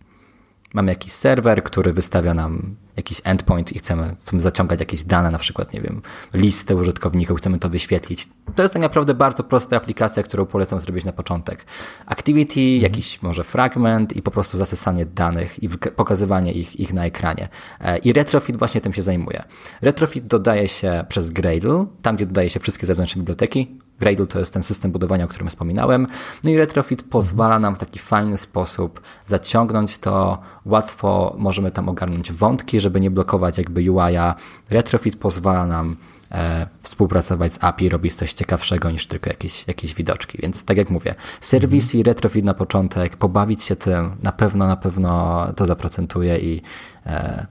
mamy 0.73 0.91
jakiś 0.91 1.11
serwer, 1.11 1.63
który 1.63 1.93
wystawia 1.93 2.33
nam 2.33 2.75
jakiś 2.97 3.21
endpoint 3.23 3.71
i 3.71 3.79
chcemy, 3.79 4.15
chcemy 4.23 4.41
zaciągać 4.41 4.79
jakieś 4.79 5.03
dane, 5.03 5.31
na 5.31 5.37
przykład, 5.37 5.73
nie 5.73 5.81
wiem, 5.81 6.01
listę 6.33 6.75
użytkowników, 6.75 7.37
chcemy 7.37 7.59
to 7.59 7.69
wyświetlić. 7.69 8.27
To 8.55 8.61
jest 8.61 8.73
tak 8.73 8.83
naprawdę 8.83 9.13
bardzo 9.13 9.43
prosta 9.43 9.77
aplikacja, 9.77 10.23
którą 10.23 10.45
polecam 10.45 10.79
zrobić 10.79 11.05
na 11.05 11.13
początek. 11.13 11.65
Activity, 12.05 12.59
mhm. 12.59 12.81
jakiś 12.81 13.21
może 13.21 13.43
fragment 13.43 14.15
i 14.15 14.21
po 14.21 14.31
prostu 14.31 14.57
zasysanie 14.57 15.05
danych 15.05 15.63
i 15.63 15.69
pokazywanie 15.69 16.51
ich, 16.51 16.79
ich 16.79 16.93
na 16.93 17.05
ekranie. 17.05 17.49
E, 17.79 17.97
I 17.97 18.13
Retrofit 18.13 18.57
właśnie 18.57 18.81
tym 18.81 18.93
się 18.93 19.01
zajmuje. 19.01 19.43
Retrofit 19.81 20.27
dodaje 20.27 20.67
się 20.67 21.05
przez 21.09 21.31
Gradle, 21.31 21.85
tam 22.01 22.15
gdzie 22.15 22.25
dodaje 22.25 22.49
się 22.49 22.59
wszystkie 22.59 22.85
zewnętrzne 22.87 23.19
biblioteki, 23.19 23.79
Gradle 24.01 24.27
to 24.27 24.39
jest 24.39 24.53
ten 24.53 24.63
system 24.63 24.91
budowania, 24.91 25.25
o 25.25 25.27
którym 25.27 25.47
wspominałem. 25.47 26.07
No 26.43 26.49
i 26.49 26.57
retrofit 26.57 27.03
pozwala 27.03 27.59
nam 27.59 27.75
w 27.75 27.79
taki 27.79 27.99
fajny 27.99 28.37
sposób 28.37 29.01
zaciągnąć 29.25 29.97
to. 29.97 30.39
Łatwo 30.65 31.35
możemy 31.37 31.71
tam 31.71 31.89
ogarnąć 31.89 32.31
wątki, 32.31 32.79
żeby 32.79 33.01
nie 33.01 33.11
blokować 33.11 33.57
jakby 33.57 33.91
UI-a. 33.91 34.35
Retrofit 34.69 35.15
pozwala 35.15 35.67
nam 35.67 35.97
e, 36.31 36.67
współpracować 36.81 37.53
z 37.53 37.63
API, 37.63 37.89
robić 37.89 38.13
coś 38.15 38.33
ciekawszego 38.33 38.91
niż 38.91 39.07
tylko 39.07 39.29
jakieś, 39.29 39.67
jakieś 39.67 39.93
widoczki. 39.93 40.37
Więc 40.41 40.65
tak 40.65 40.77
jak 40.77 40.89
mówię, 40.89 41.15
serwis 41.41 41.85
mhm. 41.85 41.99
i 41.99 42.03
retrofit 42.03 42.45
na 42.45 42.53
początek, 42.53 43.15
pobawić 43.15 43.63
się 43.63 43.75
tym, 43.75 44.15
na 44.23 44.31
pewno, 44.31 44.67
na 44.67 44.77
pewno 44.77 45.47
to 45.55 45.65
zaprocentuje 45.65 46.37
i, 46.37 46.61
e, 47.05 47.45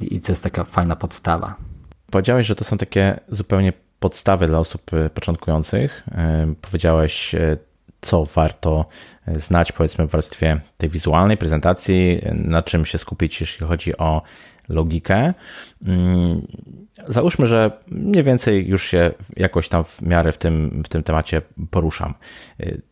i 0.00 0.20
to 0.20 0.32
jest 0.32 0.42
taka 0.42 0.64
fajna 0.64 0.96
podstawa. 0.96 1.54
Powiedziałeś, 2.10 2.46
że 2.46 2.54
to 2.54 2.64
są 2.64 2.76
takie 2.76 3.20
zupełnie 3.28 3.72
podstawy 4.00 4.46
dla 4.46 4.58
osób 4.58 4.94
e, 4.94 5.10
początkujących. 5.10 6.04
E, 6.12 6.54
powiedziałeś, 6.60 7.34
e, 7.34 7.56
co 8.00 8.24
warto 8.24 8.86
znać, 9.36 9.72
powiedzmy, 9.72 10.06
w 10.06 10.10
warstwie 10.10 10.60
tej 10.76 10.88
wizualnej 10.88 11.36
prezentacji, 11.36 12.22
na 12.34 12.62
czym 12.62 12.84
się 12.84 12.98
skupić, 12.98 13.40
jeśli 13.40 13.66
chodzi 13.66 13.98
o 13.98 14.22
logikę. 14.68 15.34
Mm, 15.86 16.46
załóżmy, 17.06 17.46
że 17.46 17.70
mniej 17.88 18.24
więcej 18.24 18.68
już 18.68 18.84
się 18.84 19.10
jakoś 19.36 19.68
tam 19.68 19.84
w 19.84 20.02
miarę 20.02 20.32
w 20.32 20.38
tym, 20.38 20.82
w 20.84 20.88
tym 20.88 21.02
temacie 21.02 21.42
poruszam. 21.70 22.14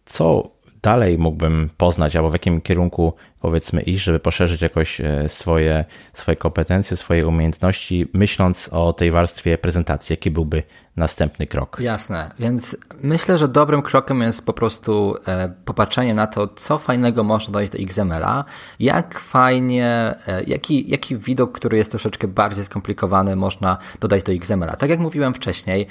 Co 0.04 0.50
dalej 0.82 1.18
mógłbym 1.18 1.70
poznać, 1.76 2.16
albo 2.16 2.30
w 2.30 2.32
jakim 2.32 2.60
kierunku 2.60 3.12
powiedzmy 3.40 3.82
iść, 3.82 4.04
żeby 4.04 4.20
poszerzyć 4.20 4.62
jakoś 4.62 5.00
e, 5.00 5.28
swoje, 5.28 5.84
swoje 6.12 6.36
kompetencje, 6.36 6.96
swoje 6.96 7.26
umiejętności, 7.26 8.10
myśląc 8.12 8.68
o 8.72 8.92
tej 8.92 9.10
warstwie 9.10 9.58
prezentacji, 9.58 10.12
jaki 10.12 10.30
byłby 10.30 10.62
następny 10.96 11.46
krok? 11.46 11.76
Jasne, 11.80 12.30
więc 12.38 12.76
myślę, 13.02 13.38
że 13.38 13.48
dobrym 13.48 13.82
krokiem 13.82 14.20
jest 14.20 14.46
po 14.46 14.52
prostu 14.52 15.14
e, 15.26 15.52
popatrzenie 15.64 16.14
na 16.14 16.26
to, 16.26 16.48
co 16.48 16.78
fajnego 16.78 17.24
można 17.24 17.52
dojść 17.52 17.72
do 17.72 17.78
XML-a, 17.78 18.44
jak 18.80 19.18
fajnie, 19.18 20.14
e, 20.26 20.44
jaki, 20.44 20.90
jaki 20.90 21.16
widok, 21.16 21.52
który 21.52 21.76
jest 21.78 21.90
troszeczkę 21.90 22.28
bardziej 22.28 22.64
skomplikowany, 22.64 23.36
można 23.36 23.78
dodać 24.00 24.22
do 24.22 24.32
XML-a. 24.32 24.76
Tak 24.76 24.90
jak 24.90 25.00
mówiłem 25.00 25.34
wcześniej, 25.34 25.86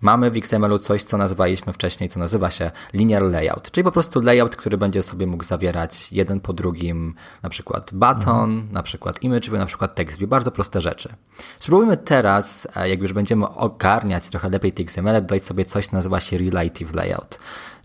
mamy 0.00 0.30
w 0.30 0.36
XML-u 0.36 0.78
coś, 0.78 1.02
co 1.02 1.18
nazwaliśmy 1.18 1.72
wcześniej, 1.72 2.08
co 2.08 2.20
nazywa 2.20 2.50
się 2.50 2.70
linear 2.92 3.22
layout, 3.22 3.70
czyli 3.70 3.84
po 3.84 3.92
prostu 3.92 4.20
layout, 4.20 4.56
który 4.56 4.78
będzie 4.78 5.02
sobie 5.02 5.26
mógł 5.26 5.44
zawierać 5.44 6.12
jeden 6.12 6.40
po 6.40 6.52
drugim 6.52 7.14
na 7.42 7.48
przykład 7.48 7.90
button, 7.94 8.50
mhm. 8.50 8.72
na 8.72 8.82
przykład 8.82 9.22
image 9.22 9.50
na 9.50 9.66
przykład 9.66 9.94
text 9.94 10.18
view, 10.18 10.30
bardzo 10.30 10.50
proste 10.50 10.80
rzeczy. 10.80 11.14
Spróbujmy 11.58 11.96
teraz, 11.96 12.68
e, 12.76 12.88
jak 12.88 13.02
już 13.02 13.12
będziemy 13.12 13.48
ogarniać 13.48 14.28
trochę 14.28 14.48
lepiej 14.48 14.72
te 14.72 14.82
XML, 14.82 15.14
dodać 15.14 15.44
sobie 15.44 15.64
coś, 15.64 15.86
co 15.86 15.96
nazywa 15.96 16.20
się 16.20 16.38
relative 16.38 16.94
layout 16.94 17.38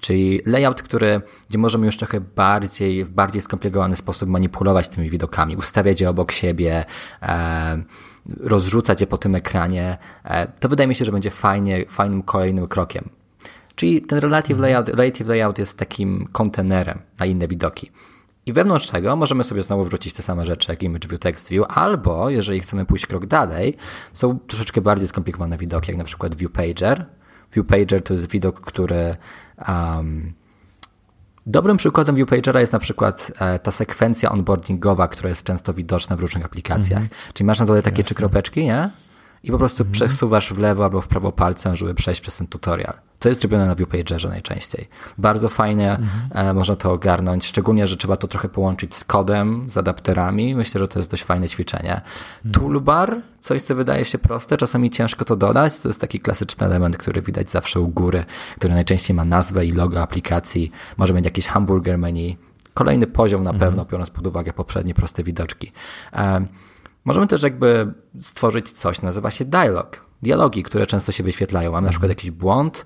czyli 0.03 0.41
layout, 0.45 0.81
który, 0.81 1.21
gdzie 1.49 1.57
możemy 1.57 1.85
już 1.85 1.97
trochę 1.97 2.21
bardziej, 2.21 3.05
w 3.05 3.11
bardziej 3.11 3.41
skomplikowany 3.41 3.95
sposób 3.95 4.29
manipulować 4.29 4.87
tymi 4.87 5.09
widokami, 5.09 5.55
ustawiać 5.55 6.01
je 6.01 6.09
obok 6.09 6.31
siebie, 6.31 6.85
e, 7.21 7.83
rozrzucać 8.39 9.01
je 9.01 9.07
po 9.07 9.17
tym 9.17 9.35
ekranie, 9.35 9.97
e, 10.23 10.47
to 10.47 10.69
wydaje 10.69 10.87
mi 10.87 10.95
się, 10.95 11.05
że 11.05 11.11
będzie 11.11 11.29
fajnie, 11.29 11.85
fajnym 11.89 12.23
kolejnym 12.23 12.67
krokiem. 12.67 13.09
Czyli 13.75 14.01
ten 14.01 14.19
relative 14.19 14.59
layout, 14.59 14.89
relative 14.89 15.27
layout 15.27 15.59
jest 15.59 15.77
takim 15.77 16.27
kontenerem 16.31 16.99
na 17.19 17.25
inne 17.25 17.47
widoki. 17.47 17.91
I 18.45 18.53
wewnątrz 18.53 18.87
tego 18.87 19.15
możemy 19.15 19.43
sobie 19.43 19.61
znowu 19.61 19.85
wrzucić 19.85 20.13
te 20.13 20.23
same 20.23 20.45
rzeczy 20.45 20.71
jak 20.71 20.83
Image 20.83 21.07
View, 21.07 21.19
Text 21.19 21.49
View, 21.49 21.65
albo 21.69 22.29
jeżeli 22.29 22.59
chcemy 22.59 22.85
pójść 22.85 23.05
krok 23.05 23.25
dalej, 23.25 23.77
są 24.13 24.39
troszeczkę 24.39 24.81
bardziej 24.81 25.07
skomplikowane 25.07 25.57
widoki, 25.57 25.91
jak 25.91 25.97
na 25.97 26.03
przykład 26.03 26.35
View 26.35 26.51
Pager. 26.51 27.05
View 27.53 27.67
Pager 27.67 28.03
to 28.03 28.13
jest 28.13 28.29
widok, 28.29 28.61
który 28.61 29.15
um, 29.67 30.33
Dobrym 31.45 31.77
przykładem 31.77 32.15
ViewPagera 32.15 32.59
jest 32.59 32.73
na 32.73 32.79
przykład 32.79 33.31
e, 33.39 33.59
ta 33.59 33.71
sekwencja 33.71 34.31
onboardingowa, 34.31 35.07
która 35.07 35.29
jest 35.29 35.43
często 35.43 35.73
widoczna 35.73 36.15
w 36.15 36.19
różnych 36.19 36.45
aplikacjach. 36.45 37.03
-hmm. 37.03 37.33
Czyli 37.33 37.47
masz 37.47 37.59
na 37.59 37.65
dole 37.65 37.81
takie 37.81 37.95
Jasne. 37.95 38.03
trzy 38.03 38.15
kropeczki, 38.15 38.65
nie? 38.65 38.89
I 39.43 39.51
po 39.51 39.57
prostu 39.57 39.83
mm 39.83 39.91
-hmm. 39.91 39.95
przesuwasz 39.95 40.53
w 40.53 40.57
lewo 40.57 40.83
albo 40.83 41.01
w 41.01 41.07
prawo 41.07 41.31
palcem, 41.31 41.75
żeby 41.75 41.93
przejść 41.93 42.21
przez 42.21 42.37
ten 42.37 42.47
tutorial. 42.47 42.93
To 43.19 43.29
jest 43.29 43.43
robione 43.43 43.65
na 43.65 43.75
ViewPagerze 43.75 44.29
najczęściej. 44.29 44.87
Bardzo 45.17 45.49
fajnie 45.49 45.91
mhm. 45.91 46.55
można 46.55 46.75
to 46.75 46.91
ogarnąć, 46.91 47.45
szczególnie, 47.45 47.87
że 47.87 47.97
trzeba 47.97 48.15
to 48.15 48.27
trochę 48.27 48.49
połączyć 48.49 48.95
z 48.95 49.03
kodem, 49.03 49.69
z 49.69 49.77
adapterami. 49.77 50.55
Myślę, 50.55 50.79
że 50.79 50.87
to 50.87 50.99
jest 50.99 51.11
dość 51.11 51.23
fajne 51.23 51.47
ćwiczenie. 51.47 52.01
Mhm. 52.45 52.51
Toolbar, 52.53 53.21
coś 53.39 53.61
co 53.61 53.75
wydaje 53.75 54.05
się 54.05 54.17
proste, 54.17 54.57
czasami 54.57 54.89
ciężko 54.89 55.25
to 55.25 55.35
dodać. 55.35 55.79
To 55.79 55.89
jest 55.89 56.01
taki 56.01 56.19
klasyczny 56.19 56.65
element, 56.65 56.97
który 56.97 57.21
widać 57.21 57.51
zawsze 57.51 57.79
u 57.79 57.87
góry, 57.87 58.25
który 58.57 58.73
najczęściej 58.73 59.15
ma 59.15 59.25
nazwę 59.25 59.65
i 59.65 59.71
logo 59.71 60.01
aplikacji. 60.01 60.71
Może 60.97 61.13
mieć 61.13 61.25
jakieś 61.25 61.47
hamburger 61.47 61.97
menu. 61.97 62.37
Kolejny 62.73 63.07
poziom 63.07 63.43
na 63.43 63.49
mhm. 63.49 63.69
pewno, 63.69 63.85
biorąc 63.85 64.09
pod 64.09 64.27
uwagę 64.27 64.53
poprzednie 64.53 64.93
proste 64.93 65.23
widoczki. 65.23 65.71
Możemy 67.05 67.27
też 67.27 67.43
jakby 67.43 67.93
stworzyć 68.21 68.71
coś, 68.71 69.01
nazywa 69.01 69.31
się 69.31 69.45
dialog 69.45 70.13
dialogi, 70.23 70.63
które 70.63 70.87
często 70.87 71.11
się 71.11 71.23
wyświetlają. 71.23 71.71
Mam 71.71 71.83
na 71.83 71.89
przykład 71.89 72.09
jakiś 72.09 72.31
błąd. 72.31 72.85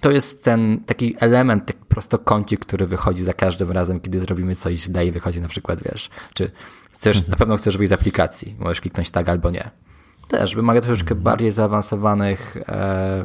To 0.00 0.10
jest 0.10 0.44
ten 0.44 0.80
taki 0.86 1.14
element, 1.18 1.66
taki 1.66 1.84
prostokącik, 1.88 2.60
który 2.60 2.86
wychodzi 2.86 3.22
za 3.22 3.32
każdym 3.32 3.70
razem, 3.70 4.00
kiedy 4.00 4.20
zrobimy 4.20 4.54
coś 4.54 4.78
źle 4.78 5.06
i 5.06 5.12
wychodzi 5.12 5.40
na 5.40 5.48
przykład, 5.48 5.82
wiesz, 5.82 6.10
czy 6.34 6.50
chcesz, 6.92 7.16
mhm. 7.16 7.30
na 7.30 7.36
pewno 7.36 7.56
chcesz 7.56 7.78
wyjść 7.78 7.88
z 7.90 7.92
aplikacji, 7.92 8.56
możesz 8.58 8.80
kliknąć 8.80 9.10
tak 9.10 9.28
albo 9.28 9.50
nie. 9.50 9.70
Też 10.28 10.54
wymaga 10.54 10.80
troszeczkę 10.80 11.12
mhm. 11.12 11.22
bardziej 11.24 11.50
zaawansowanych 11.50 12.56
e, 12.56 13.24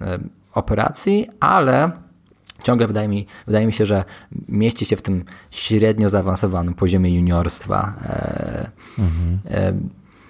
e, 0.00 0.18
operacji, 0.54 1.28
ale 1.40 1.90
ciągle 2.62 2.86
wydaje 2.86 3.08
mi, 3.08 3.26
wydaje 3.46 3.66
mi 3.66 3.72
się, 3.72 3.86
że 3.86 4.04
mieści 4.48 4.84
się 4.84 4.96
w 4.96 5.02
tym 5.02 5.24
średnio 5.50 6.08
zaawansowanym 6.08 6.74
poziomie 6.74 7.14
juniorstwa. 7.14 7.94
E, 8.02 8.70
mhm. 8.98 9.38
E, 9.50 9.72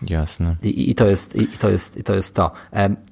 Jasne. 0.03 0.57
I, 0.62 0.91
I, 0.91 0.95
to 0.95 1.07
jest, 1.07 1.37
i, 1.37 1.47
to 1.47 1.70
jest, 1.70 1.97
I 1.97 2.03
to 2.03 2.14
jest 2.14 2.35
to. 2.35 2.51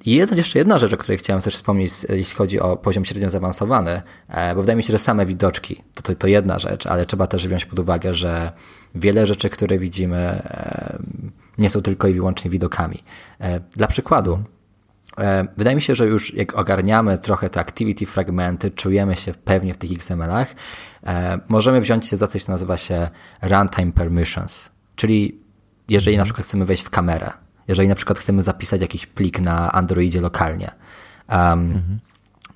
I 0.05 0.15
jest 0.15 0.35
jeszcze 0.35 0.59
jedna 0.59 0.77
rzecz, 0.77 0.93
o 0.93 0.97
której 0.97 1.17
chciałem 1.17 1.41
też 1.41 1.55
wspomnieć, 1.55 1.91
jeśli 2.09 2.35
chodzi 2.35 2.59
o 2.59 2.77
poziom 2.77 3.05
średnio 3.05 3.29
zaawansowany, 3.29 4.01
e, 4.27 4.55
bo 4.55 4.61
wydaje 4.61 4.77
mi 4.77 4.83
się, 4.83 4.91
że 4.91 4.97
same 4.97 5.25
widoczki 5.25 5.83
to, 5.93 6.01
to, 6.01 6.15
to 6.15 6.27
jedna 6.27 6.59
rzecz, 6.59 6.87
ale 6.87 7.05
trzeba 7.05 7.27
też 7.27 7.47
wziąć 7.47 7.65
pod 7.65 7.79
uwagę, 7.79 8.13
że 8.13 8.51
wiele 8.95 9.27
rzeczy, 9.27 9.49
które 9.49 9.79
widzimy, 9.79 10.41
nie 11.59 11.69
są 11.69 11.81
tylko 11.81 12.07
i 12.07 12.13
wyłącznie 12.13 12.51
widokami. 12.51 13.03
E, 13.39 13.59
dla 13.59 13.87
przykładu, 13.87 14.33
e, 14.33 14.43
Wydaje 15.57 15.75
mi 15.75 15.81
się, 15.81 15.95
że 15.95 16.07
już 16.07 16.33
jak 16.33 16.57
ogarniamy 16.57 17.17
trochę 17.17 17.49
te 17.49 17.59
activity 17.59 18.05
fragmenty, 18.05 18.71
czujemy 18.71 19.15
się 19.15 19.33
pewnie 19.33 19.73
w 19.73 19.77
tych 19.77 19.91
XML-ach, 19.91 20.55
możemy 21.47 21.81
wziąć 21.81 22.07
się 22.07 22.17
za 22.17 22.27
coś, 22.27 22.43
co 22.43 22.51
nazywa 22.51 22.77
się 22.77 23.09
runtime 23.41 23.91
permissions, 23.91 24.71
czyli 24.95 25.39
jeżeli 25.89 26.17
na 26.17 26.23
przykład 26.23 26.47
chcemy 26.47 26.65
wejść 26.65 26.83
w 26.83 26.89
kamerę, 26.89 27.31
jeżeli 27.67 27.87
na 27.87 27.95
przykład 27.95 28.19
chcemy 28.19 28.41
zapisać 28.41 28.81
jakiś 28.81 29.05
plik 29.05 29.39
na 29.39 29.71
Androidzie 29.71 30.21
lokalnie. 30.21 30.71
Um, 31.29 31.39
mhm. 31.39 31.99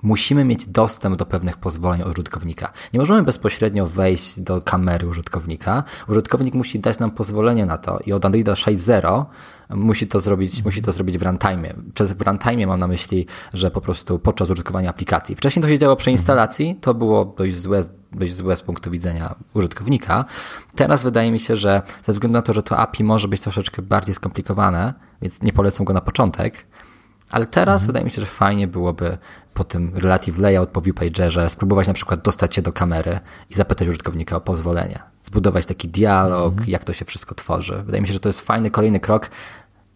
Musimy 0.04 0.44
mieć 0.44 0.66
dostęp 0.66 1.16
do 1.16 1.26
pewnych 1.26 1.56
pozwoleń 1.56 2.02
od 2.02 2.08
użytkownika. 2.08 2.72
Nie 2.92 3.00
możemy 3.00 3.22
bezpośrednio 3.22 3.86
wejść 3.86 4.40
do 4.40 4.62
kamery 4.62 5.08
użytkownika. 5.08 5.84
Użytkownik 6.08 6.54
musi 6.54 6.80
dać 6.80 6.98
nam 6.98 7.10
pozwolenie 7.10 7.66
na 7.66 7.78
to 7.78 7.98
i 8.06 8.12
od 8.12 8.24
Androida 8.24 8.52
6.0 8.52 9.24
musi 9.70 10.06
to 10.06 10.20
zrobić, 10.20 10.64
musi 10.64 10.82
to 10.82 10.92
zrobić 10.92 11.18
w 11.18 11.22
runtime. 11.22 11.74
Przez 11.94 12.12
w 12.12 12.22
runtime 12.22 12.66
mam 12.66 12.80
na 12.80 12.86
myśli, 12.86 13.26
że 13.54 13.70
po 13.70 13.80
prostu 13.80 14.18
podczas 14.18 14.50
użytkowania 14.50 14.90
aplikacji. 14.90 15.36
Wcześniej 15.36 15.62
to 15.62 15.68
się 15.68 15.78
działo 15.78 15.96
przy 15.96 16.10
instalacji, 16.10 16.78
to 16.80 16.94
było 16.94 17.24
dość 17.24 17.56
złe, 17.56 17.82
dość 18.12 18.34
złe 18.34 18.56
z 18.56 18.62
punktu 18.62 18.90
widzenia 18.90 19.34
użytkownika. 19.54 20.24
Teraz 20.76 21.02
wydaje 21.02 21.32
mi 21.32 21.40
się, 21.40 21.56
że 21.56 21.82
ze 22.02 22.12
względu 22.12 22.32
na 22.32 22.42
to, 22.42 22.52
że 22.52 22.62
to 22.62 22.78
API 22.78 23.04
może 23.04 23.28
być 23.28 23.40
troszeczkę 23.40 23.82
bardziej 23.82 24.14
skomplikowane, 24.14 24.94
więc 25.22 25.42
nie 25.42 25.52
polecam 25.52 25.84
go 25.84 25.92
na 25.92 26.00
początek, 26.00 26.66
ale 27.34 27.46
teraz 27.46 27.82
mhm. 27.82 27.86
wydaje 27.86 28.04
mi 28.04 28.10
się, 28.10 28.20
że 28.20 28.26
fajnie 28.26 28.66
byłoby 28.66 29.18
po 29.54 29.64
tym 29.64 29.92
relative 29.96 30.38
layout, 30.38 30.68
po 30.68 30.80
viewpagerze 30.80 31.50
spróbować 31.50 31.86
na 31.86 31.94
przykład 31.94 32.22
dostać 32.22 32.54
się 32.54 32.62
do 32.62 32.72
kamery 32.72 33.20
i 33.50 33.54
zapytać 33.54 33.88
użytkownika 33.88 34.36
o 34.36 34.40
pozwolenie. 34.40 35.02
Zbudować 35.22 35.66
taki 35.66 35.88
dialog, 35.88 36.52
mhm. 36.52 36.70
jak 36.70 36.84
to 36.84 36.92
się 36.92 37.04
wszystko 37.04 37.34
tworzy. 37.34 37.82
Wydaje 37.84 38.00
mi 38.00 38.06
się, 38.06 38.12
że 38.12 38.20
to 38.20 38.28
jest 38.28 38.40
fajny 38.40 38.70
kolejny 38.70 39.00
krok 39.00 39.30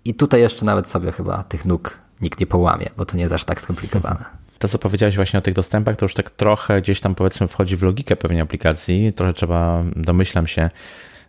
i 0.04 0.14
tutaj 0.14 0.40
jeszcze 0.40 0.64
nawet 0.64 0.88
sobie 0.88 1.12
chyba 1.12 1.42
tych 1.42 1.64
nóg 1.64 1.98
nikt 2.20 2.40
nie 2.40 2.46
połamie, 2.46 2.90
bo 2.96 3.04
to 3.04 3.16
nie 3.16 3.22
jest 3.22 3.34
aż 3.34 3.44
tak 3.44 3.60
skomplikowane. 3.60 4.24
To, 4.58 4.68
co 4.68 4.78
powiedziałeś 4.78 5.16
właśnie 5.16 5.38
o 5.38 5.42
tych 5.42 5.54
dostępach, 5.54 5.96
to 5.96 6.04
już 6.04 6.14
tak 6.14 6.30
trochę 6.30 6.82
gdzieś 6.82 7.00
tam 7.00 7.14
powiedzmy 7.14 7.48
wchodzi 7.48 7.76
w 7.76 7.82
logikę 7.82 8.16
pewnej 8.16 8.40
aplikacji. 8.40 9.12
Trochę 9.12 9.32
trzeba, 9.32 9.84
domyślam 9.96 10.46
się, 10.46 10.70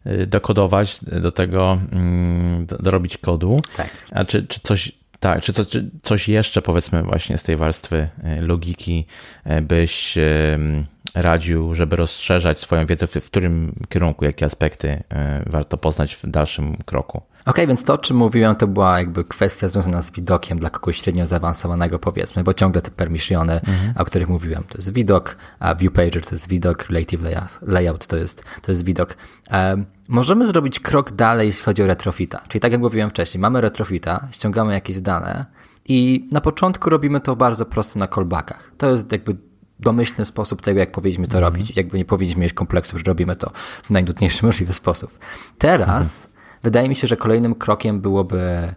y, 0.07 0.27
dokodować 0.27 0.99
do 1.03 1.31
tego, 1.31 1.79
mm, 1.91 2.65
dorobić 2.79 3.17
kodu. 3.17 3.61
Tak. 3.77 3.89
A 4.11 4.25
czy, 4.25 4.47
czy 4.47 4.59
coś 4.59 4.98
tak, 5.19 5.43
czy, 5.43 5.53
czy 5.65 5.89
coś 6.03 6.29
jeszcze 6.29 6.61
powiedzmy 6.61 7.03
właśnie 7.03 7.37
z 7.37 7.43
tej 7.43 7.55
warstwy 7.57 8.09
e, 8.23 8.41
logiki 8.41 9.05
e, 9.43 9.61
byś 9.61 10.17
radził, 11.15 11.75
żeby 11.75 11.95
rozszerzać 11.95 12.59
swoją 12.59 12.85
wiedzę, 12.85 13.07
w 13.07 13.25
którym 13.25 13.75
kierunku, 13.89 14.25
jakie 14.25 14.45
aspekty 14.45 15.03
e, 15.09 15.43
warto 15.49 15.77
poznać 15.77 16.15
w 16.15 16.27
dalszym 16.27 16.77
kroku? 16.85 17.21
okay, 17.49 17.67
więc 17.67 17.83
to, 17.83 17.93
o 17.93 17.97
czym 17.97 18.17
mówiłem, 18.17 18.55
to 18.55 18.67
była 18.67 18.99
jakby 18.99 19.23
kwestia 19.23 19.67
związana 19.67 20.01
z 20.01 20.11
widokiem 20.11 20.59
dla 20.59 20.69
kogoś 20.69 21.01
średnio 21.01 21.27
zaawansowanego, 21.27 21.99
powiedzmy, 21.99 22.43
bo 22.43 22.53
ciągle 22.53 22.81
te 22.81 22.91
permissiony, 22.91 23.53
mhm. 23.53 23.93
o 23.97 24.05
których 24.05 24.29
mówiłem, 24.29 24.63
to 24.63 24.77
jest 24.77 24.93
widok, 24.93 25.37
a 25.59 25.75
viewpager 25.75 26.25
to 26.25 26.35
jest 26.35 26.49
widok, 26.49 26.89
relative 26.89 27.21
layout 27.61 28.07
to 28.07 28.17
jest, 28.17 28.43
to 28.61 28.71
jest 28.71 28.85
widok. 28.85 29.17
Um, 29.51 29.85
możemy 30.07 30.45
zrobić 30.45 30.79
krok 30.79 31.11
dalej, 31.11 31.47
jeśli 31.47 31.63
chodzi 31.63 31.83
o 31.83 31.87
retrofita. 31.87 32.41
Czyli 32.47 32.59
tak 32.59 32.71
jak 32.71 32.81
mówiłem 32.81 33.09
wcześniej, 33.09 33.41
mamy 33.41 33.61
retrofita, 33.61 34.27
ściągamy 34.31 34.73
jakieś 34.73 35.01
dane 35.01 35.45
i 35.85 36.27
na 36.31 36.41
początku 36.41 36.89
robimy 36.89 37.19
to 37.21 37.35
bardzo 37.35 37.65
prosto 37.65 37.99
na 37.99 38.07
callbackach. 38.07 38.71
To 38.77 38.89
jest 38.89 39.11
jakby 39.11 39.48
domyślny 39.79 40.25
sposób 40.25 40.61
tego, 40.61 40.79
jak 40.79 40.91
powinniśmy 40.91 41.27
to 41.27 41.37
mhm. 41.37 41.53
robić. 41.53 41.77
Jakby 41.77 41.97
nie 41.97 42.05
powinniśmy 42.05 42.41
mieć 42.41 42.53
kompleksów, 42.53 42.99
że 42.99 43.03
robimy 43.05 43.35
to 43.35 43.51
w 43.83 43.89
najnudniejszy 43.89 44.45
możliwy 44.49 44.73
sposób. 44.73 45.19
Teraz 45.57 46.05
mhm 46.05 46.29
Wydaje 46.63 46.89
mi 46.89 46.95
się, 46.95 47.07
że 47.07 47.17
kolejnym 47.17 47.55
krokiem 47.55 48.01
byłoby 48.01 48.73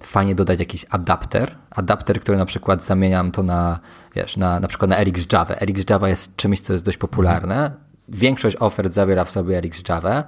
fajnie 0.00 0.34
dodać 0.34 0.60
jakiś 0.60 0.86
adapter. 0.90 1.56
Adapter, 1.70 2.20
który 2.20 2.38
na 2.38 2.46
przykład 2.46 2.84
zamieniam 2.84 3.30
to 3.30 3.42
na, 3.42 3.80
wiesz, 4.16 4.36
na, 4.36 4.60
na 4.60 4.68
przykład 4.68 4.90
na 4.90 5.04
RX 5.04 5.26
Java. 5.32 5.54
RX 5.54 5.84
Java 5.90 6.08
jest 6.08 6.36
czymś, 6.36 6.60
co 6.60 6.72
jest 6.72 6.84
dość 6.84 6.98
popularne. 6.98 7.70
Większość 8.08 8.56
ofert 8.60 8.94
zawiera 8.94 9.24
w 9.24 9.30
sobie 9.30 9.60
RX 9.60 9.82
Java. 9.88 10.24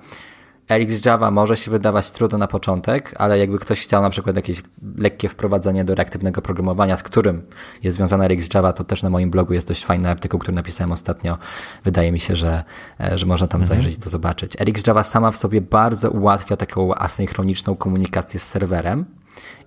RX 0.71 1.05
Java 1.05 1.31
może 1.31 1.57
się 1.57 1.71
wydawać 1.71 2.11
trudno 2.11 2.39
na 2.39 2.47
początek, 2.47 3.15
ale 3.17 3.39
jakby 3.39 3.59
ktoś 3.59 3.81
chciał 3.81 4.03
na 4.03 4.11
przykład 4.11 4.37
jakieś 4.37 4.63
lekkie 4.97 5.29
wprowadzenie 5.29 5.85
do 5.85 5.95
reaktywnego 5.95 6.43
programowania, 6.43 6.97
z 6.97 7.03
którym 7.03 7.43
jest 7.83 7.97
związana 7.97 8.29
RX 8.29 8.55
Java, 8.55 8.73
to 8.73 8.85
też 8.85 9.03
na 9.03 9.11
moim 9.11 9.31
blogu 9.31 9.53
jest 9.55 9.69
dość 9.69 9.85
fajny 9.85 10.11
artykuł, 10.11 10.41
który 10.41 10.55
napisałem 10.55 10.93
ostatnio. 10.93 11.39
Wydaje 11.85 12.13
mi 12.13 12.21
się, 12.21 12.37
że, 12.37 12.65
e, 13.01 13.19
że 13.19 13.27
można 13.27 13.47
tam 13.47 13.61
mhm. 13.61 13.81
zajrzeć 13.81 13.99
i 13.99 14.03
to 14.03 14.11
zobaczyć. 14.11 14.57
RX 14.61 14.87
Java 14.87 15.03
sama 15.03 15.31
w 15.31 15.37
sobie 15.37 15.61
bardzo 15.61 16.11
ułatwia 16.11 16.57
taką 16.57 16.95
asynchroniczną 16.95 17.77
komunikację 17.77 18.41
z 18.41 18.49
serwerem. 18.49 19.05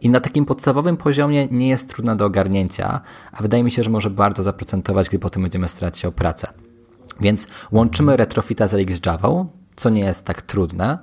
I 0.02 0.10
na 0.10 0.20
takim 0.20 0.46
podstawowym 0.46 0.98
poziomie 0.98 1.48
nie 1.52 1.70
jest 1.70 1.90
trudna 1.90 2.16
do 2.16 2.26
ogarnięcia, 2.26 3.02
a 3.32 3.42
wydaje 3.42 3.64
mi 3.64 3.72
się, 3.72 3.84
że 3.84 3.90
może 3.90 4.10
bardzo 4.10 4.44
zaprocentować, 4.44 5.10
gdy 5.10 5.20
potem 5.20 5.44
będziemy 5.44 5.68
starać 5.68 5.98
się 5.98 6.08
o 6.08 6.12
pracę. 6.12 6.54
Więc 7.20 7.48
łączymy 7.72 8.18
retrofita 8.18 8.68
z 8.68 8.74
RX 8.74 9.00
Java, 9.06 9.46
co 9.80 9.90
nie 9.90 10.02
jest 10.02 10.26
tak 10.26 10.42
trudne. 10.42 10.98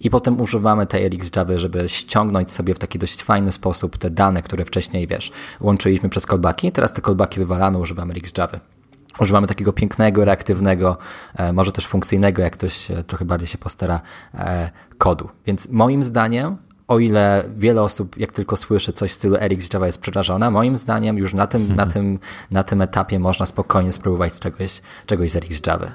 I 0.00 0.10
potem 0.10 0.40
używamy 0.40 0.86
tej 0.86 1.08
RX 1.08 1.30
Java, 1.36 1.58
żeby 1.58 1.88
ściągnąć 1.88 2.50
sobie 2.50 2.74
w 2.74 2.78
taki 2.78 2.98
dość 2.98 3.22
fajny 3.22 3.52
sposób 3.52 3.98
te 3.98 4.10
dane, 4.10 4.42
które 4.42 4.64
wcześniej, 4.64 5.06
wiesz, 5.06 5.32
łączyliśmy 5.60 6.08
przez 6.08 6.26
callbacki. 6.26 6.72
Teraz 6.72 6.92
te 6.92 7.02
callbacki 7.02 7.40
wywalamy, 7.40 7.78
używamy 7.78 8.14
RX 8.14 8.32
Java. 8.38 8.60
Używamy 9.20 9.46
takiego 9.46 9.72
pięknego, 9.72 10.24
reaktywnego, 10.24 10.96
e, 11.34 11.52
może 11.52 11.72
też 11.72 11.86
funkcyjnego, 11.86 12.42
jak 12.42 12.52
ktoś 12.52 12.90
e, 12.90 13.04
trochę 13.04 13.24
bardziej 13.24 13.48
się 13.48 13.58
postara, 13.58 14.00
e, 14.34 14.70
kodu. 14.98 15.28
Więc 15.46 15.68
moim 15.68 16.04
zdaniem 16.04 16.56
o 16.88 16.98
ile 16.98 17.44
wiele 17.56 17.82
osób, 17.82 18.16
jak 18.18 18.32
tylko 18.32 18.56
słyszy 18.56 18.92
coś 18.92 19.10
w 19.10 19.14
stylu 19.14 19.36
RX 19.36 19.72
Java 19.72 19.86
jest 19.86 20.00
przerażona, 20.00 20.50
moim 20.50 20.76
zdaniem 20.76 21.18
już 21.18 21.34
na 21.34 21.46
tym, 21.46 21.74
na 21.74 21.86
tym, 21.86 22.18
na 22.50 22.62
tym 22.62 22.82
etapie 22.82 23.18
można 23.18 23.46
spokojnie 23.46 23.92
spróbować 23.92 24.38
czegoś, 24.38 24.82
czegoś 25.06 25.30
z 25.30 25.36
RX 25.36 25.60
Java. 25.66 25.94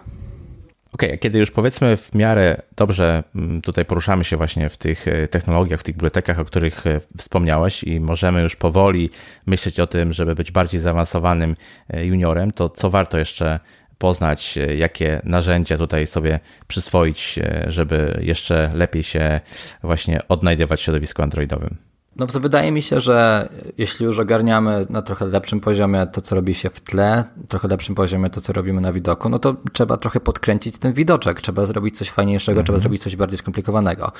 Okej, 0.93 1.09
okay, 1.09 1.17
kiedy 1.17 1.39
już 1.39 1.51
powiedzmy 1.51 1.97
w 1.97 2.15
miarę 2.15 2.61
dobrze 2.75 3.23
mm, 3.35 3.61
tutaj 3.61 3.85
poruszamy 3.85 4.23
się 4.23 4.37
właśnie 4.37 4.69
w 4.69 4.77
tych 4.77 5.07
e, 5.07 5.27
technologiach, 5.27 5.79
w 5.79 5.83
tych 5.83 5.95
bibliotekach, 5.95 6.39
o 6.39 6.45
których 6.45 6.87
e, 6.87 6.99
wspomniałeś 7.17 7.83
i 7.83 7.99
możemy 7.99 8.41
już 8.41 8.55
powoli 8.55 9.09
myśleć 9.45 9.79
o 9.79 9.87
tym, 9.87 10.13
żeby 10.13 10.35
być 10.35 10.51
bardziej 10.51 10.79
zaawansowanym 10.79 11.55
e, 11.89 12.05
juniorem, 12.05 12.51
to 12.51 12.69
co 12.69 12.89
warto 12.89 13.19
jeszcze 13.19 13.59
poznać, 13.97 14.59
jakie 14.77 15.21
narzędzia 15.23 15.77
tutaj 15.77 16.07
sobie 16.07 16.39
przyswoić, 16.67 17.39
żeby 17.67 18.19
jeszcze 18.21 18.71
lepiej 18.73 19.03
się 19.03 19.41
właśnie 19.83 20.27
odnajdywać 20.27 20.79
w 20.79 20.83
środowisku 20.83 21.21
androidowym? 21.21 21.92
No 22.15 22.27
to 22.27 22.39
wydaje 22.39 22.71
mi 22.71 22.81
się, 22.81 22.99
że 22.99 23.49
jeśli 23.77 24.05
już 24.05 24.19
ogarniamy 24.19 24.85
na 24.89 25.01
trochę 25.01 25.25
lepszym 25.25 25.59
poziomie 25.59 26.07
to, 26.07 26.21
co 26.21 26.35
robi 26.35 26.53
się 26.53 26.69
w 26.69 26.79
tle, 26.79 27.23
trochę 27.47 27.67
lepszym 27.67 27.95
poziomie 27.95 28.29
to, 28.29 28.41
co 28.41 28.53
robimy 28.53 28.81
na 28.81 28.93
widoku, 28.93 29.29
no 29.29 29.39
to 29.39 29.55
trzeba 29.73 29.97
trochę 29.97 30.19
podkręcić 30.19 30.77
ten 30.77 30.93
widoczek, 30.93 31.41
trzeba 31.41 31.65
zrobić 31.65 31.97
coś 31.97 32.09
fajniejszego, 32.09 32.51
mm 32.51 32.63
-hmm. 32.63 32.65
trzeba 32.65 32.79
zrobić 32.79 33.03
coś 33.03 33.15
bardziej 33.15 33.37
skomplikowanego. 33.37 34.11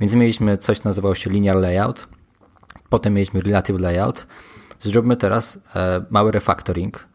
Więc 0.00 0.14
mieliśmy 0.14 0.58
coś, 0.58 0.82
nazywało 0.82 1.14
się 1.14 1.30
linear 1.30 1.56
layout, 1.56 2.08
potem 2.88 3.14
mieliśmy 3.14 3.40
relative 3.40 3.80
layout. 3.80 4.26
Zróbmy 4.80 5.16
teraz 5.16 5.58
e, 5.76 6.04
mały 6.10 6.32
refactoring 6.32 7.08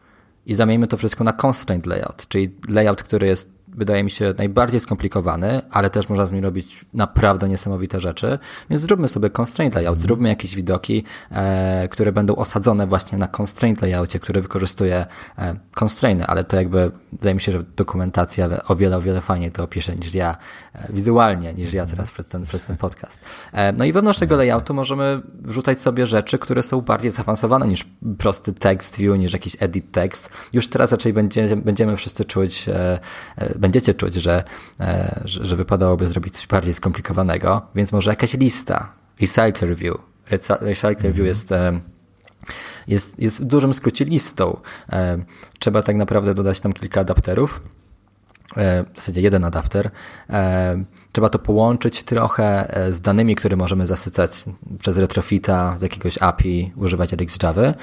i 0.46 0.54
zamieńmy 0.54 0.86
to 0.86 0.96
wszystko 0.96 1.24
na 1.24 1.32
constraint 1.32 1.86
layout, 1.86 2.28
czyli 2.28 2.54
layout, 2.68 3.02
który 3.02 3.26
jest 3.26 3.55
wydaje 3.76 4.04
mi 4.04 4.10
się 4.10 4.34
najbardziej 4.38 4.80
skomplikowany, 4.80 5.60
ale 5.70 5.90
też 5.90 6.08
można 6.08 6.26
z 6.26 6.32
nim 6.32 6.44
robić 6.44 6.84
naprawdę 6.94 7.48
niesamowite 7.48 8.00
rzeczy. 8.00 8.38
Więc 8.70 8.82
zróbmy 8.82 9.08
sobie 9.08 9.30
constraint 9.30 9.74
layout, 9.74 10.00
zróbmy 10.00 10.28
jakieś 10.28 10.54
widoki, 10.54 11.04
e, 11.30 11.88
które 11.88 12.12
będą 12.12 12.36
osadzone 12.36 12.86
właśnie 12.86 13.18
na 13.18 13.28
constraint 13.40 13.82
layoutie, 13.82 14.20
który 14.20 14.40
wykorzystuje 14.40 15.06
e, 15.38 15.56
constrainy, 15.80 16.26
ale 16.26 16.44
to 16.44 16.56
jakby 16.56 16.90
wydaje 17.12 17.34
mi 17.34 17.40
się, 17.40 17.52
że 17.52 17.62
dokumentacja 17.76 18.48
o 18.68 18.76
wiele, 18.76 18.96
o 18.96 19.00
wiele 19.00 19.20
fajniej 19.20 19.52
to 19.52 19.62
opisze 19.62 19.96
niż 19.96 20.14
ja 20.14 20.36
e, 20.74 20.92
wizualnie, 20.92 21.54
niż 21.54 21.72
ja 21.72 21.86
teraz 21.86 22.10
przez 22.10 22.26
ten, 22.26 22.46
przez 22.46 22.62
ten 22.62 22.76
podcast. 22.76 23.20
No 23.76 23.84
i 23.84 23.92
wewnątrz 23.92 24.18
tego 24.18 24.36
layoutu 24.36 24.74
możemy 24.74 25.22
wrzucać 25.42 25.80
sobie 25.80 26.06
rzeczy, 26.06 26.38
które 26.38 26.62
są 26.62 26.80
bardziej 26.80 27.10
zaawansowane 27.10 27.68
niż 27.68 27.84
prosty 28.18 28.52
text 28.52 28.96
view, 28.96 29.18
niż 29.18 29.32
jakiś 29.32 29.56
edit 29.60 29.92
text. 29.92 30.30
Już 30.52 30.68
teraz 30.68 30.92
raczej 30.92 31.12
będzie, 31.12 31.56
będziemy 31.56 31.96
wszyscy 31.96 32.24
czuć, 32.24 32.66
będziecie 33.66 33.94
czuć, 33.94 34.14
że, 34.14 34.44
e, 34.80 35.20
że, 35.24 35.46
że 35.46 35.56
wypadałoby 35.56 36.06
zrobić 36.06 36.34
coś 36.34 36.46
bardziej 36.46 36.74
skomplikowanego, 36.74 37.62
więc 37.74 37.92
może 37.92 38.10
jakaś 38.10 38.34
lista, 38.34 38.92
recycle 39.20 39.68
review. 39.68 39.96
Recycle 40.30 41.02
review 41.02 41.06
mhm. 41.06 41.26
jest 41.26 41.52
e, 41.52 41.80
jest, 42.88 43.18
jest 43.18 43.40
w 43.40 43.44
dużym 43.44 43.74
skrócie 43.74 44.04
listą. 44.04 44.60
E, 44.92 45.18
trzeba 45.58 45.82
tak 45.82 45.96
naprawdę 45.96 46.34
dodać 46.34 46.60
tam 46.60 46.72
kilka 46.72 47.00
adapterów, 47.00 47.60
w 48.94 48.96
zasadzie 48.96 49.20
jeden 49.20 49.44
adapter. 49.44 49.90
Trzeba 51.12 51.28
to 51.28 51.38
połączyć 51.38 52.02
trochę 52.02 52.72
z 52.90 53.00
danymi, 53.00 53.34
które 53.34 53.56
możemy 53.56 53.86
zasycać 53.86 54.44
przez 54.78 54.98
retrofita 54.98 55.78
z 55.78 55.82
jakiegoś 55.82 56.18
API, 56.18 56.72
używać 56.76 57.12
RxJava. 57.12 57.74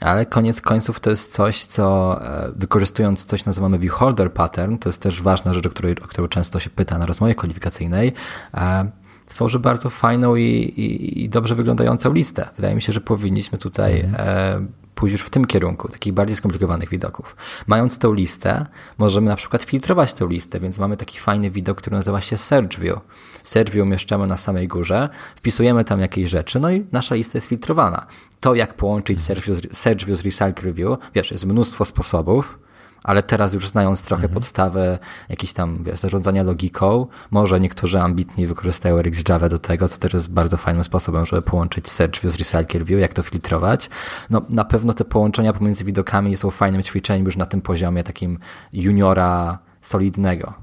Ale 0.00 0.26
koniec 0.26 0.60
końców 0.60 1.00
to 1.00 1.10
jest 1.10 1.32
coś, 1.32 1.64
co 1.64 2.16
e, 2.22 2.52
wykorzystując 2.56 3.24
coś 3.24 3.44
nazywamy 3.44 3.78
viewholder 3.78 4.32
pattern, 4.32 4.78
to 4.78 4.88
jest 4.88 5.02
też 5.02 5.22
ważna 5.22 5.54
rzecz, 5.54 5.66
o 5.66 5.70
której, 5.70 6.00
o 6.04 6.06
którą 6.06 6.28
często 6.28 6.60
się 6.60 6.70
pyta 6.70 6.98
na 6.98 7.06
rozmowie 7.06 7.34
kwalifikacyjnej, 7.34 8.12
e, 8.54 8.90
tworzy 9.26 9.58
bardzo 9.58 9.90
fajną 9.90 10.36
i, 10.36 10.44
i, 10.44 11.24
i 11.24 11.28
dobrze 11.28 11.54
wyglądającą 11.54 12.12
listę. 12.12 12.48
Wydaje 12.56 12.74
mi 12.74 12.82
się, 12.82 12.92
że 12.92 13.00
powinniśmy 13.00 13.58
tutaj 13.58 14.00
mm 14.00 14.68
już 15.06 15.22
w 15.22 15.30
tym 15.30 15.44
kierunku, 15.44 15.88
takich 15.88 16.12
bardziej 16.12 16.36
skomplikowanych 16.36 16.88
widoków. 16.88 17.36
Mając 17.66 17.98
tą 17.98 18.12
listę, 18.12 18.66
możemy 18.98 19.28
na 19.28 19.36
przykład 19.36 19.62
filtrować 19.62 20.12
tę 20.12 20.26
listę, 20.30 20.60
więc 20.60 20.78
mamy 20.78 20.96
taki 20.96 21.18
fajny 21.18 21.50
widok, 21.50 21.78
który 21.78 21.96
nazywa 21.96 22.20
się 22.20 22.36
Search 22.36 22.78
View. 22.78 22.98
Search 23.42 23.72
View 23.72 23.82
umieszczamy 23.82 24.26
na 24.26 24.36
samej 24.36 24.68
górze, 24.68 25.08
wpisujemy 25.36 25.84
tam 25.84 26.00
jakieś 26.00 26.30
rzeczy, 26.30 26.60
no 26.60 26.70
i 26.70 26.86
nasza 26.92 27.14
lista 27.14 27.36
jest 27.36 27.46
filtrowana. 27.46 28.06
To, 28.40 28.54
jak 28.54 28.74
połączyć 28.74 29.20
Search 29.20 29.44
View, 29.44 29.58
Search 29.72 30.04
View 30.04 30.18
z 30.18 30.24
Recycle 30.24 30.72
View, 30.72 30.98
wiesz, 31.14 31.30
jest 31.30 31.46
mnóstwo 31.46 31.84
sposobów, 31.84 32.58
ale 33.02 33.22
teraz 33.22 33.52
już 33.52 33.68
znając 33.68 34.02
trochę 34.02 34.22
mhm. 34.22 34.34
podstawy 34.34 34.98
jakiejś 35.28 35.52
tam 35.52 35.84
wiesz, 35.84 36.00
zarządzania 36.00 36.42
logiką, 36.42 37.06
może 37.30 37.60
niektórzy 37.60 38.00
ambitni 38.00 38.46
wykorzystają 38.46 39.02
RxJava 39.02 39.48
do 39.48 39.58
tego, 39.58 39.88
co 39.88 39.98
też 39.98 40.12
jest 40.12 40.30
bardzo 40.30 40.56
fajnym 40.56 40.84
sposobem, 40.84 41.26
żeby 41.26 41.42
połączyć 41.42 41.88
Search 41.88 42.20
View 42.20 42.32
z 42.32 42.36
Recycle 42.36 42.84
View, 42.84 43.00
jak 43.00 43.14
to 43.14 43.22
filtrować. 43.22 43.90
No, 44.30 44.42
na 44.50 44.64
pewno 44.64 44.92
te 44.92 45.04
połączenia 45.04 45.52
pomiędzy 45.52 45.84
widokami 45.84 46.36
są 46.36 46.50
fajnym 46.50 46.82
ćwiczeniem 46.82 47.24
już 47.24 47.36
na 47.36 47.46
tym 47.46 47.60
poziomie 47.60 48.04
takim 48.04 48.38
juniora 48.72 49.58
solidnego. 49.80 50.54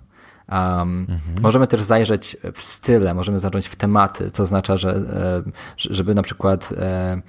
Um, 0.52 1.08
mhm. 1.10 1.42
Możemy 1.42 1.68
też 1.68 1.82
zajrzeć 1.82 2.38
w 2.54 2.62
style, 2.62 3.14
możemy 3.14 3.40
zacząć 3.40 3.68
w 3.68 3.76
tematy, 3.76 4.32
co 4.32 4.44
oznacza, 4.44 4.78
że 4.78 4.90
e, 4.90 5.52
żeby 5.78 6.16
na 6.16 6.22
przykład 6.22 6.74
e, 6.78 7.22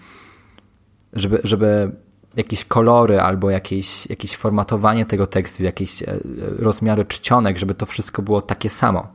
żeby, 1.13 1.41
żeby 1.45 1.93
jakieś 2.37 2.64
kolory 2.64 3.20
albo 3.20 3.51
jakieś, 3.51 4.07
jakieś 4.07 4.37
formatowanie 4.37 5.07
tego 5.07 5.26
tekstu, 5.26 5.62
jakieś 5.62 6.03
e, 6.03 6.18
rozmiary 6.59 7.05
czcionek, 7.05 7.59
żeby 7.59 7.74
to 7.74 7.87
wszystko 7.87 8.22
było 8.22 8.41
takie 8.41 8.70
samo. 8.70 9.07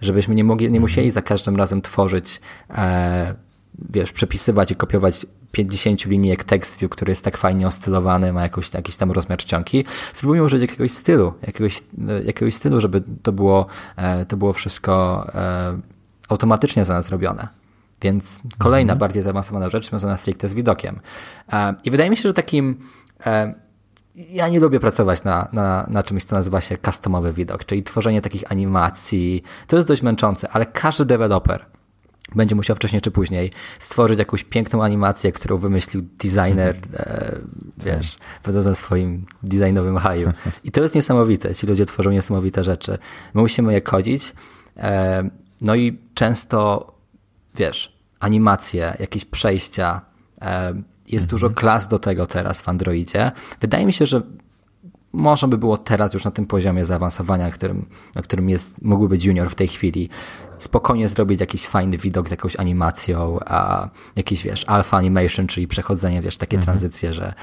Żebyśmy 0.00 0.34
nie, 0.34 0.44
mogli, 0.44 0.70
nie 0.70 0.80
musieli 0.80 1.10
za 1.10 1.22
każdym 1.22 1.56
razem 1.56 1.82
tworzyć, 1.82 2.40
e, 2.70 3.34
wiesz, 3.90 4.12
przepisywać 4.12 4.70
i 4.70 4.76
kopiować 4.76 5.26
50 5.52 6.06
linijek 6.06 6.44
TextView, 6.44 6.90
który 6.90 7.10
jest 7.10 7.24
tak 7.24 7.36
fajnie 7.36 7.66
ostylowany, 7.66 8.32
ma 8.32 8.42
jakąś, 8.42 8.74
jakiś 8.74 8.96
tam 8.96 9.12
rozmiar 9.12 9.38
czcionki. 9.38 9.84
Spróbujmy 10.12 10.44
użyć 10.44 10.62
jakiegoś 10.62 10.92
stylu, 10.92 11.32
jakiegoś, 11.46 11.82
e, 12.08 12.22
jakiegoś 12.22 12.54
stylu, 12.54 12.80
żeby 12.80 13.02
to 13.22 13.32
było, 13.32 13.66
e, 13.96 14.26
to 14.26 14.36
było 14.36 14.52
wszystko 14.52 15.26
e, 15.34 15.78
automatycznie 16.28 16.84
za 16.84 16.94
nas 16.94 17.08
robione. 17.08 17.48
Więc 18.02 18.40
kolejna 18.58 18.92
mhm. 18.92 18.98
bardziej 18.98 19.22
zaawansowana 19.22 19.70
rzecz 19.70 19.88
związana 19.90 20.16
stricte 20.16 20.48
z 20.48 20.54
widokiem. 20.54 21.00
E, 21.52 21.74
I 21.84 21.90
wydaje 21.90 22.10
mi 22.10 22.16
się, 22.16 22.22
że 22.22 22.34
takim 22.34 22.78
e, 23.26 23.54
ja 24.16 24.48
nie 24.48 24.60
lubię 24.60 24.80
pracować 24.80 25.24
na, 25.24 25.48
na, 25.52 25.86
na 25.90 26.02
czymś, 26.02 26.24
co 26.24 26.36
nazywa 26.36 26.60
się 26.60 26.78
customowy 26.78 27.32
widok, 27.32 27.64
czyli 27.64 27.82
tworzenie 27.82 28.22
takich 28.22 28.52
animacji. 28.52 29.42
To 29.66 29.76
jest 29.76 29.88
dość 29.88 30.02
męczące, 30.02 30.48
ale 30.50 30.66
każdy 30.66 31.04
deweloper 31.04 31.66
będzie 32.34 32.54
musiał 32.54 32.76
wcześniej 32.76 33.02
czy 33.02 33.10
później 33.10 33.52
stworzyć 33.78 34.18
jakąś 34.18 34.44
piękną 34.44 34.82
animację, 34.82 35.32
którą 35.32 35.58
wymyślił 35.58 36.02
designer, 36.02 36.76
e, 36.94 37.36
wiesz, 37.78 38.18
będąc 38.44 38.66
na 38.66 38.74
swoim 38.74 39.26
designowym 39.42 39.96
haju. 39.96 40.32
I 40.64 40.70
to 40.70 40.82
jest 40.82 40.94
niesamowite. 40.94 41.54
Ci 41.54 41.66
ludzie 41.66 41.86
tworzą 41.86 42.10
niesamowite 42.10 42.64
rzeczy. 42.64 42.98
My 43.34 43.40
musimy 43.40 43.72
je 43.72 43.80
kodzić. 43.80 44.32
E, 44.76 45.30
no 45.60 45.74
i 45.74 45.98
często 46.14 46.92
wiesz, 47.56 47.98
animacje, 48.20 48.96
jakieś 48.98 49.24
przejścia. 49.24 50.00
E, 50.42 50.74
jest 51.08 51.24
mhm. 51.24 51.28
dużo 51.28 51.50
klas 51.50 51.88
do 51.88 51.98
tego 51.98 52.26
teraz 52.26 52.60
w 52.60 52.68
Androidzie. 52.68 53.32
Wydaje 53.60 53.86
mi 53.86 53.92
się, 53.92 54.06
że 54.06 54.22
można 55.12 55.48
by 55.48 55.58
było 55.58 55.78
teraz 55.78 56.14
już 56.14 56.24
na 56.24 56.30
tym 56.30 56.46
poziomie 56.46 56.84
zaawansowania, 56.84 57.44
na 57.44 57.50
którym, 57.50 57.86
na 58.14 58.22
którym 58.22 58.50
jest, 58.50 58.82
mógłby 58.82 59.08
być 59.08 59.24
junior 59.24 59.50
w 59.50 59.54
tej 59.54 59.68
chwili, 59.68 60.08
spokojnie 60.58 61.08
zrobić 61.08 61.40
jakiś 61.40 61.66
fajny 61.66 61.98
widok 61.98 62.28
z 62.28 62.30
jakąś 62.30 62.56
animacją, 62.56 63.38
a 63.46 63.88
jakiś, 64.16 64.42
wiesz, 64.42 64.64
alpha 64.66 64.96
animation, 64.96 65.46
czyli 65.46 65.68
przechodzenie, 65.68 66.22
wiesz, 66.22 66.36
takie 66.36 66.56
mhm. 66.56 66.64
tranzycje, 66.64 67.12
że 67.12 67.34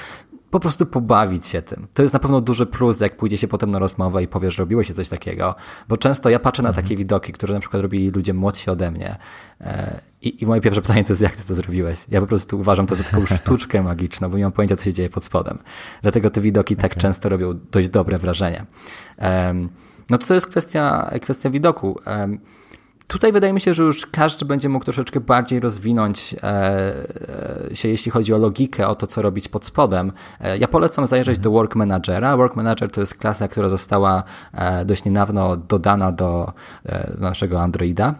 po 0.53 0.59
prostu 0.59 0.85
pobawić 0.85 1.45
się 1.45 1.61
tym. 1.61 1.87
To 1.93 2.01
jest 2.01 2.13
na 2.13 2.19
pewno 2.19 2.41
duży 2.41 2.65
plus, 2.65 2.99
jak 2.99 3.17
pójdzie 3.17 3.37
się 3.37 3.47
potem 3.47 3.71
na 3.71 3.79
rozmowę 3.79 4.23
i 4.23 4.27
powiesz, 4.27 4.55
że 4.55 4.63
robiło 4.63 4.83
się 4.83 4.93
coś 4.93 5.09
takiego, 5.09 5.55
bo 5.89 5.97
często 5.97 6.29
ja 6.29 6.39
patrzę 6.39 6.63
na 6.63 6.69
mhm. 6.69 6.83
takie 6.85 6.95
widoki, 6.97 7.33
które 7.33 7.53
na 7.53 7.59
przykład 7.59 7.81
robili 7.81 8.09
ludzie 8.09 8.33
młodsi 8.33 8.69
ode 8.69 8.91
mnie 8.91 9.17
e, 9.61 10.01
i, 10.21 10.43
i 10.43 10.45
moje 10.45 10.61
pierwsze 10.61 10.81
pytanie 10.81 11.03
to 11.03 11.13
jest, 11.13 11.21
jak 11.21 11.35
ty 11.35 11.47
to 11.47 11.55
zrobiłeś? 11.55 11.99
Ja 12.09 12.21
po 12.21 12.27
prostu 12.27 12.59
uważam 12.59 12.87
to 12.87 12.95
za 12.95 13.03
taką 13.03 13.25
sztuczkę 13.35 13.83
magiczną, 13.83 14.29
bo 14.29 14.37
nie 14.37 14.43
mam 14.43 14.51
pojęcia, 14.51 14.75
co 14.75 14.83
się 14.83 14.93
dzieje 14.93 15.09
pod 15.09 15.23
spodem. 15.23 15.57
Dlatego 16.01 16.29
te 16.29 16.41
widoki 16.41 16.75
tak 16.75 16.95
często 16.95 17.29
robią 17.29 17.59
dość 17.71 17.89
dobre 17.89 18.17
wrażenie. 18.17 18.65
No 20.09 20.17
to 20.17 20.27
to 20.27 20.33
jest 20.33 20.47
kwestia, 20.47 21.11
kwestia 21.21 21.49
widoku. 21.49 21.99
Tutaj 23.07 23.31
wydaje 23.31 23.53
mi 23.53 23.61
się, 23.61 23.73
że 23.73 23.83
już 23.83 24.05
każdy 24.05 24.45
będzie 24.45 24.69
mógł 24.69 24.85
troszeczkę 24.85 25.19
bardziej 25.19 25.59
rozwinąć 25.59 26.33
e, 26.33 26.43
e, 26.43 27.75
się, 27.75 27.89
jeśli 27.89 28.11
chodzi 28.11 28.33
o 28.33 28.37
logikę, 28.37 28.87
o 28.87 28.95
to, 28.95 29.07
co 29.07 29.21
robić 29.21 29.47
pod 29.47 29.65
spodem. 29.65 30.11
E, 30.39 30.57
ja 30.57 30.67
polecam 30.67 31.07
zajrzeć 31.07 31.39
do 31.39 31.51
Work 31.51 31.75
Managera. 31.75 32.37
Work 32.37 32.55
Manager 32.55 32.91
to 32.91 32.99
jest 32.99 33.15
klasa, 33.15 33.47
która 33.47 33.69
została 33.69 34.23
dość 34.85 35.05
niedawno 35.05 35.57
dodana 35.57 36.11
do, 36.11 36.53
do 37.19 37.19
naszego 37.19 37.61
Androida. 37.61 38.15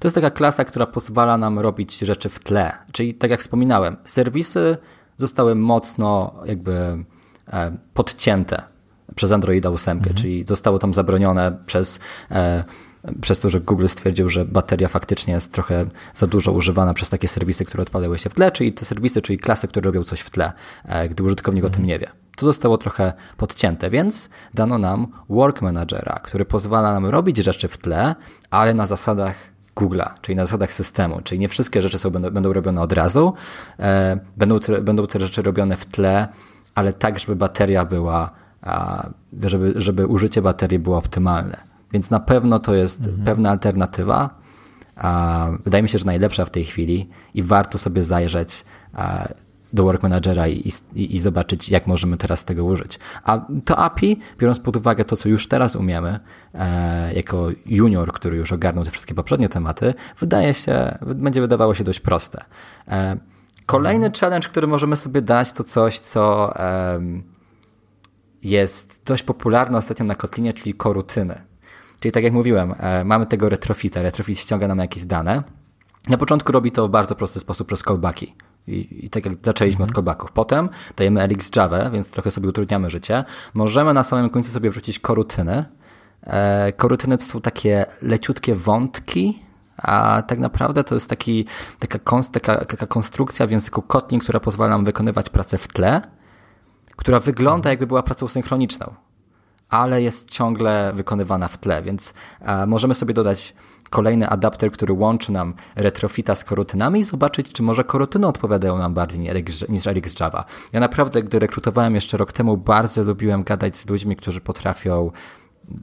To 0.00 0.08
jest 0.08 0.14
taka 0.14 0.30
klasa, 0.30 0.64
która 0.64 0.86
pozwala 0.86 1.38
nam 1.38 1.58
robić 1.58 1.98
rzeczy 1.98 2.28
w 2.28 2.38
tle. 2.38 2.72
Czyli 2.92 3.14
tak 3.14 3.30
jak 3.30 3.40
wspominałem, 3.40 3.96
serwisy 4.04 4.76
zostały 5.16 5.54
mocno 5.54 6.34
jakby 6.44 7.04
podcięte 7.94 8.62
przez 9.14 9.32
Androida 9.32 9.70
8, 9.70 9.98
mhm. 9.98 10.16
czyli 10.16 10.44
zostało 10.48 10.78
tam 10.78 10.94
zabronione 10.94 11.58
przez 11.66 12.00
przez 13.20 13.40
to, 13.40 13.50
że 13.50 13.60
Google 13.60 13.86
stwierdził, 13.86 14.28
że 14.28 14.44
bateria 14.44 14.88
faktycznie 14.88 15.34
jest 15.34 15.52
trochę 15.52 15.86
za 16.14 16.26
dużo 16.26 16.52
używana 16.52 16.94
przez 16.94 17.10
takie 17.10 17.28
serwisy, 17.28 17.64
które 17.64 17.82
odpalały 17.82 18.18
się 18.18 18.30
w 18.30 18.34
tle, 18.34 18.52
czyli 18.52 18.72
te 18.72 18.84
serwisy, 18.84 19.22
czyli 19.22 19.38
klasy, 19.38 19.68
które 19.68 19.84
robią 19.84 20.04
coś 20.04 20.20
w 20.20 20.30
tle, 20.30 20.52
e, 20.84 21.08
gdy 21.08 21.22
użytkownik 21.22 21.64
o 21.64 21.70
tym 21.70 21.84
nie 21.84 21.98
wie. 21.98 22.10
To 22.36 22.46
zostało 22.46 22.78
trochę 22.78 23.12
podcięte, 23.36 23.90
więc 23.90 24.28
dano 24.54 24.78
nam 24.78 25.06
Work 25.28 25.62
Managera, 25.62 26.20
który 26.22 26.44
pozwala 26.44 26.92
nam 26.92 27.06
robić 27.06 27.36
rzeczy 27.36 27.68
w 27.68 27.78
tle, 27.78 28.14
ale 28.50 28.74
na 28.74 28.86
zasadach 28.86 29.36
Google'a, 29.76 30.10
czyli 30.22 30.36
na 30.36 30.44
zasadach 30.46 30.72
systemu, 30.72 31.20
czyli 31.24 31.38
nie 31.38 31.48
wszystkie 31.48 31.82
rzeczy 31.82 31.98
są, 31.98 32.10
będą, 32.10 32.30
będą 32.30 32.52
robione 32.52 32.80
od 32.80 32.92
razu, 32.92 33.34
e, 33.78 34.18
będą, 34.36 34.60
te, 34.60 34.82
będą 34.82 35.06
te 35.06 35.20
rzeczy 35.20 35.42
robione 35.42 35.76
w 35.76 35.86
tle, 35.86 36.28
ale 36.74 36.92
tak, 36.92 37.18
żeby 37.18 37.36
bateria 37.36 37.84
była, 37.84 38.30
żeby, 39.42 39.74
żeby 39.76 40.06
użycie 40.06 40.42
baterii 40.42 40.78
było 40.78 40.98
optymalne. 40.98 41.67
Więc 41.92 42.10
na 42.10 42.20
pewno 42.20 42.58
to 42.58 42.74
jest 42.74 42.98
mhm. 42.98 43.24
pewna 43.24 43.50
alternatywa. 43.50 44.38
Wydaje 45.64 45.82
mi 45.82 45.88
się, 45.88 45.98
że 45.98 46.04
najlepsza 46.04 46.44
w 46.44 46.50
tej 46.50 46.64
chwili 46.64 47.08
i 47.34 47.42
warto 47.42 47.78
sobie 47.78 48.02
zajrzeć 48.02 48.64
do 49.72 49.84
Work 49.84 50.02
Managera 50.02 50.48
i, 50.48 50.72
i, 50.94 51.16
i, 51.16 51.20
zobaczyć, 51.20 51.68
jak 51.68 51.86
możemy 51.86 52.16
teraz 52.16 52.44
tego 52.44 52.64
użyć. 52.64 52.98
A 53.24 53.46
to 53.64 53.78
API, 53.78 54.20
biorąc 54.38 54.60
pod 54.60 54.76
uwagę 54.76 55.04
to, 55.04 55.16
co 55.16 55.28
już 55.28 55.48
teraz 55.48 55.76
umiemy, 55.76 56.20
e, 56.54 57.14
jako 57.14 57.48
junior, 57.66 58.12
który 58.12 58.36
już 58.36 58.52
ogarnął 58.52 58.84
te 58.84 58.90
wszystkie 58.90 59.14
poprzednie 59.14 59.48
tematy, 59.48 59.94
wydaje 60.18 60.54
się, 60.54 60.98
będzie 61.14 61.40
wydawało 61.40 61.74
się 61.74 61.84
dość 61.84 62.00
proste. 62.00 62.44
E, 62.88 63.16
kolejny 63.66 64.06
mhm. 64.06 64.20
challenge, 64.20 64.48
który 64.48 64.66
możemy 64.66 64.96
sobie 64.96 65.22
dać, 65.22 65.52
to 65.52 65.64
coś, 65.64 65.98
co 65.98 66.52
e, 66.56 67.00
jest 68.42 69.00
dość 69.04 69.22
popularne 69.22 69.78
ostatnio 69.78 70.06
na 70.06 70.14
Kotlinie, 70.14 70.52
czyli 70.52 70.74
korutyny. 70.74 71.47
Czyli 72.00 72.12
tak 72.12 72.24
jak 72.24 72.32
mówiłem, 72.32 72.74
e, 72.78 73.04
mamy 73.04 73.26
tego 73.26 73.48
retrofita. 73.48 74.02
Retrofit 74.02 74.38
ściąga 74.38 74.68
nam 74.68 74.78
jakieś 74.78 75.04
dane. 75.04 75.42
Na 76.08 76.16
początku 76.16 76.52
robi 76.52 76.70
to 76.70 76.88
w 76.88 76.90
bardzo 76.90 77.14
prosty 77.14 77.40
sposób 77.40 77.66
przez 77.66 77.82
callbacki. 77.82 78.34
I, 78.66 79.04
I, 79.06 79.10
tak 79.10 79.24
jak 79.24 79.34
zaczęliśmy 79.42 79.84
od 79.84 79.90
mhm. 79.90 79.94
callbacków. 79.94 80.32
Potem 80.32 80.68
dajemy 80.96 81.26
RX 81.26 81.50
Java, 81.56 81.90
więc 81.90 82.10
trochę 82.10 82.30
sobie 82.30 82.48
utrudniamy 82.48 82.90
życie. 82.90 83.24
Możemy 83.54 83.94
na 83.94 84.02
samym 84.02 84.30
końcu 84.30 84.50
sobie 84.50 84.70
wrzucić 84.70 84.98
korutyny. 84.98 85.64
E, 86.22 86.72
korutyny 86.72 87.18
to 87.18 87.24
są 87.24 87.40
takie 87.40 87.86
leciutkie 88.02 88.54
wątki, 88.54 89.42
a 89.76 90.22
tak 90.26 90.38
naprawdę 90.38 90.84
to 90.84 90.94
jest 90.94 91.10
taki, 91.10 91.46
taka, 91.78 91.98
taka, 92.32 92.64
taka 92.64 92.86
konstrukcja 92.86 93.46
w 93.46 93.50
języku 93.50 93.82
Kotlin, 93.82 94.20
która 94.20 94.40
pozwala 94.40 94.70
nam 94.70 94.84
wykonywać 94.84 95.28
pracę 95.30 95.58
w 95.58 95.68
tle, 95.68 96.02
która 96.96 97.20
wygląda 97.20 97.70
jakby 97.70 97.86
była 97.86 98.02
pracą 98.02 98.28
synchroniczną 98.28 98.94
ale 99.68 100.02
jest 100.02 100.30
ciągle 100.30 100.92
wykonywana 100.94 101.48
w 101.48 101.58
tle, 101.58 101.82
więc 101.82 102.14
e, 102.40 102.66
możemy 102.66 102.94
sobie 102.94 103.14
dodać 103.14 103.54
kolejny 103.90 104.28
adapter, 104.28 104.72
który 104.72 104.92
łączy 104.92 105.32
nam 105.32 105.54
retrofita 105.76 106.34
z 106.34 106.44
korutynami 106.44 107.00
i 107.00 107.04
zobaczyć, 107.04 107.52
czy 107.52 107.62
może 107.62 107.84
korutyny 107.84 108.26
odpowiadają 108.26 108.78
nam 108.78 108.94
bardziej 108.94 109.20
niż 109.68 109.86
RX 109.86 110.20
Java. 110.20 110.44
Ja 110.72 110.80
naprawdę, 110.80 111.22
gdy 111.22 111.38
rekrutowałem 111.38 111.94
jeszcze 111.94 112.16
rok 112.16 112.32
temu, 112.32 112.56
bardzo 112.56 113.02
lubiłem 113.02 113.42
gadać 113.42 113.76
z 113.76 113.86
ludźmi, 113.86 114.16
którzy 114.16 114.40
potrafią 114.40 115.10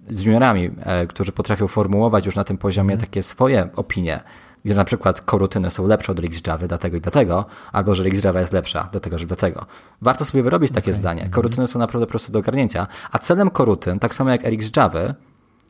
z 0.10 0.22
juniorami, 0.22 0.72
e, 0.80 1.08
którzy 1.08 1.32
potrafią 1.32 1.68
formułować 1.68 2.26
już 2.26 2.36
na 2.36 2.44
tym 2.44 2.58
poziomie 2.58 2.94
mm. 2.94 3.06
takie 3.06 3.24
swoje 3.24 3.70
opinie 3.76 4.24
gdzie 4.66 4.76
na 4.76 4.86
przykład 4.86 5.22
korutyny 5.22 5.70
są 5.70 5.88
lepsze 5.88 6.12
od 6.12 6.20
RxJava 6.20 6.68
dlatego 6.68 6.98
i 6.98 7.02
dlatego, 7.02 7.46
albo 7.72 7.96
że 7.96 8.04
RxJava 8.04 8.40
jest 8.40 8.54
lepsza 8.54 8.90
dlatego, 8.92 9.18
że 9.18 9.26
dlatego. 9.26 9.66
Warto 10.02 10.26
sobie 10.26 10.44
wyrobić 10.44 10.72
takie 10.72 10.92
okay. 10.92 10.94
zdanie. 10.94 11.30
Korutyny 11.32 11.68
są 11.68 11.80
naprawdę 11.80 12.08
proste 12.08 12.32
do 12.32 12.40
ogarnięcia, 12.40 12.88
a 13.12 13.20
celem 13.20 13.50
korutyn, 13.50 14.00
tak 14.00 14.16
samo 14.16 14.30
jak 14.30 14.44
RxJava, 14.46 15.00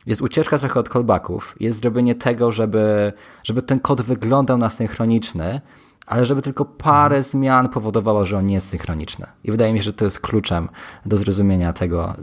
jest 0.06 0.20
ucieczka 0.20 0.58
trochę 0.58 0.80
od 0.80 0.88
callbacków, 0.88 1.54
jest 1.60 1.80
zrobienie 1.80 2.14
tego, 2.14 2.52
żeby, 2.52 3.12
żeby 3.44 3.62
ten 3.62 3.80
kod 3.80 4.02
wyglądał 4.02 4.58
na 4.58 4.70
synchroniczny, 4.70 5.60
ale 6.06 6.26
żeby 6.26 6.42
tylko 6.42 6.64
parę 6.64 7.16
mhm. 7.16 7.22
zmian 7.22 7.68
powodowało, 7.68 8.24
że 8.24 8.38
on 8.38 8.44
nie 8.44 8.54
jest 8.54 8.68
synchroniczny. 8.68 9.26
I 9.44 9.50
wydaje 9.50 9.72
mi 9.72 9.78
się, 9.78 9.84
że 9.84 9.92
to 9.92 10.04
jest 10.04 10.20
kluczem 10.20 10.68
do 11.06 11.16
zrozumienia 11.16 11.72
tego, 11.72 12.14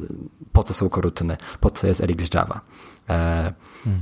po 0.52 0.64
co 0.64 0.74
są 0.74 0.90
korutyny, 0.90 1.38
po 1.60 1.70
co 1.70 1.88
jest 1.88 2.02
RxJava. 2.04 2.62
E, 3.10 3.54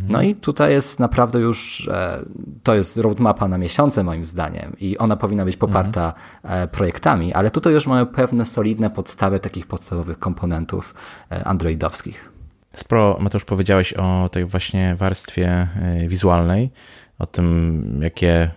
no 0.10 0.22
i 0.22 0.36
tutaj 0.36 0.72
jest 0.72 1.00
naprawdę 1.00 1.40
już, 1.40 1.88
e, 1.88 2.26
to 2.64 2.76
jest 2.76 2.98
roadmapa 2.98 3.48
na 3.48 3.58
miesiące 3.58 4.04
moim 4.04 4.26
zdaniem 4.26 4.76
i 4.80 4.98
ona 4.98 5.16
powinna 5.16 5.46
być 5.46 5.58
poparta 5.58 6.14
mhm. 6.44 6.70
projektami, 6.70 7.34
ale 7.34 7.52
tutaj 7.52 7.74
już 7.74 7.88
mamy 7.88 8.06
pewne 8.06 8.46
solidne 8.46 8.90
podstawy 8.90 9.40
takich 9.40 9.68
podstawowych 9.68 10.20
komponentów 10.20 10.94
androidowskich. 11.30 12.32
Sporo, 12.74 13.18
Mateusz, 13.20 13.46
powiedziałeś 13.46 13.94
o 13.94 14.30
tej 14.32 14.46
właśnie 14.46 14.96
warstwie 14.96 15.68
wizualnej, 16.08 16.72
o 17.20 17.26
tym, 17.26 18.00
jakie, 18.04 18.52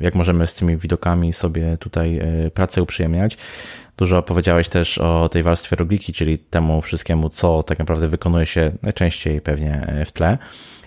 jak 0.00 0.14
możemy 0.14 0.46
z 0.46 0.54
tymi 0.54 0.76
widokami 0.76 1.32
sobie 1.32 1.76
tutaj 1.76 2.20
pracę 2.54 2.82
uprzyjemniać. 2.82 3.38
Dużo 3.96 4.22
powiedziałeś 4.22 4.68
też 4.68 4.98
o 4.98 5.28
tej 5.28 5.42
warstwie 5.42 5.76
rogliki, 5.76 6.12
czyli 6.12 6.38
temu 6.38 6.82
wszystkiemu, 6.82 7.28
co 7.28 7.62
tak 7.62 7.78
naprawdę 7.78 8.08
wykonuje 8.08 8.46
się 8.46 8.72
najczęściej 8.82 9.40
pewnie 9.40 10.02
w 10.06 10.12
tle. 10.12 10.38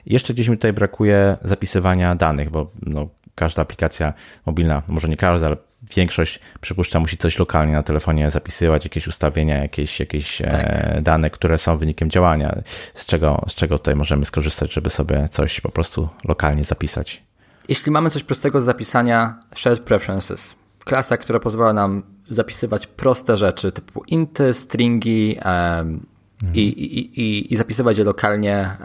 Jeszcze 0.05 0.33
gdzieś 0.33 0.47
mi 0.47 0.57
tutaj 0.57 0.73
brakuje 0.73 1.37
zapisywania 1.43 2.15
danych, 2.15 2.49
bo 2.49 2.71
no, 2.81 3.07
każda 3.35 3.61
aplikacja 3.61 4.13
mobilna, 4.45 4.81
może 4.87 5.07
nie 5.07 5.17
każda, 5.17 5.47
ale 5.47 5.57
większość, 5.95 6.39
przypuszczam, 6.61 7.01
musi 7.01 7.17
coś 7.17 7.39
lokalnie 7.39 7.73
na 7.73 7.83
telefonie 7.83 8.31
zapisywać, 8.31 8.85
jakieś 8.85 9.07
ustawienia, 9.07 9.57
jakieś, 9.57 9.99
jakieś 9.99 10.41
e, 10.41 10.47
tak. 10.47 11.01
dane, 11.01 11.29
które 11.29 11.57
są 11.57 11.77
wynikiem 11.77 12.09
działania, 12.09 12.55
z 12.93 13.05
czego, 13.05 13.45
z 13.47 13.55
czego 13.55 13.77
tutaj 13.77 13.95
możemy 13.95 14.25
skorzystać, 14.25 14.73
żeby 14.73 14.89
sobie 14.89 15.29
coś 15.31 15.61
po 15.61 15.69
prostu 15.69 16.09
lokalnie 16.23 16.63
zapisać. 16.63 17.23
Jeśli 17.67 17.91
mamy 17.91 18.09
coś 18.09 18.23
prostego 18.23 18.59
do 18.59 18.65
zapisania, 18.65 19.39
Shared 19.55 19.79
Preferences, 19.79 20.55
klasa, 20.85 21.17
która 21.17 21.39
pozwala 21.39 21.73
nam 21.73 22.03
zapisywać 22.29 22.87
proste 22.87 23.37
rzeczy 23.37 23.71
typu 23.71 24.03
inty, 24.07 24.53
stringi 24.53 25.39
um, 25.45 26.05
i, 26.53 26.59
i, 26.59 27.21
i, 27.21 27.53
i, 27.53 27.57
zapisywać 27.57 27.97
je 27.97 28.03
lokalnie 28.03 28.77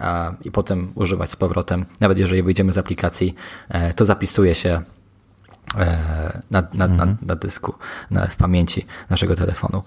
i 0.45 0.51
potem 0.51 0.93
używać 0.95 1.31
z 1.31 1.37
powrotem. 1.37 1.87
Nawet 2.01 2.19
jeżeli 2.19 2.43
wyjdziemy 2.43 2.73
z 2.73 2.79
aplikacji, 2.79 3.35
e, 3.69 3.95
to 3.95 4.05
zapisuje 4.05 4.55
się 4.55 4.83
e, 5.79 6.43
na, 6.51 6.61
na, 6.61 6.89
na, 6.89 7.03
mhm. 7.03 7.17
na 7.23 7.37
dysku, 7.37 7.75
na, 8.11 8.27
w 8.27 8.37
pamięci 8.37 8.87
naszego 9.11 9.35
telefonu. 9.35 9.83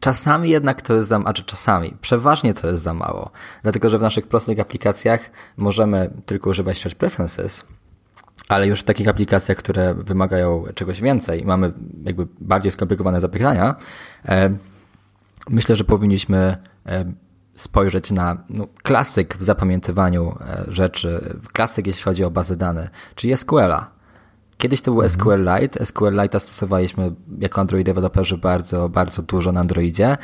Czasami 0.00 0.50
jednak 0.50 0.82
to 0.82 0.94
jest 0.94 1.08
za 1.08 1.18
mało, 1.18 1.28
a 1.28 1.32
czasami, 1.32 1.96
przeważnie 2.00 2.54
to 2.54 2.66
jest 2.68 2.82
za 2.82 2.94
mało, 2.94 3.30
dlatego 3.62 3.88
że 3.88 3.98
w 3.98 4.02
naszych 4.02 4.26
prostych 4.26 4.60
aplikacjach 4.60 5.30
możemy 5.56 6.10
tylko 6.26 6.50
używać 6.50 6.78
Search 6.78 6.98
Preferences, 6.98 7.64
ale 8.48 8.66
już 8.66 8.80
w 8.80 8.84
takich 8.84 9.08
aplikacjach, 9.08 9.58
które 9.58 9.94
wymagają 9.94 10.64
czegoś 10.74 11.00
więcej, 11.00 11.44
mamy 11.44 11.72
jakby 12.04 12.26
bardziej 12.40 12.72
skomplikowane 12.72 13.20
zapytania, 13.20 13.74
e, 14.28 14.50
myślę, 15.50 15.76
że 15.76 15.84
powinniśmy 15.84 16.56
e, 16.86 17.12
spojrzeć 17.54 18.10
na 18.10 18.44
no, 18.48 18.66
klasyk 18.82 19.36
w 19.36 19.44
zapamiętywaniu 19.44 20.36
e, 20.40 20.64
rzeczy, 20.68 21.38
klasyk 21.52 21.86
jeśli 21.86 22.02
chodzi 22.02 22.24
o 22.24 22.30
bazy 22.30 22.56
dane, 22.56 22.90
czyli 23.14 23.36
SQL-a. 23.36 23.90
Kiedyś 24.58 24.82
to 24.82 24.92
był 24.92 25.02
mhm. 25.02 25.32
SQLite. 25.84 26.40
Stosowaliśmy 26.40 27.12
jako 27.38 27.60
Android 27.60 27.86
deweloperzy 27.86 28.38
bardzo, 28.38 28.88
bardzo 28.88 29.22
dużo 29.22 29.52
na 29.52 29.60
Androidzie. 29.60 30.16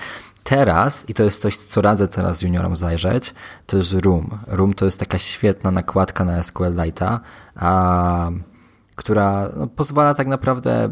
Teraz, 0.48 1.08
i 1.08 1.14
to 1.14 1.24
jest 1.24 1.42
coś, 1.42 1.56
co 1.56 1.82
radzę 1.82 2.08
teraz 2.08 2.42
juniorom 2.42 2.76
zajrzeć, 2.76 3.34
to 3.66 3.76
jest 3.76 3.92
Room. 3.92 4.38
Room 4.46 4.74
to 4.74 4.84
jest 4.84 5.00
taka 5.00 5.18
świetna 5.18 5.70
nakładka 5.70 6.24
na 6.24 6.40
SQLite'a, 6.40 7.18
a, 7.56 8.30
która 8.94 9.50
no, 9.56 9.66
pozwala 9.66 10.14
tak 10.14 10.26
naprawdę 10.26 10.84
e, 10.84 10.90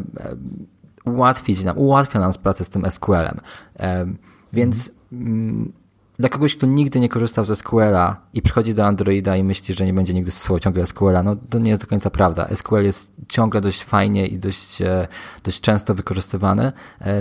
ułatwić 1.05 1.63
nam, 1.63 1.77
ułatwia 1.77 2.19
nam 2.19 2.31
pracę 2.43 2.65
z 2.65 2.69
tym 2.69 2.91
SQL-em. 2.91 3.39
E, 3.79 4.05
więc 4.53 4.91
mm, 5.11 5.73
dla 6.19 6.29
kogoś, 6.29 6.55
kto 6.55 6.67
nigdy 6.67 6.99
nie 6.99 7.09
korzystał 7.09 7.45
ze 7.45 7.55
SQL-a 7.55 8.15
i 8.33 8.41
przychodzi 8.41 8.73
do 8.73 8.85
Androida 8.85 9.37
i 9.37 9.43
myśli, 9.43 9.73
że 9.73 9.85
nie 9.85 9.93
będzie 9.93 10.13
nigdy 10.13 10.31
stosował 10.31 10.59
ciągle 10.59 10.85
SQL-a, 10.85 11.23
no 11.23 11.35
to 11.49 11.59
nie 11.59 11.69
jest 11.69 11.81
do 11.81 11.87
końca 11.87 12.09
prawda. 12.09 12.47
SQL 12.55 12.83
jest 12.83 13.11
ciągle 13.27 13.61
dość 13.61 13.83
fajnie 13.83 14.27
i 14.27 14.37
dość, 14.37 14.81
e, 14.81 15.07
dość 15.43 15.61
często 15.61 15.95
wykorzystywany 15.95 16.71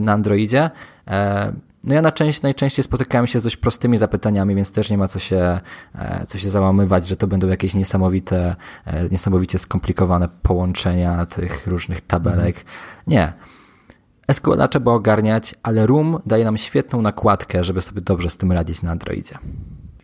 na 0.01 0.13
Androidzie. 0.13 0.71
No 1.87 1.95
ja 1.95 2.03
na 2.03 2.13
część, 2.13 2.43
najczęściej 2.43 2.83
spotykałem 2.83 3.27
się 3.27 3.39
z 3.39 3.43
dość 3.43 3.57
prostymi 3.57 3.99
zapytaniami, 3.99 4.55
więc 4.55 4.73
też 4.73 4.91
nie 4.91 4.99
ma 4.99 5.09
co 5.09 5.19
się, 5.19 5.61
e, 5.95 6.27
co 6.27 6.39
się 6.39 6.51
załamywać, 6.51 7.09
że 7.09 7.17
to 7.17 7.27
będą 7.27 7.49
jakieś 7.49 7.75
niesamowite, 7.75 8.57
e, 8.85 9.09
niesamowicie 9.09 9.59
skomplikowane 9.59 10.29
połączenia 10.43 11.27
tych 11.27 11.67
różnych 11.67 12.01
tabelek. 12.01 12.65
Nie. 13.07 13.33
SQL 14.33 14.69
trzeba 14.71 14.93
ogarniać, 14.93 15.55
ale 15.63 15.87
Room 15.87 16.19
daje 16.27 16.45
nam 16.45 16.59
świetną 16.59 17.03
nakładkę, 17.03 17.65
żeby 17.65 17.81
sobie 17.81 18.01
dobrze 18.01 18.31
z 18.31 18.37
tym 18.37 18.53
radzić 18.53 18.83
na 18.83 18.91
Androidzie. 18.91 19.39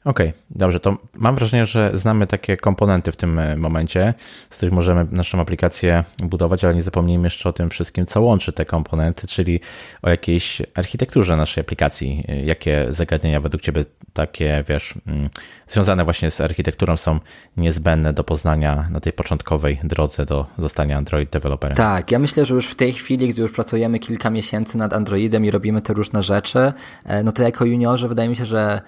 Okej, 0.05 0.33
Dobrze, 0.55 0.81
to 0.81 0.97
mam 1.15 1.35
wrażenie, 1.35 1.67
że 1.67 1.91
znamy 1.95 2.27
takie 2.27 2.57
komponenty 2.57 3.13
w 3.13 3.17
tym 3.17 3.39
e, 3.39 3.57
momencie, 3.57 4.15
z 4.51 4.57
których 4.57 4.75
możemy 4.75 5.07
naszą 5.11 5.41
aplikację 5.41 6.05
budować, 6.19 6.65
ale 6.65 6.75
nie 6.75 6.83
zapomnijmy 6.83 7.27
jeszcze 7.27 7.49
o 7.49 7.53
tym 7.53 7.71
wszystkim, 7.71 8.07
co 8.07 8.23
łączy 8.23 8.53
te 8.53 8.65
komponenty, 8.65 9.27
czyli 9.27 9.61
o 10.03 10.11
jakiejś 10.11 10.63
architekturze 10.75 11.37
naszej 11.37 11.61
aplikacji. 11.61 12.25
E, 12.29 12.45
jakie 12.45 12.87
zagadnienia 12.89 13.41
według 13.41 13.63
Ciebie 13.63 13.85
takie, 14.13 14.65
wiesz, 14.69 14.95
mm, 15.07 15.31
związane 15.69 16.05
właśnie 16.05 16.31
z 16.31 16.41
architekturą 16.41 16.97
są 16.97 17.21
niezbędne 17.57 18.13
do 18.13 18.25
poznania 18.25 18.89
na 18.91 19.01
tej 19.01 19.13
początkowej 19.13 19.81
drodze 19.85 20.27
do 20.27 20.47
zostania 20.59 20.97
Android 20.97 21.31
deweloperem? 21.31 21.77
Tak, 21.77 22.11
ja 22.11 22.19
myślę, 22.19 22.45
że 22.45 22.55
już 22.55 22.67
w 22.67 22.75
tej 22.75 22.93
chwili, 22.93 23.29
gdy 23.29 23.43
już 23.43 23.53
pracujemy 23.53 23.99
kilka 23.99 24.31
miesięcy 24.31 24.79
nad 24.79 24.93
Androidem 24.93 25.45
i 25.45 25.51
robimy 25.51 25.83
te 25.83 25.93
różne 25.93 26.23
rzeczy, 26.23 26.73
e, 27.05 27.23
no 27.23 27.33
to 27.33 27.43
jako 27.43 27.65
juniorzy 27.65 28.09
wydaje 28.09 28.29
mi 28.29 28.37
się, 28.37 28.45
że 28.45 28.83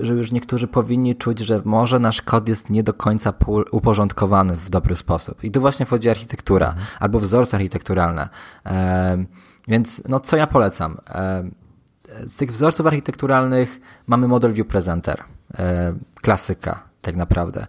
że 0.00 0.14
już 0.14 0.32
niektórzy 0.32 0.68
powinni 0.68 1.16
czuć, 1.16 1.38
że 1.38 1.62
może 1.64 1.98
nasz 1.98 2.22
kod 2.22 2.48
jest 2.48 2.70
nie 2.70 2.82
do 2.82 2.94
końca 2.94 3.32
uporządkowany 3.70 4.56
w 4.56 4.70
dobry 4.70 4.96
sposób. 4.96 5.44
I 5.44 5.50
tu 5.50 5.60
właśnie 5.60 5.86
wchodzi 5.86 6.10
architektura 6.10 6.68
mhm. 6.68 6.86
albo 7.00 7.20
wzorce 7.20 7.56
architekturalne. 7.56 8.28
Więc 9.68 10.02
no, 10.08 10.20
co 10.20 10.36
ja 10.36 10.46
polecam? 10.46 10.98
Z 12.26 12.36
tych 12.36 12.52
wzorców 12.52 12.86
architekturalnych 12.86 13.80
mamy 14.06 14.28
Model 14.28 14.52
View 14.52 14.66
Presenter, 14.66 15.24
klasyka 16.14 16.88
tak 17.02 17.16
naprawdę. 17.16 17.66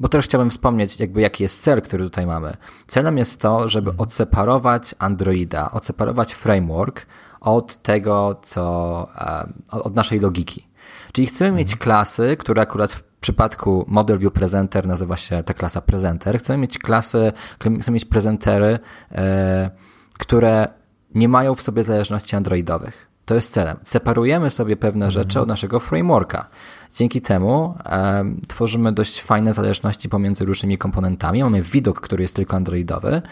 Bo 0.00 0.08
też 0.08 0.24
chciałbym 0.24 0.50
wspomnieć, 0.50 1.00
jakby 1.00 1.20
jaki 1.20 1.42
jest 1.42 1.62
cel, 1.62 1.82
który 1.82 2.04
tutaj 2.04 2.26
mamy. 2.26 2.56
Celem 2.86 3.18
jest 3.18 3.40
to, 3.40 3.68
żeby 3.68 3.90
mhm. 3.90 4.02
odseparować 4.02 4.94
Androida, 4.98 5.70
odseparować 5.70 6.34
framework 6.34 7.06
od 7.40 7.76
tego, 7.82 8.40
co 8.42 9.08
od 9.70 9.94
naszej 9.94 10.20
logiki. 10.20 10.69
Czyli 11.12 11.26
chcemy 11.26 11.52
mieć 11.56 11.68
mhm. 11.68 11.78
klasy, 11.78 12.36
które 12.36 12.62
akurat 12.62 12.92
w 12.92 13.02
przypadku 13.02 13.84
Model 13.88 14.18
View 14.18 14.32
Presenter 14.32 14.86
nazywa 14.86 15.16
się 15.16 15.42
ta 15.42 15.54
klasa 15.54 15.80
Presenter. 15.80 16.38
Chcemy 16.38 16.58
mieć 16.58 16.78
klasy, 16.78 17.32
chcemy 17.58 17.94
mieć 17.94 18.04
prezentery, 18.04 18.78
e, 19.12 19.70
które 20.18 20.68
nie 21.14 21.28
mają 21.28 21.54
w 21.54 21.62
sobie 21.62 21.84
zależności 21.84 22.36
androidowych. 22.36 23.10
To 23.24 23.34
jest 23.34 23.52
celem. 23.52 23.76
Separujemy 23.84 24.50
sobie 24.50 24.76
pewne 24.76 25.06
mhm. 25.06 25.10
rzeczy 25.10 25.40
od 25.40 25.48
naszego 25.48 25.80
frameworka. 25.80 26.48
Dzięki 26.94 27.20
temu 27.20 27.74
e, 27.84 28.24
tworzymy 28.48 28.92
dość 28.92 29.22
fajne 29.22 29.52
zależności 29.52 30.08
pomiędzy 30.08 30.44
różnymi 30.44 30.78
komponentami. 30.78 31.42
Mamy 31.42 31.62
widok, 31.62 32.00
który 32.00 32.22
jest 32.22 32.36
tylko 32.36 32.56
androidowy 32.56 33.22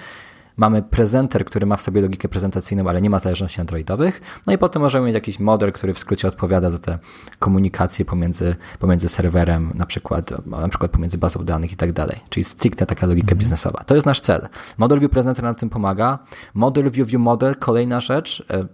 Mamy 0.59 0.83
prezenter, 0.83 1.45
który 1.45 1.67
ma 1.67 1.77
w 1.77 1.83
sobie 1.83 2.01
logikę 2.01 2.29
prezentacyjną, 2.29 2.89
ale 2.89 3.01
nie 3.01 3.11
ma 3.11 3.19
zależności 3.19 3.61
androidowych. 3.61 4.21
No 4.47 4.53
i 4.53 4.59
potem 4.59 4.83
możemy 4.83 5.07
mieć 5.07 5.15
jakiś 5.15 5.41
model, 5.41 5.73
który 5.73 5.95
w 5.95 5.99
skrócie 5.99 6.29
odpowiada 6.29 6.71
za 6.71 6.79
te 6.79 6.99
komunikacje 7.39 8.05
pomiędzy, 8.05 8.57
pomiędzy 8.79 9.09
serwerem, 9.09 9.73
na 9.75 9.87
przykład, 9.87 10.47
na 10.47 10.69
przykład 10.69 10.91
pomiędzy 10.91 11.19
bazą 11.19 11.45
danych 11.45 11.73
i 11.73 11.77
tak 11.77 11.93
dalej. 11.93 12.21
Czyli 12.29 12.45
stricte 12.45 12.87
taka 12.87 13.07
logika 13.07 13.25
mhm. 13.25 13.39
biznesowa. 13.39 13.85
To 13.85 13.95
jest 13.95 14.07
nasz 14.07 14.21
cel. 14.21 14.49
Model 14.79 15.01
View 15.01 15.11
Presenter 15.11 15.45
nam 15.45 15.55
tym 15.55 15.71
pomaga. 15.71 16.19
Model 16.55 16.91
View 16.91 17.09
View 17.09 17.23
Model, 17.23 17.57
kolejna 17.57 18.01
rzecz, 18.01 18.45
e, 18.51 18.67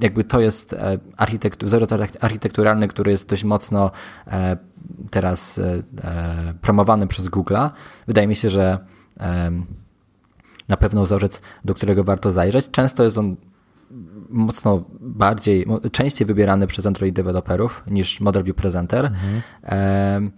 jakby 0.00 0.24
to 0.24 0.40
jest 0.40 0.72
e, 0.72 0.98
architektur, 1.16 1.68
wzór 1.68 1.86
architekturalny, 2.20 2.88
który 2.88 3.10
jest 3.10 3.28
dość 3.28 3.44
mocno 3.44 3.90
e, 4.26 4.56
teraz 5.10 5.60
promowany 6.60 7.06
przez 7.06 7.28
Google'a. 7.28 7.70
Wydaje 8.06 8.28
mi 8.28 8.36
się, 8.36 8.48
że 8.48 8.78
na 10.70 10.76
pewno 10.76 11.02
wzorzec, 11.02 11.40
do 11.64 11.74
którego 11.74 12.04
warto 12.04 12.32
zajrzeć. 12.32 12.70
Często 12.70 13.04
jest 13.04 13.18
on 13.18 13.36
mocno 14.28 14.84
bardziej, 15.00 15.66
częściej 15.92 16.26
wybierany 16.26 16.66
przez 16.66 16.86
Android 16.86 17.14
deweloperów 17.14 17.82
niż 17.86 18.20
Model 18.20 18.44
View 18.44 18.56
Presenter. 18.56 19.04
Mhm. 19.04 20.30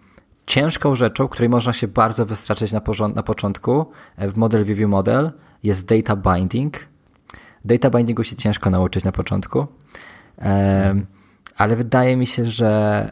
Ciężką 0.47 0.95
rzeczą, 0.95 1.29
której 1.29 1.49
można 1.49 1.73
się 1.73 1.89
bardzo 1.89 2.27
wystraszyć 2.27 2.73
na, 2.73 2.83
na 3.15 3.23
początku 3.23 3.87
e, 4.17 4.29
w 4.29 4.37
Model 4.37 4.65
View 4.65 4.91
Model 4.91 5.33
jest 5.63 5.87
data 5.87 6.17
binding. 6.17 6.79
Data 7.65 7.91
bindingu 7.91 8.25
się 8.25 8.37
ciężko 8.37 8.71
nauczyć 8.71 9.05
na 9.05 9.13
początku, 9.13 9.67
ale 11.57 11.77
wydaje 11.77 12.17
mi 12.17 12.27
się, 12.27 12.47
że 12.47 13.11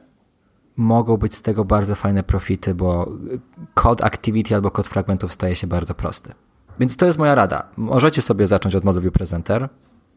mogą 0.77 1.17
być 1.17 1.35
z 1.35 1.43
tego 1.43 1.65
bardzo 1.65 1.95
fajne 1.95 2.23
profity, 2.23 2.75
bo 2.75 3.13
kod 3.75 4.05
activity 4.05 4.55
albo 4.55 4.71
kod 4.71 4.89
fragmentów 4.89 5.33
staje 5.33 5.57
się 5.57 5.67
bardzo 5.67 5.95
prosty. 5.95 6.33
Więc 6.81 6.97
to 6.97 7.07
jest 7.07 7.19
moja 7.19 7.35
rada. 7.35 7.69
Możecie 7.77 8.23
sobie 8.23 8.47
zacząć 8.47 8.75
od 8.75 8.85
Model 8.85 9.03
View 9.03 9.13
Presenter. 9.13 9.69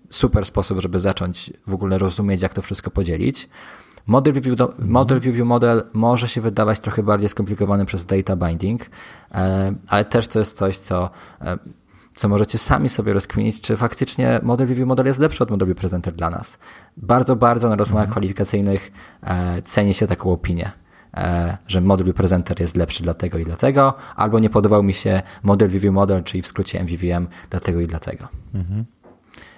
Super 0.09 0.45
sposób, 0.45 0.79
żeby 0.79 0.99
zacząć 0.99 1.53
w 1.67 1.73
ogóle 1.73 1.97
rozumieć, 1.97 2.41
jak 2.41 2.53
to 2.53 2.61
wszystko 2.61 2.91
podzielić. 2.91 3.49
Model 4.07 4.33
View, 4.33 4.59
model, 4.79 5.19
view 5.19 5.47
model 5.47 5.83
może 5.93 6.27
się 6.27 6.41
wydawać 6.41 6.79
trochę 6.79 7.03
bardziej 7.03 7.29
skomplikowany 7.29 7.85
przez 7.85 8.05
data 8.05 8.35
binding, 8.35 8.81
e, 9.31 9.73
ale 9.87 10.05
też 10.05 10.27
to 10.27 10.39
jest 10.39 10.57
coś, 10.57 10.77
co, 10.77 11.09
e, 11.41 11.57
co 12.15 12.29
możecie 12.29 12.57
sami 12.57 12.89
sobie 12.89 13.13
rozkminić, 13.13 13.61
czy 13.61 13.77
faktycznie 13.77 14.39
Model 14.43 14.67
View 14.67 14.87
Model 14.87 15.05
jest 15.05 15.19
lepszy 15.19 15.43
od 15.43 15.49
Model 15.49 15.67
View 15.67 15.77
Presenter 15.77 16.13
dla 16.13 16.29
nas. 16.29 16.57
Bardzo, 16.97 17.35
bardzo 17.35 17.69
na 17.69 17.75
rozmowach 17.75 18.03
mhm. 18.03 18.11
kwalifikacyjnych 18.11 18.91
e, 19.23 19.61
ceni 19.61 19.93
się 19.93 20.07
taką 20.07 20.31
opinię. 20.31 20.82
E, 21.17 21.57
że 21.67 21.81
model 21.81 22.13
presenter 22.13 22.61
jest 22.61 22.77
lepszy 22.77 23.03
dlatego 23.03 23.37
i 23.37 23.45
dlatego, 23.45 23.93
albo 24.15 24.39
nie 24.39 24.49
podobał 24.49 24.83
mi 24.83 24.93
się 24.93 25.21
model 25.43 25.69
view 25.69 25.93
model, 25.93 26.23
czyli 26.23 26.41
w 26.41 26.47
skrócie 26.47 26.83
MVVM 26.83 27.27
dlatego 27.49 27.81
i 27.81 27.87
dlatego. 27.87 28.27
Mhm. 28.53 28.85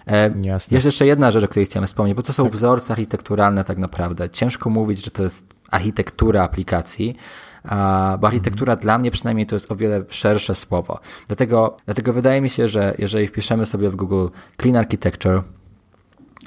E, 0.08 0.32
Jasne. 0.42 0.76
Jest 0.76 0.86
jeszcze 0.86 1.06
jedna 1.06 1.32
rzecz, 1.32 1.44
o 1.44 1.48
której 1.48 1.66
chciałem 1.66 1.88
wspomnieć, 1.88 2.16
bo 2.16 2.24
to 2.24 2.34
są 2.34 2.44
tak. 2.44 2.54
wzorce 2.54 2.94
architekturalne 2.94 3.64
tak 3.64 3.78
naprawdę. 3.78 4.30
Ciężko 4.30 4.70
mówić, 4.70 5.06
że 5.06 5.12
to 5.12 5.24
jest 5.24 5.56
architektura 5.72 6.44
aplikacji, 6.44 7.16
bo 8.20 8.28
architektura 8.28 8.74
mhm. 8.74 8.82
dla 8.82 8.98
mnie 8.98 9.12
przynajmniej 9.12 9.46
to 9.46 9.56
jest 9.56 9.72
o 9.72 9.76
wiele 9.76 10.04
szersze 10.10 10.56
słowo. 10.56 11.00
Dlatego, 11.28 11.78
dlatego 11.86 12.14
wydaje 12.14 12.42
mi 12.42 12.50
się, 12.50 12.68
że 12.68 12.96
jeżeli 13.00 13.28
wpiszemy 13.28 13.66
sobie 13.66 13.90
w 13.90 13.96
Google 13.96 14.28
Clean 14.62 14.76
Architecture 14.76 15.44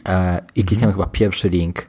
e, 0.09 0.41
i 0.55 0.65
klikniemy 0.65 0.93
mhm. 0.93 0.93
chyba 0.93 1.07
pierwszy 1.07 1.49
link, 1.49 1.87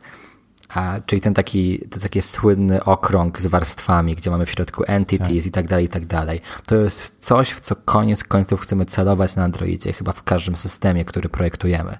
a, 0.70 1.00
czyli 1.06 1.22
ten 1.22 1.34
taki, 1.34 1.80
ten 1.90 2.02
taki 2.02 2.22
słynny 2.22 2.84
okrąg 2.84 3.42
z 3.42 3.48
warstwami, 3.48 4.16
gdzie 4.16 4.32
mamy 4.32 4.46
w 4.46 4.52
środku 4.52 4.84
entities 4.88 5.44
tak. 5.44 5.46
i 5.46 5.52
tak 5.52 5.68
dalej, 5.68 5.86
i 5.86 5.90
tak 5.90 6.06
dalej. 6.06 6.42
To 6.68 6.76
jest 6.76 7.16
coś, 7.20 7.50
w 7.50 7.60
co 7.60 7.76
koniec 7.76 8.24
końców 8.24 8.62
chcemy 8.62 8.86
celować 8.86 9.36
na 9.36 9.44
Androidzie, 9.44 9.94
chyba 9.94 10.12
w 10.12 10.24
każdym 10.24 10.56
systemie, 10.56 11.06
który 11.06 11.30
projektujemy. 11.30 11.98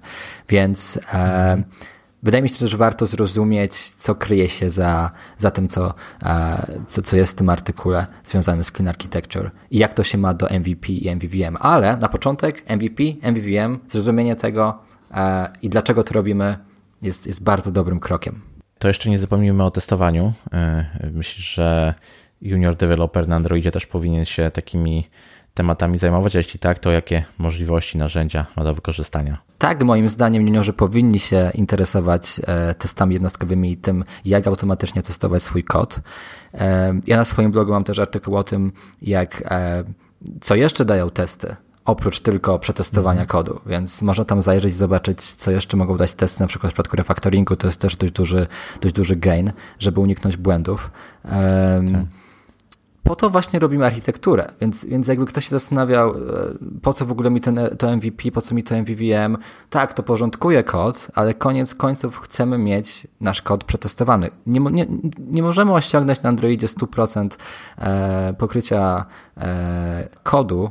Więc 0.48 0.96
e, 0.96 1.00
mhm. 1.00 1.64
wydaje 2.22 2.42
mi 2.42 2.48
się, 2.48 2.68
że 2.68 2.76
warto 2.76 3.06
zrozumieć, 3.06 3.88
co 3.88 4.14
kryje 4.14 4.48
się 4.48 4.70
za, 4.70 5.10
za 5.38 5.50
tym, 5.50 5.68
co, 5.68 5.94
e, 6.22 6.80
co, 6.86 7.02
co 7.02 7.16
jest 7.16 7.32
w 7.32 7.34
tym 7.34 7.48
artykule 7.48 8.06
związanym 8.24 8.64
z 8.64 8.72
Clean 8.72 8.88
Architecture 8.88 9.50
i 9.70 9.78
jak 9.78 9.94
to 9.94 10.02
się 10.04 10.18
ma 10.18 10.34
do 10.34 10.46
MVP 10.46 10.92
i 10.92 11.16
MVVM. 11.16 11.56
Ale 11.60 11.96
na 11.96 12.08
początek 12.08 12.70
MVP, 12.70 13.02
MVVM, 13.32 13.78
zrozumienie 13.88 14.36
tego 14.36 14.78
e, 15.10 15.52
i 15.62 15.68
dlaczego 15.68 16.02
to 16.02 16.14
robimy 16.14 16.58
jest, 17.02 17.26
jest 17.26 17.42
bardzo 17.42 17.70
dobrym 17.70 18.00
krokiem. 18.00 18.49
To 18.80 18.88
jeszcze 18.88 19.10
nie 19.10 19.18
zapomnijmy 19.18 19.64
o 19.64 19.70
testowaniu. 19.70 20.32
E, 20.52 20.84
myślę, 21.12 21.42
że 21.42 21.94
junior 22.42 22.76
developer 22.76 23.28
na 23.28 23.36
Androidzie 23.36 23.70
też 23.70 23.86
powinien 23.86 24.24
się 24.24 24.50
takimi 24.50 25.08
tematami 25.54 25.98
zajmować, 25.98 26.36
a 26.36 26.38
jeśli 26.38 26.60
tak, 26.60 26.78
to 26.78 26.90
jakie 26.90 27.24
możliwości, 27.38 27.98
narzędzia 27.98 28.46
ma 28.56 28.64
do 28.64 28.74
wykorzystania? 28.74 29.38
Tak, 29.58 29.82
moim 29.82 30.10
zdaniem 30.10 30.46
juniorzy 30.46 30.72
powinni 30.72 31.20
się 31.20 31.50
interesować 31.54 32.40
e, 32.46 32.74
testami 32.74 33.14
jednostkowymi 33.14 33.72
i 33.72 33.76
tym, 33.76 34.04
jak 34.24 34.46
automatycznie 34.46 35.02
testować 35.02 35.42
swój 35.42 35.64
kod. 35.64 36.00
E, 36.54 36.94
ja 37.06 37.16
na 37.16 37.24
swoim 37.24 37.50
blogu 37.50 37.72
mam 37.72 37.84
też 37.84 37.98
artykuł 37.98 38.36
o 38.36 38.44
tym, 38.44 38.72
jak 39.02 39.42
co 40.40 40.54
jeszcze 40.54 40.84
dają 40.84 41.10
testy 41.10 41.56
oprócz 41.90 42.20
tylko 42.20 42.58
przetestowania 42.58 43.20
mhm. 43.20 43.28
kodu, 43.28 43.60
więc 43.66 44.02
można 44.02 44.24
tam 44.24 44.42
zajrzeć 44.42 44.72
i 44.72 44.76
zobaczyć, 44.76 45.22
co 45.22 45.50
jeszcze 45.50 45.76
mogą 45.76 45.96
dać 45.96 46.14
testy, 46.14 46.40
na 46.40 46.46
przykład 46.46 46.72
w 46.72 46.74
przypadku 46.74 46.96
refactoringu 46.96 47.56
to 47.56 47.66
jest 47.66 47.80
też 47.80 47.96
dość 47.96 48.12
duży, 48.12 48.46
dość 48.80 48.94
duży 48.94 49.16
gain, 49.16 49.52
żeby 49.78 50.00
uniknąć 50.00 50.36
błędów. 50.36 50.90
Um, 51.24 52.06
po 53.02 53.16
to 53.16 53.30
właśnie 53.30 53.58
robimy 53.58 53.86
architekturę, 53.86 54.52
więc, 54.60 54.84
więc 54.84 55.08
jakby 55.08 55.26
ktoś 55.26 55.44
się 55.44 55.50
zastanawiał, 55.50 56.10
e, 56.10 56.14
po 56.82 56.92
co 56.92 57.06
w 57.06 57.12
ogóle 57.12 57.30
mi 57.30 57.40
ten, 57.40 57.60
to 57.78 57.96
MVP, 57.96 58.30
po 58.32 58.40
co 58.40 58.54
mi 58.54 58.62
to 58.62 58.74
MVVM, 58.74 59.36
tak, 59.70 59.94
to 59.94 60.02
porządkuje 60.02 60.62
kod, 60.62 61.08
ale 61.14 61.34
koniec 61.34 61.74
końców 61.74 62.18
chcemy 62.18 62.58
mieć 62.58 63.06
nasz 63.20 63.42
kod 63.42 63.64
przetestowany. 63.64 64.30
Nie, 64.46 64.60
nie, 64.60 64.86
nie 65.18 65.42
możemy 65.42 65.72
osiągnąć 65.72 66.22
na 66.22 66.28
Androidzie 66.28 66.66
100% 66.66 67.28
e, 67.78 68.34
pokrycia 68.38 69.04
e, 69.36 70.08
kodu 70.22 70.70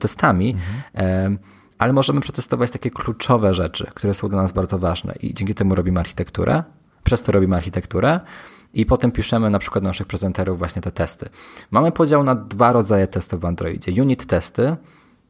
testami, 0.00 0.56
mhm. 0.94 1.38
ale 1.78 1.92
możemy 1.92 2.20
przetestować 2.20 2.70
takie 2.70 2.90
kluczowe 2.90 3.54
rzeczy, 3.54 3.86
które 3.94 4.14
są 4.14 4.28
dla 4.28 4.42
nas 4.42 4.52
bardzo 4.52 4.78
ważne. 4.78 5.14
I 5.22 5.34
dzięki 5.34 5.54
temu 5.54 5.74
robimy 5.74 6.00
architekturę, 6.00 6.62
przez 7.04 7.22
to 7.22 7.32
robimy 7.32 7.56
architekturę, 7.56 8.20
i 8.74 8.86
potem 8.86 9.12
piszemy 9.12 9.50
na 9.50 9.58
przykład 9.58 9.84
do 9.84 9.90
naszych 9.90 10.06
prezenterów 10.06 10.58
właśnie 10.58 10.82
te 10.82 10.90
testy. 10.90 11.28
Mamy 11.70 11.92
podział 11.92 12.22
na 12.22 12.34
dwa 12.34 12.72
rodzaje 12.72 13.06
testów 13.06 13.40
w 13.40 13.44
Androidzie. 13.44 14.02
Unit 14.02 14.26
testy 14.26 14.76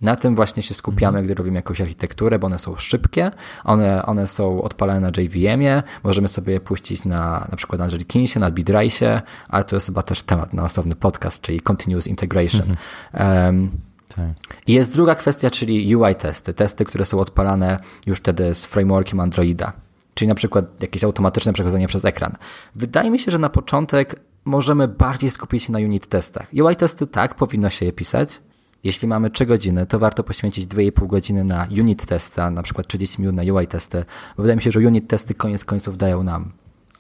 Na 0.01 0.17
tym 0.17 0.35
właśnie 0.35 0.63
się 0.63 0.75
skupiamy, 0.75 1.19
mhm. 1.19 1.25
gdy 1.25 1.35
robimy 1.35 1.57
jakąś 1.57 1.81
architekturę, 1.81 2.39
bo 2.39 2.47
one 2.47 2.59
są 2.59 2.77
szybkie, 2.77 3.31
one, 3.65 4.07
one 4.07 4.27
są 4.27 4.63
odpalane 4.63 5.01
na 5.01 5.23
JVM-ie, 5.23 5.83
możemy 6.03 6.29
sobie 6.29 6.53
je 6.53 6.61
puścić 6.61 7.05
na 7.05 7.47
na 7.51 7.57
przykład 7.57 7.79
na 7.79 7.87
Jelikinsie, 7.87 8.41
na 8.41 8.51
Bidrace, 8.51 9.23
ale 9.49 9.65
to 9.65 9.77
jest 9.77 9.87
chyba 9.87 10.03
też 10.03 10.23
temat 10.23 10.53
na 10.53 10.65
osobny 10.65 10.95
podcast, 10.95 11.43
czyli 11.43 11.61
Continuous 11.61 12.07
Integration. 12.07 12.77
Um, 13.15 13.71
tak. 14.17 14.27
I 14.67 14.73
jest 14.73 14.93
druga 14.93 15.15
kwestia, 15.15 15.51
czyli 15.51 15.97
UI 15.97 16.15
testy, 16.15 16.55
testy, 16.55 16.85
które 16.85 17.05
są 17.05 17.19
odpalane 17.19 17.79
już 18.07 18.19
wtedy 18.19 18.55
z 18.55 18.67
frameworkiem 18.67 19.21
Androida, 19.21 19.73
czyli 20.15 20.29
na 20.29 20.35
przykład 20.35 20.83
jakieś 20.83 21.05
automatyczne 21.05 21.53
przechodzenie 21.53 21.89
przez 21.89 22.05
ekran. 22.05 22.37
Wydaje 22.75 23.11
mi 23.11 23.19
się, 23.19 23.31
że 23.31 23.39
na 23.39 23.49
początek 23.49 24.21
możemy 24.45 24.89
bardziej 24.89 25.31
skupić 25.31 25.63
się 25.63 25.73
na 25.73 25.79
unit 25.79 26.07
testach. 26.07 26.47
UI 26.53 26.77
testy 26.77 27.07
tak, 27.07 27.35
powinno 27.35 27.71
się 27.71 27.87
je 27.87 27.93
pisać, 27.93 28.41
jeśli 28.85 29.09
mamy 29.09 29.31
3 29.31 29.47
godziny, 29.47 29.87
to 29.87 29.99
warto 29.99 30.25
poświęcić 30.25 30.67
2,5 30.67 31.07
godziny 31.07 31.45
na 31.45 31.69
unit 31.79 32.07
testy, 32.07 32.51
na 32.51 32.63
przykład 32.63 32.87
30 32.87 33.21
minut 33.23 33.37
na 33.37 33.43
UI 33.55 33.67
testy, 33.67 34.05
bo 34.37 34.43
wydaje 34.43 34.57
mi 34.57 34.63
się, 34.63 34.71
że 34.71 34.81
unit 34.81 35.09
testy 35.09 35.35
koniec 35.35 35.65
końców 35.65 35.97
dają 35.97 36.23
nam 36.23 36.53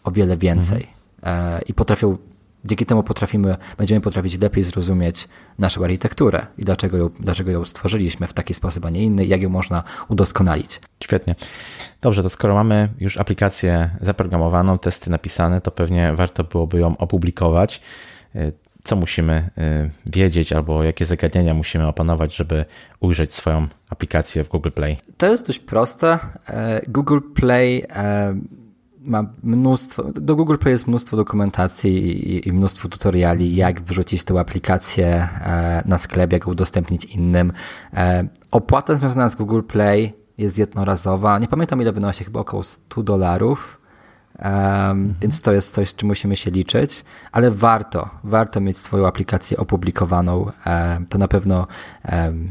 o 0.04 0.10
wiele 0.10 0.36
więcej 0.36 0.86
mhm. 1.22 1.62
i 1.66 1.74
potrafią, 1.74 2.18
dzięki 2.64 2.86
temu 2.86 3.02
potrafimy, 3.02 3.56
będziemy 3.78 4.00
potrafić 4.00 4.40
lepiej 4.40 4.62
zrozumieć 4.62 5.28
naszą 5.58 5.84
architekturę 5.84 6.46
i 6.58 6.64
dlaczego 6.64 6.96
ją, 6.96 7.10
dlaczego 7.20 7.50
ją 7.50 7.64
stworzyliśmy 7.64 8.26
w 8.26 8.32
taki 8.32 8.54
sposób, 8.54 8.84
a 8.84 8.90
nie 8.90 9.02
inny, 9.02 9.26
jak 9.26 9.42
ją 9.42 9.48
można 9.48 9.82
udoskonalić. 10.08 10.80
Świetnie. 11.02 11.34
Dobrze, 12.00 12.22
to 12.22 12.30
skoro 12.30 12.54
mamy 12.54 12.88
już 13.00 13.18
aplikację 13.18 13.90
zaprogramowaną, 14.00 14.78
testy 14.78 15.10
napisane, 15.10 15.60
to 15.60 15.70
pewnie 15.70 16.12
warto 16.14 16.44
byłoby 16.44 16.80
ją 16.80 16.96
opublikować 16.96 17.80
co 18.84 18.96
musimy 18.96 19.50
y, 19.58 19.90
wiedzieć 20.06 20.52
albo 20.52 20.84
jakie 20.84 21.04
zagadnienia 21.04 21.54
musimy 21.54 21.86
opanować, 21.86 22.36
żeby 22.36 22.64
ujrzeć 23.00 23.34
swoją 23.34 23.68
aplikację 23.90 24.44
w 24.44 24.48
Google 24.48 24.70
Play? 24.70 24.96
To 25.16 25.30
jest 25.30 25.46
dość 25.46 25.58
proste. 25.58 26.18
E, 26.48 26.82
Google 26.88 27.18
Play 27.34 27.84
e, 27.90 28.34
ma 29.00 29.24
mnóstwo, 29.42 30.02
do 30.02 30.36
Google 30.36 30.56
Play 30.56 30.72
jest 30.72 30.86
mnóstwo 30.86 31.16
dokumentacji 31.16 32.48
i 32.48 32.52
mnóstwo 32.52 32.88
tutoriali, 32.88 33.56
jak 33.56 33.82
wrzucić 33.82 34.24
tę 34.24 34.40
aplikację 34.40 35.06
e, 35.06 35.82
na 35.86 35.98
sklep, 35.98 36.32
jak 36.32 36.46
udostępnić 36.46 37.04
innym. 37.04 37.52
Opłata 38.50 38.94
związana 38.94 39.28
z 39.28 39.34
Google 39.34 39.62
Play 39.62 40.12
jest 40.38 40.58
jednorazowa. 40.58 41.38
Nie 41.38 41.48
pamiętam 41.48 41.82
ile 41.82 41.92
wynosi, 41.92 42.24
chyba 42.24 42.40
około 42.40 42.62
100 42.62 43.02
dolarów 43.02 43.80
Um, 44.38 45.14
Więc 45.20 45.40
to 45.40 45.52
jest 45.52 45.74
coś, 45.74 45.94
czym 45.94 46.08
musimy 46.08 46.36
się 46.36 46.50
liczyć, 46.50 47.04
ale 47.32 47.50
warto, 47.50 48.10
warto 48.24 48.60
mieć 48.60 48.78
swoją 48.78 49.06
aplikację 49.06 49.56
opublikowaną. 49.56 50.52
Um, 50.66 51.06
to 51.06 51.18
na 51.18 51.28
pewno 51.28 51.66
um, 52.12 52.50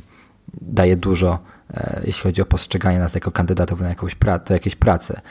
daje 0.62 0.98
dużo, 0.98 1.40
e, 1.74 2.02
jeśli 2.06 2.24
chodzi 2.24 2.42
o 2.42 2.46
postrzeganie 2.46 3.00
nas 3.00 3.16
jako 3.16 3.32
kandydatów 3.32 3.82
na 3.82 3.90
jakąś 3.90 4.16
pra 4.16 4.40
do 4.40 4.54
jakiejś 4.54 4.76
pracy. 4.76 5.22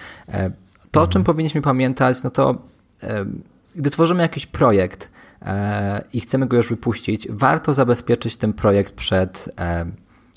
To, 0.90 1.02
o 1.02 1.06
czym 1.06 1.24
powinniśmy 1.24 1.62
pamiętać, 1.62 2.22
no 2.22 2.30
to 2.30 2.58
gdy 3.74 3.90
tworzymy 3.90 4.22
jakiś 4.22 4.46
projekt 4.46 5.10
e, 5.42 6.04
i 6.12 6.20
chcemy 6.20 6.46
go 6.46 6.56
już 6.56 6.68
wypuścić, 6.68 7.28
warto 7.30 7.74
zabezpieczyć 7.74 8.36
ten 8.36 8.52
projekt 8.52 8.94
przed 8.94 9.54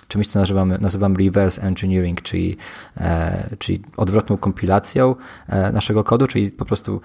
czymś, 0.08 0.28
co 0.28 0.40
nazywamy, 0.40 0.78
nazywam 0.78 1.16
reverse 1.16 1.62
engineering, 1.62 2.22
czyli, 2.22 2.58
e, 2.98 3.56
czyli 3.60 3.82
odwrotną 3.98 4.38
kompilacją 4.38 5.16
e, 5.48 5.72
naszego 5.72 6.04
kodu, 6.04 6.28
czyli 6.28 6.52
po 6.52 6.66
prostu 6.66 7.02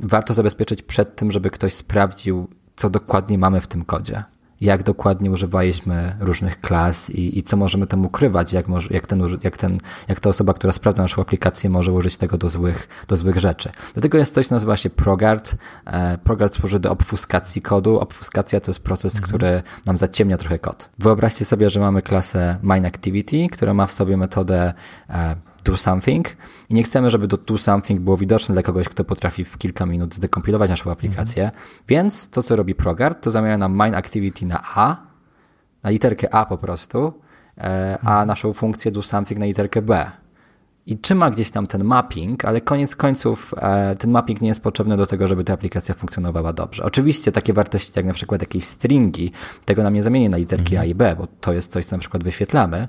warto 0.00 0.34
zabezpieczyć 0.34 0.82
przed 0.82 1.16
tym, 1.16 1.32
żeby 1.32 1.50
ktoś 1.50 1.74
sprawdził, 1.74 2.48
co 2.76 2.90
dokładnie 2.90 3.38
mamy 3.38 3.60
w 3.60 3.66
tym 3.66 3.84
kodzie 3.84 4.24
jak 4.60 4.82
dokładnie 4.82 5.30
używaliśmy 5.30 6.16
różnych 6.20 6.60
klas 6.60 7.10
i, 7.10 7.38
i 7.38 7.42
co 7.42 7.56
możemy 7.56 7.86
tam 7.86 8.06
ukrywać, 8.06 8.52
jak, 8.52 8.68
może, 8.68 8.88
jak, 8.90 9.06
ten, 9.06 9.22
jak, 9.42 9.56
ten, 9.56 9.78
jak 10.08 10.20
ta 10.20 10.30
osoba, 10.30 10.54
która 10.54 10.72
sprawdza 10.72 11.02
naszą 11.02 11.22
aplikację, 11.22 11.70
może 11.70 11.92
użyć 11.92 12.16
tego 12.16 12.38
do 12.38 12.48
złych, 12.48 12.88
do 13.08 13.16
złych 13.16 13.38
rzeczy. 13.38 13.70
Dlatego 13.94 14.18
jest 14.18 14.34
coś, 14.34 14.46
co 14.46 14.54
nazywa 14.54 14.76
się 14.76 14.90
ProGuard. 14.90 15.56
E, 15.86 16.18
ProGuard 16.18 16.54
służy 16.54 16.78
do 16.78 16.90
obfuskacji 16.90 17.62
kodu. 17.62 17.98
Obfuskacja 17.98 18.60
to 18.60 18.70
jest 18.70 18.82
proces, 18.82 19.14
mhm. 19.14 19.28
który 19.28 19.62
nam 19.86 19.96
zaciemnia 19.96 20.36
trochę 20.36 20.58
kod. 20.58 20.88
Wyobraźcie 20.98 21.44
sobie, 21.44 21.70
że 21.70 21.80
mamy 21.80 22.02
klasę 22.02 22.58
MineActivity, 22.62 23.46
która 23.52 23.74
ma 23.74 23.86
w 23.86 23.92
sobie 23.92 24.16
metodę 24.16 24.74
e, 25.10 25.36
do 25.66 25.76
something 25.76 26.36
i 26.70 26.74
nie 26.74 26.82
chcemy, 26.82 27.10
żeby 27.10 27.28
do 27.28 27.36
do 27.36 27.58
something 27.58 28.00
było 28.00 28.16
widoczne 28.16 28.52
dla 28.52 28.62
kogoś, 28.62 28.88
kto 28.88 29.04
potrafi 29.04 29.44
w 29.44 29.58
kilka 29.58 29.86
minut 29.86 30.14
zdekompilować 30.14 30.70
naszą 30.70 30.90
aplikację. 30.90 31.44
Mhm. 31.44 31.62
Więc 31.88 32.30
to, 32.30 32.42
co 32.42 32.56
robi 32.56 32.74
ProGuard, 32.74 33.22
to 33.24 33.30
zamienia 33.30 33.58
nam 33.58 33.74
main 33.74 33.94
activity 33.94 34.46
na 34.46 34.62
A, 34.74 34.96
na 35.82 35.90
literkę 35.90 36.34
A 36.34 36.46
po 36.46 36.58
prostu, 36.58 37.12
e, 37.58 37.98
a 38.02 38.10
mhm. 38.10 38.28
naszą 38.28 38.52
funkcję 38.52 38.90
do 38.90 39.02
something 39.02 39.40
na 39.40 39.46
literkę 39.46 39.82
B. 39.82 40.10
I 40.86 40.98
trzyma 40.98 41.30
gdzieś 41.30 41.50
tam 41.50 41.66
ten 41.66 41.84
mapping, 41.84 42.44
ale 42.44 42.60
koniec 42.60 42.96
końców 42.96 43.54
e, 43.56 43.96
ten 43.96 44.10
mapping 44.10 44.40
nie 44.40 44.48
jest 44.48 44.62
potrzebny 44.62 44.96
do 44.96 45.06
tego, 45.06 45.28
żeby 45.28 45.44
ta 45.44 45.52
aplikacja 45.52 45.94
funkcjonowała 45.94 46.52
dobrze. 46.52 46.84
Oczywiście 46.84 47.32
takie 47.32 47.52
wartości 47.52 47.92
jak 47.96 48.06
na 48.06 48.12
przykład 48.12 48.40
jakieś 48.40 48.64
stringi, 48.64 49.32
tego 49.64 49.82
nam 49.82 49.94
nie 49.94 50.02
zamieni 50.02 50.28
na 50.28 50.36
literki 50.36 50.74
mhm. 50.74 50.82
A 50.82 50.84
i 50.84 50.94
B, 50.94 51.16
bo 51.18 51.26
to 51.40 51.52
jest 51.52 51.72
coś, 51.72 51.84
co 51.84 51.96
na 51.96 52.00
przykład 52.00 52.24
wyświetlamy, 52.24 52.88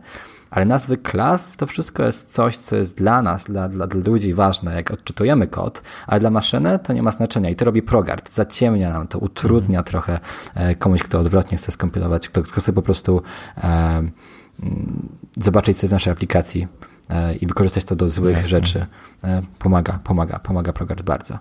ale 0.51 0.65
nazwy 0.65 0.97
klas 0.97 1.57
to 1.57 1.67
wszystko 1.67 2.03
jest 2.03 2.33
coś, 2.33 2.57
co 2.57 2.75
jest 2.75 2.97
dla 2.97 3.21
nas, 3.21 3.45
dla, 3.45 3.69
dla, 3.69 3.87
dla 3.87 4.11
ludzi 4.11 4.33
ważne, 4.33 4.75
jak 4.75 4.91
odczytujemy 4.91 5.47
kod, 5.47 5.81
ale 6.07 6.19
dla 6.19 6.29
maszyny 6.29 6.79
to 6.79 6.93
nie 6.93 7.03
ma 7.03 7.11
znaczenia 7.11 7.49
i 7.49 7.55
to 7.55 7.65
robi 7.65 7.81
ProGuard, 7.81 8.33
zaciemnia 8.33 8.89
nam 8.89 9.07
to, 9.07 9.19
utrudnia 9.19 9.79
mhm. 9.79 9.83
trochę 9.83 10.19
e, 10.55 10.75
komuś, 10.75 11.03
kto 11.03 11.19
odwrotnie 11.19 11.57
chce 11.57 11.71
skompilować, 11.71 12.29
kto, 12.29 12.43
kto 12.43 12.61
chce 12.61 12.73
po 12.73 12.81
prostu 12.81 13.21
e, 13.57 13.63
mm, 13.63 15.09
zobaczyć 15.37 15.79
sobie 15.79 15.89
w 15.89 15.91
naszej 15.91 16.13
aplikacji 16.13 16.67
e, 17.09 17.35
i 17.35 17.47
wykorzystać 17.47 17.83
to 17.83 17.95
do 17.95 18.09
złych 18.09 18.35
Jasne. 18.35 18.49
rzeczy. 18.49 18.85
E, 19.23 19.41
pomaga, 19.59 19.99
pomaga, 20.03 20.39
pomaga 20.39 20.73
ProGuard 20.73 21.01
bardzo. 21.01 21.39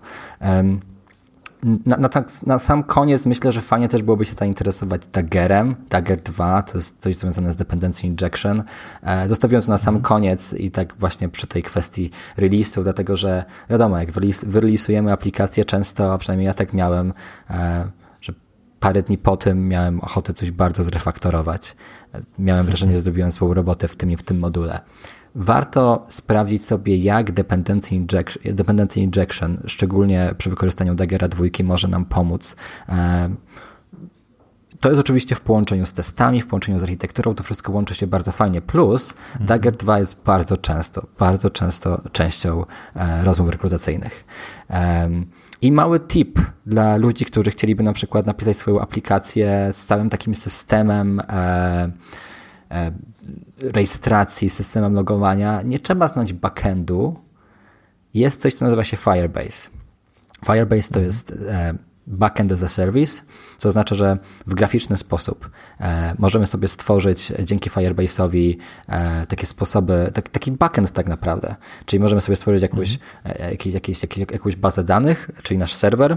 Na, 1.62 1.96
na, 1.96 2.08
na, 2.46 2.58
sam 2.58 2.82
koniec 2.82 3.26
myślę, 3.26 3.52
że 3.52 3.60
fajnie 3.60 3.88
też 3.88 4.02
byłoby 4.02 4.24
się 4.24 4.32
zainteresować 4.32 5.02
Daggerem. 5.12 5.74
Dagger 5.90 6.20
2 6.20 6.62
to 6.62 6.78
jest 6.78 6.96
coś 7.00 7.16
związane 7.16 7.52
z 7.52 7.56
dependency 7.56 8.06
injection. 8.06 8.62
E, 9.02 9.28
zostawiłem 9.28 9.62
to 9.62 9.70
na 9.70 9.78
sam 9.78 9.96
mhm. 9.96 10.02
koniec 10.02 10.52
i 10.52 10.70
tak 10.70 10.94
właśnie 10.98 11.28
przy 11.28 11.46
tej 11.46 11.62
kwestii 11.62 12.10
release'u, 12.38 12.82
dlatego 12.82 13.16
że 13.16 13.44
wiadomo, 13.70 13.98
jak 13.98 14.08
wyrelisujemy 14.46 15.12
aplikację 15.12 15.64
często, 15.64 16.12
a 16.12 16.18
przynajmniej 16.18 16.46
ja 16.46 16.54
tak 16.54 16.72
miałem, 16.72 17.12
e, 17.50 17.90
że 18.20 18.32
parę 18.80 19.02
dni 19.02 19.18
po 19.18 19.36
tym 19.36 19.68
miałem 19.68 20.00
ochotę 20.00 20.32
coś 20.32 20.50
bardzo 20.50 20.84
zrefaktorować. 20.84 21.76
E, 22.14 22.20
miałem 22.38 22.66
wrażenie, 22.66 22.92
że 22.92 23.02
zrobiłem 23.02 23.30
swoją 23.30 23.54
robotę 23.54 23.88
w 23.88 23.96
tym 23.96 24.10
i 24.10 24.16
w 24.16 24.22
tym 24.22 24.38
module 24.38 24.80
warto 25.36 26.04
sprawdzić 26.08 26.64
sobie, 26.64 26.96
jak 26.96 27.32
dependency 27.32 27.94
injection, 27.94 28.54
dependency 28.54 29.00
injection 29.00 29.62
szczególnie 29.66 30.34
przy 30.38 30.50
wykorzystaniu 30.50 30.94
Daggera 30.94 31.28
2, 31.28 31.44
może 31.64 31.88
nam 31.88 32.04
pomóc. 32.04 32.56
E, 32.88 33.30
to 34.80 34.88
jest 34.88 35.00
oczywiście 35.00 35.34
w 35.34 35.40
połączeniu 35.40 35.86
z 35.86 35.92
testami, 35.92 36.40
w 36.40 36.46
połączeniu 36.46 36.78
z 36.78 36.82
architekturą, 36.82 37.34
to 37.34 37.44
wszystko 37.44 37.72
łączy 37.72 37.94
się 37.94 38.06
bardzo 38.06 38.32
fajnie. 38.32 38.62
Plus 38.62 39.10
mhm. 39.10 39.46
Dagger 39.46 39.76
2 39.76 39.98
jest 39.98 40.22
bardzo 40.24 40.56
często, 40.56 41.06
bardzo 41.18 41.50
często 41.50 42.00
częścią 42.12 42.64
e, 42.94 43.24
rozmów 43.24 43.48
rekrutacyjnych. 43.48 44.24
I 45.62 45.72
mały 45.72 46.00
tip 46.00 46.40
dla 46.66 46.96
ludzi, 46.96 47.24
którzy 47.24 47.50
chcieliby 47.50 47.82
na 47.82 47.92
przykład 47.92 48.26
napisać 48.26 48.56
swoją 48.56 48.80
aplikację 48.80 49.68
z 49.72 49.84
całym 49.84 50.08
takim 50.10 50.34
systemem 50.34 51.20
e, 51.20 51.92
rejestracji, 53.58 54.48
systemem 54.48 54.94
logowania, 54.94 55.62
nie 55.62 55.80
trzeba 55.80 56.08
znać 56.08 56.32
backendu. 56.32 57.16
Jest 58.14 58.40
coś, 58.40 58.54
co 58.54 58.64
nazywa 58.64 58.84
się 58.84 58.96
Firebase. 58.96 59.70
Firebase 60.46 60.88
to 60.88 61.00
mhm. 61.00 61.04
jest 61.06 61.32
e, 61.48 61.74
backend 62.06 62.52
as 62.52 62.62
a 62.62 62.68
service, 62.68 63.22
co 63.58 63.68
oznacza, 63.68 63.94
że 63.94 64.18
w 64.46 64.54
graficzny 64.54 64.96
sposób 64.96 65.50
e, 65.80 66.14
możemy 66.18 66.46
sobie 66.46 66.68
stworzyć 66.68 67.32
dzięki 67.44 67.70
Firebase'owi 67.70 68.56
e, 68.88 69.26
takie 69.26 69.46
sposoby, 69.46 70.12
taki 70.32 70.52
backend 70.52 70.90
tak 70.90 71.08
naprawdę. 71.08 71.54
Czyli 71.86 72.00
możemy 72.00 72.20
sobie 72.20 72.36
stworzyć 72.36 72.62
jakąś, 72.62 72.98
mhm. 73.24 73.50
jakieś, 73.50 73.74
jakieś, 73.74 74.18
jakąś 74.18 74.56
bazę 74.56 74.84
danych, 74.84 75.30
czyli 75.42 75.58
nasz 75.58 75.74
serwer, 75.74 76.16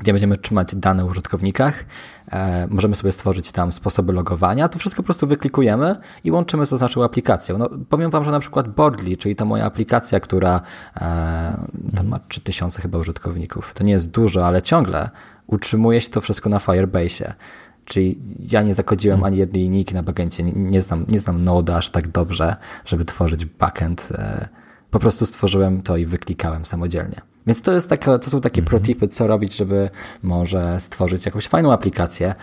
gdzie 0.00 0.12
będziemy 0.12 0.36
trzymać 0.36 0.74
dane 0.74 1.04
o 1.04 1.06
użytkownikach. 1.06 1.84
E, 2.32 2.66
możemy 2.70 2.94
sobie 2.94 3.12
stworzyć 3.12 3.52
tam 3.52 3.72
sposoby 3.72 4.12
logowania. 4.12 4.68
To 4.68 4.78
wszystko 4.78 5.02
po 5.02 5.06
prostu 5.06 5.26
wyklikujemy 5.26 5.96
i 6.24 6.30
łączymy 6.30 6.66
to 6.66 6.76
z 6.76 6.80
naszą 6.80 7.04
aplikacją. 7.04 7.58
No, 7.58 7.70
powiem 7.88 8.10
Wam, 8.10 8.24
że 8.24 8.30
na 8.30 8.40
przykład 8.40 8.68
Boardly, 8.68 9.16
czyli 9.16 9.36
ta 9.36 9.44
moja 9.44 9.64
aplikacja, 9.64 10.20
która 10.20 10.60
e, 10.96 11.66
tam 11.96 12.06
ma 12.08 12.18
3000 12.28 12.82
chyba 12.82 12.98
użytkowników. 12.98 13.74
To 13.74 13.84
nie 13.84 13.92
jest 13.92 14.10
dużo, 14.10 14.46
ale 14.46 14.62
ciągle 14.62 15.10
utrzymuje 15.46 16.00
się 16.00 16.10
to 16.10 16.20
wszystko 16.20 16.48
na 16.48 16.58
Firebase. 16.58 17.34
Czyli 17.84 18.18
ja 18.50 18.62
nie 18.62 18.74
zakodziłem 18.74 19.16
hmm. 19.18 19.26
ani 19.26 19.38
jednej 19.38 19.62
linijki 19.62 19.94
na 19.94 20.02
backendzie. 20.02 20.42
Nie, 20.42 20.52
nie, 20.52 20.80
znam, 20.80 21.04
nie 21.08 21.18
znam 21.18 21.44
Node 21.44 21.76
aż 21.76 21.90
tak 21.90 22.08
dobrze, 22.08 22.56
żeby 22.84 23.04
tworzyć 23.04 23.44
backend. 23.44 24.08
E, 24.12 24.48
po 24.94 24.98
prostu 25.00 25.26
stworzyłem 25.26 25.82
to 25.82 25.96
i 25.96 26.06
wyklikałem 26.06 26.64
samodzielnie. 26.64 27.20
Więc 27.46 27.60
to, 27.62 27.72
jest 27.72 27.88
taka, 27.88 28.18
to 28.18 28.30
są 28.30 28.40
takie 28.40 28.60
mhm. 28.60 28.70
protipy, 28.70 29.08
co 29.08 29.26
robić, 29.26 29.56
żeby 29.56 29.90
może 30.22 30.80
stworzyć 30.80 31.26
jakąś 31.26 31.48
fajną 31.48 31.72
aplikację. 31.72 32.34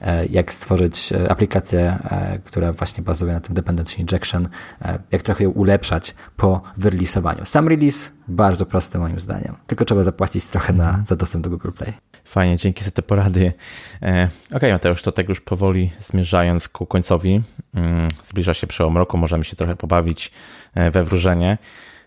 E, 0.00 0.26
jak 0.26 0.52
stworzyć 0.52 1.12
aplikację, 1.28 1.98
która 2.44 2.72
właśnie 2.72 3.04
bazuje 3.04 3.32
na 3.32 3.40
tym 3.40 3.54
dependency 3.54 3.96
injection, 3.96 4.48
jak 5.12 5.22
trochę 5.22 5.44
ją 5.44 5.50
ulepszać 5.50 6.14
po 6.36 6.62
wyrelisowaniu. 6.76 7.44
Sam 7.44 7.68
release 7.68 8.12
bardzo 8.28 8.66
prosty 8.66 8.98
moim 8.98 9.20
zdaniem, 9.20 9.56
tylko 9.66 9.84
trzeba 9.84 10.02
zapłacić 10.02 10.46
trochę 10.46 10.72
na, 10.72 10.88
mhm. 10.88 11.04
za 11.04 11.16
dostęp 11.16 11.44
do 11.44 11.50
Google 11.50 11.70
Play. 11.70 11.92
Fajnie, 12.24 12.56
dzięki 12.56 12.84
za 12.84 12.90
te 12.90 13.02
porady. 13.02 13.52
E, 14.02 14.28
ok, 14.52 14.62
Mateusz, 14.72 15.02
to 15.02 15.12
tak 15.12 15.28
już 15.28 15.40
powoli 15.40 15.92
zmierzając 15.98 16.68
ku 16.68 16.86
końcowi, 16.86 17.42
mm, 17.74 18.08
zbliża 18.22 18.54
się 18.54 18.66
przełom 18.66 18.96
roku, 18.96 19.18
możemy 19.18 19.44
się 19.44 19.56
trochę 19.56 19.76
pobawić 19.76 20.32
e, 20.74 20.90
we 20.90 21.04
wróżenie. 21.04 21.58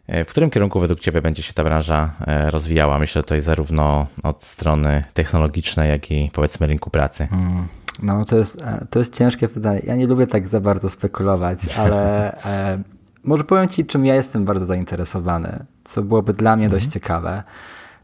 E, 0.07 0.25
w 0.25 0.29
którym 0.29 0.49
kierunku 0.49 0.79
według 0.79 0.99
Ciebie 0.99 1.21
będzie 1.21 1.43
się 1.43 1.53
ta 1.53 1.63
branża 1.63 2.13
rozwijała? 2.49 2.99
Myślę 2.99 3.23
tutaj 3.23 3.41
zarówno 3.41 4.07
od 4.23 4.43
strony 4.43 5.03
technologicznej, 5.13 5.89
jak 5.89 6.11
i 6.11 6.29
powiedzmy 6.33 6.67
rynku 6.67 6.89
pracy. 6.89 7.27
Hmm. 7.27 7.67
No, 8.01 8.25
to 8.25 8.37
jest, 8.37 8.63
to 8.89 8.99
jest 8.99 9.15
ciężkie 9.15 9.47
pytanie. 9.47 9.81
Ja 9.83 9.95
nie 9.95 10.07
lubię 10.07 10.27
tak 10.27 10.47
za 10.47 10.59
bardzo 10.59 10.89
spekulować, 10.89 11.59
ale 11.77 12.31
e, 12.45 12.83
może 13.23 13.43
powiem 13.43 13.67
Ci, 13.67 13.85
czym 13.85 14.05
ja 14.05 14.15
jestem 14.15 14.45
bardzo 14.45 14.65
zainteresowany, 14.65 15.65
co 15.83 16.01
byłoby 16.01 16.33
dla 16.33 16.55
mnie 16.55 16.69
dość 16.69 16.85
mhm. 16.85 16.93
ciekawe. 16.93 17.43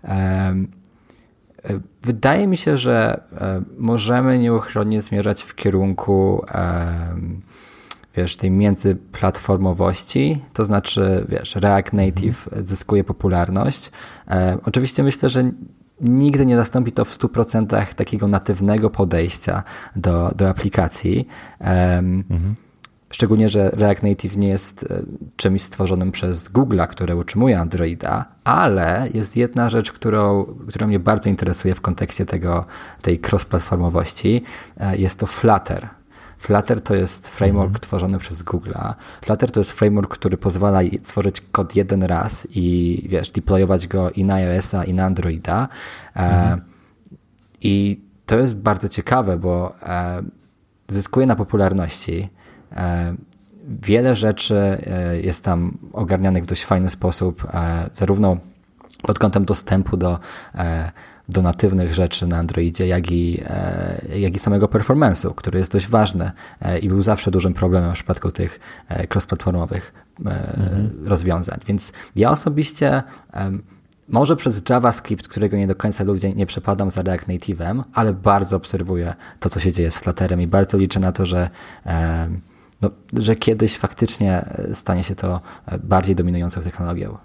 E, 0.03 0.55
E, 1.63 1.79
wydaje 2.01 2.47
mi 2.47 2.57
się, 2.57 2.77
że 2.77 3.21
e, 3.31 3.61
możemy 3.77 4.39
nieuchronnie 4.39 5.01
zmierzać 5.01 5.43
w 5.43 5.55
kierunku 5.55 6.45
e, 6.51 7.15
wiesz, 8.15 8.37
tej 8.37 8.51
międzyplatformowości, 8.51 10.43
to 10.53 10.65
znaczy, 10.65 11.25
wiesz, 11.29 11.55
React 11.55 11.93
Native 11.93 12.47
mhm. 12.47 12.65
zyskuje 12.65 13.03
popularność. 13.03 13.91
Oczywiście 14.65 15.03
myślę, 15.03 15.29
że 15.29 15.51
nigdy 16.01 16.45
nie 16.45 16.55
nastąpi 16.55 16.91
to 16.91 17.05
w 17.05 17.17
100% 17.17 17.93
takiego 17.93 18.27
natywnego 18.27 18.89
podejścia 18.89 19.63
do, 19.95 20.31
do 20.35 20.49
aplikacji. 20.49 21.27
Mhm. 21.59 22.55
Szczególnie, 23.11 23.49
że 23.49 23.69
React 23.69 24.03
Native 24.03 24.37
nie 24.37 24.47
jest 24.47 24.83
e, 24.83 25.03
czymś 25.35 25.61
stworzonym 25.61 26.11
przez 26.11 26.49
Google, 26.49 26.81
które 26.89 27.15
utrzymuje 27.15 27.59
Androida, 27.59 28.25
ale 28.43 29.09
jest 29.13 29.37
jedna 29.37 29.69
rzecz, 29.69 29.91
którą, 29.91 30.45
która 30.67 30.87
mnie 30.87 30.99
bardzo 30.99 31.29
interesuje 31.29 31.75
w 31.75 31.81
kontekście 31.81 32.25
tego, 32.25 32.65
tej 33.01 33.19
cross-platformowości. 33.19 34.41
E, 34.77 34.97
jest 34.97 35.19
to 35.19 35.25
Flutter. 35.25 35.98
Flutter 36.39 36.81
to 36.81 36.95
jest 36.95 37.27
framework 37.27 37.67
mhm. 37.67 37.79
tworzony 37.79 38.17
przez 38.17 38.43
Google. 38.43 38.71
Flutter 39.21 39.51
to 39.51 39.59
jest 39.59 39.71
framework, 39.71 40.13
który 40.13 40.37
pozwala 40.37 40.79
stworzyć 41.03 41.41
kod 41.51 41.75
jeden 41.75 42.03
raz 42.03 42.47
i 42.49 43.05
wiesz, 43.09 43.31
deployować 43.31 43.87
go 43.87 44.11
i 44.11 44.25
na 44.25 44.33
iOS-a, 44.33 44.83
i 44.83 44.93
na 44.93 45.05
Androida. 45.05 45.67
E, 46.15 46.19
mhm. 46.19 46.61
I 47.61 48.01
to 48.25 48.39
jest 48.39 48.55
bardzo 48.55 48.89
ciekawe, 48.89 49.37
bo 49.37 49.75
zyskuje 50.87 51.25
na 51.25 51.35
popularności 51.35 52.29
E, 52.75 53.15
wiele 53.67 54.15
rzeczy 54.15 54.57
e, 54.57 55.19
jest 55.21 55.43
tam 55.43 55.77
ogarnianych 55.93 56.43
w 56.43 56.45
dość 56.45 56.65
fajny 56.65 56.89
sposób, 56.89 57.47
e, 57.53 57.89
zarówno 57.93 58.37
pod 59.03 59.19
kątem 59.19 59.45
dostępu 59.45 59.97
do, 59.97 60.19
do 61.29 61.41
natywnych 61.41 61.93
rzeczy 61.93 62.27
na 62.27 62.37
Androidzie, 62.37 62.87
jak 62.87 63.11
i, 63.11 63.43
jak 64.15 64.35
i 64.35 64.39
samego 64.39 64.67
performance'u, 64.67 65.35
który 65.35 65.59
jest 65.59 65.71
dość 65.71 65.87
ważny 65.87 66.31
i 66.81 66.89
był 66.89 67.03
zawsze 67.03 67.31
dużym 67.31 67.53
problemem 67.53 67.91
w 67.91 67.93
przypadku 67.93 68.31
tych 68.31 68.59
cross-platformowych 69.09 69.81
mhm. 70.19 70.91
rozwiązań. 71.05 71.59
Więc 71.67 71.93
ja 72.15 72.31
osobiście 72.31 73.03
może 74.07 74.35
przez 74.35 74.63
JavaScript, 74.69 75.27
którego 75.27 75.57
nie 75.57 75.67
do 75.67 75.75
końca 75.75 76.03
ludzie 76.03 76.33
nie 76.33 76.45
przepadam 76.45 76.91
za 76.91 77.01
React 77.01 77.27
Native'em, 77.27 77.83
ale 77.93 78.13
bardzo 78.13 78.57
obserwuję 78.57 79.15
to, 79.39 79.49
co 79.49 79.59
się 79.59 79.71
dzieje 79.71 79.91
z 79.91 79.97
Flutterem 79.97 80.41
i 80.41 80.47
bardzo 80.47 80.77
liczę 80.77 80.99
na 80.99 81.11
to, 81.11 81.25
że 81.25 81.49
no, 82.81 82.89
że 83.13 83.35
kiedyś 83.35 83.77
faktycznie 83.77 84.45
e, 84.45 84.75
stanie 84.75 85.03
się 85.03 85.15
to 85.15 85.41
e, 85.65 85.79
bardziej 85.79 86.15
dominującą 86.15 86.61
technologią. 86.61 87.17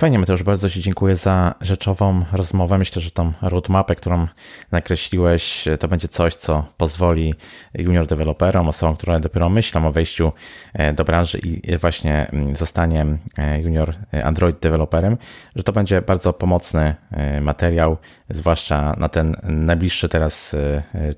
Fajnie, 0.00 0.18
Mateusz, 0.18 0.42
bardzo 0.42 0.70
Ci 0.70 0.80
dziękuję 0.80 1.16
za 1.16 1.54
rzeczową 1.60 2.24
rozmowę. 2.32 2.78
Myślę, 2.78 3.02
że 3.02 3.10
tą 3.10 3.32
roadmapę, 3.42 3.94
którą 3.94 4.26
nakreśliłeś, 4.72 5.64
to 5.80 5.88
będzie 5.88 6.08
coś, 6.08 6.34
co 6.34 6.66
pozwoli 6.76 7.34
junior 7.74 8.06
deweloperom, 8.06 8.68
osobom, 8.68 8.96
które 8.96 9.20
dopiero 9.20 9.48
myślą 9.48 9.86
o 9.86 9.92
wejściu 9.92 10.32
e, 10.72 10.92
do 10.92 11.04
branży 11.04 11.38
i 11.38 11.76
właśnie 11.76 12.30
mm, 12.32 12.56
zostanie 12.56 13.06
e, 13.38 13.60
junior 13.60 13.94
Android 14.24 14.58
deweloperem, 14.58 15.16
że 15.56 15.62
to 15.62 15.72
będzie 15.72 16.02
bardzo 16.02 16.32
pomocny 16.32 16.94
e, 17.10 17.40
materiał, 17.40 17.96
zwłaszcza 18.30 18.96
na 18.98 19.08
ten 19.08 19.36
najbliższy 19.42 20.08
teraz 20.08 20.56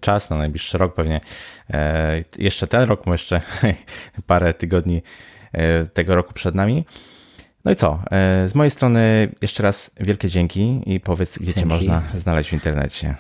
czas, 0.01 0.31
na 0.31 0.37
najbliższy 0.37 0.79
rok 0.79 0.95
pewnie. 0.95 1.21
Jeszcze 2.39 2.67
ten 2.67 2.83
rok, 2.83 3.07
jeszcze 3.07 3.41
parę 4.27 4.55
tygodni 4.55 5.03
tego 5.95 6.15
roku 6.15 6.33
przed 6.33 6.55
nami. 6.55 6.85
No 7.65 7.73
i 7.73 7.77
co? 7.77 7.99
E, 8.11 8.49
z 8.49 8.55
mojej 8.55 8.71
strony 8.71 9.29
jeszcze 9.43 9.63
raz 9.63 9.91
wielkie 10.01 10.29
dzięki 10.29 10.81
i 10.87 11.01
powiedz, 11.01 11.39
gdzie 11.39 11.55
cię 11.55 11.67
można 11.67 12.03
znaleźć 12.15 12.51
w 12.51 12.53
internecie. 12.53 13.15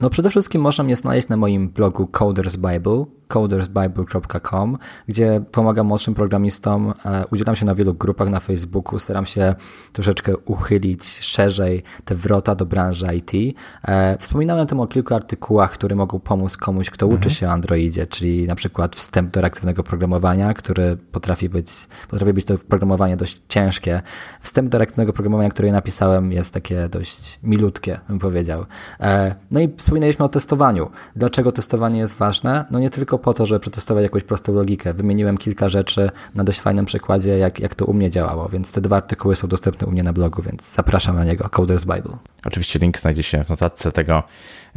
No 0.00 0.10
przede 0.10 0.30
wszystkim 0.30 0.60
można 0.62 0.84
mnie 0.84 0.96
znaleźć 0.96 1.28
na 1.28 1.36
moim 1.36 1.68
blogu 1.68 2.06
Coders 2.06 2.56
Bible, 2.56 3.04
codersbible.com, 3.28 4.78
gdzie 5.08 5.42
pomagam 5.52 5.86
młodszym 5.86 6.14
programistom. 6.14 6.94
E, 7.04 7.24
udzielam 7.30 7.56
się 7.56 7.66
na 7.66 7.74
wielu 7.74 7.94
grupach 7.94 8.28
na 8.28 8.40
Facebooku, 8.40 8.98
staram 8.98 9.26
się 9.26 9.54
troszeczkę 9.92 10.36
uchylić 10.36 11.04
szerzej 11.04 11.82
te 12.04 12.14
wrota 12.14 12.54
do 12.54 12.66
branży 12.66 13.06
IT. 13.16 13.56
E, 13.84 14.18
wspominałem 14.18 14.66
tam 14.66 14.80
o 14.80 14.86
kilku 14.86 15.14
artykułach, 15.14 15.70
które 15.72 15.96
mogą 15.96 16.20
pomóc 16.20 16.56
komuś, 16.56 16.90
kto 16.90 17.06
uczy 17.06 17.16
mhm. 17.16 17.34
się 17.34 17.48
o 17.48 17.50
Androidzie, 17.50 18.06
czyli 18.06 18.46
na 18.46 18.54
przykład 18.54 18.96
wstęp 18.96 19.30
do 19.30 19.40
reaktywnego 19.40 19.82
programowania, 19.82 20.54
który 20.54 20.96
potrafi 20.96 21.48
być, 21.48 21.88
potrafi 22.08 22.32
być 22.32 22.44
to 22.44 22.58
programowanie 22.58 23.16
dość 23.16 23.42
ciężkie. 23.48 24.02
Wstęp 24.40 24.68
do 24.68 24.78
reaktywnego 24.78 25.12
programowania, 25.12 25.50
które 25.50 25.72
napisałem, 25.72 26.32
jest 26.32 26.54
takie 26.54 26.88
dość 26.88 27.38
milutkie, 27.42 28.00
bym 28.08 28.18
powiedział. 28.18 28.66
E, 29.00 29.34
no 29.50 29.60
i 29.60 29.68
wspominaliśmy 29.76 30.24
o 30.24 30.28
testowaniu. 30.28 30.90
Dlaczego 31.16 31.52
testowanie 31.52 31.98
jest 31.98 32.14
ważne? 32.14 32.64
No 32.70 32.78
nie 32.78 32.90
tylko 32.90 33.13
po 33.18 33.34
to, 33.34 33.46
żeby 33.46 33.60
przetestować 33.60 34.02
jakąś 34.02 34.22
prostą 34.22 34.54
logikę. 34.54 34.94
Wymieniłem 34.94 35.38
kilka 35.38 35.68
rzeczy 35.68 36.10
na 36.34 36.44
dość 36.44 36.60
fajnym 36.60 36.84
przykładzie, 36.84 37.38
jak, 37.38 37.60
jak 37.60 37.74
to 37.74 37.84
u 37.84 37.94
mnie 37.94 38.10
działało, 38.10 38.48
więc 38.48 38.72
te 38.72 38.80
dwa 38.80 38.96
artykuły 38.96 39.36
są 39.36 39.48
dostępne 39.48 39.86
u 39.86 39.90
mnie 39.90 40.02
na 40.02 40.12
blogu, 40.12 40.42
więc 40.42 40.74
zapraszam 40.74 41.16
na 41.16 41.24
niego, 41.24 41.48
Coders 41.48 41.84
Bible. 41.84 42.16
Oczywiście 42.46 42.78
link 42.78 42.98
znajdzie 42.98 43.22
się 43.22 43.44
w 43.44 43.48
notatce 43.48 43.92
tego 43.92 44.22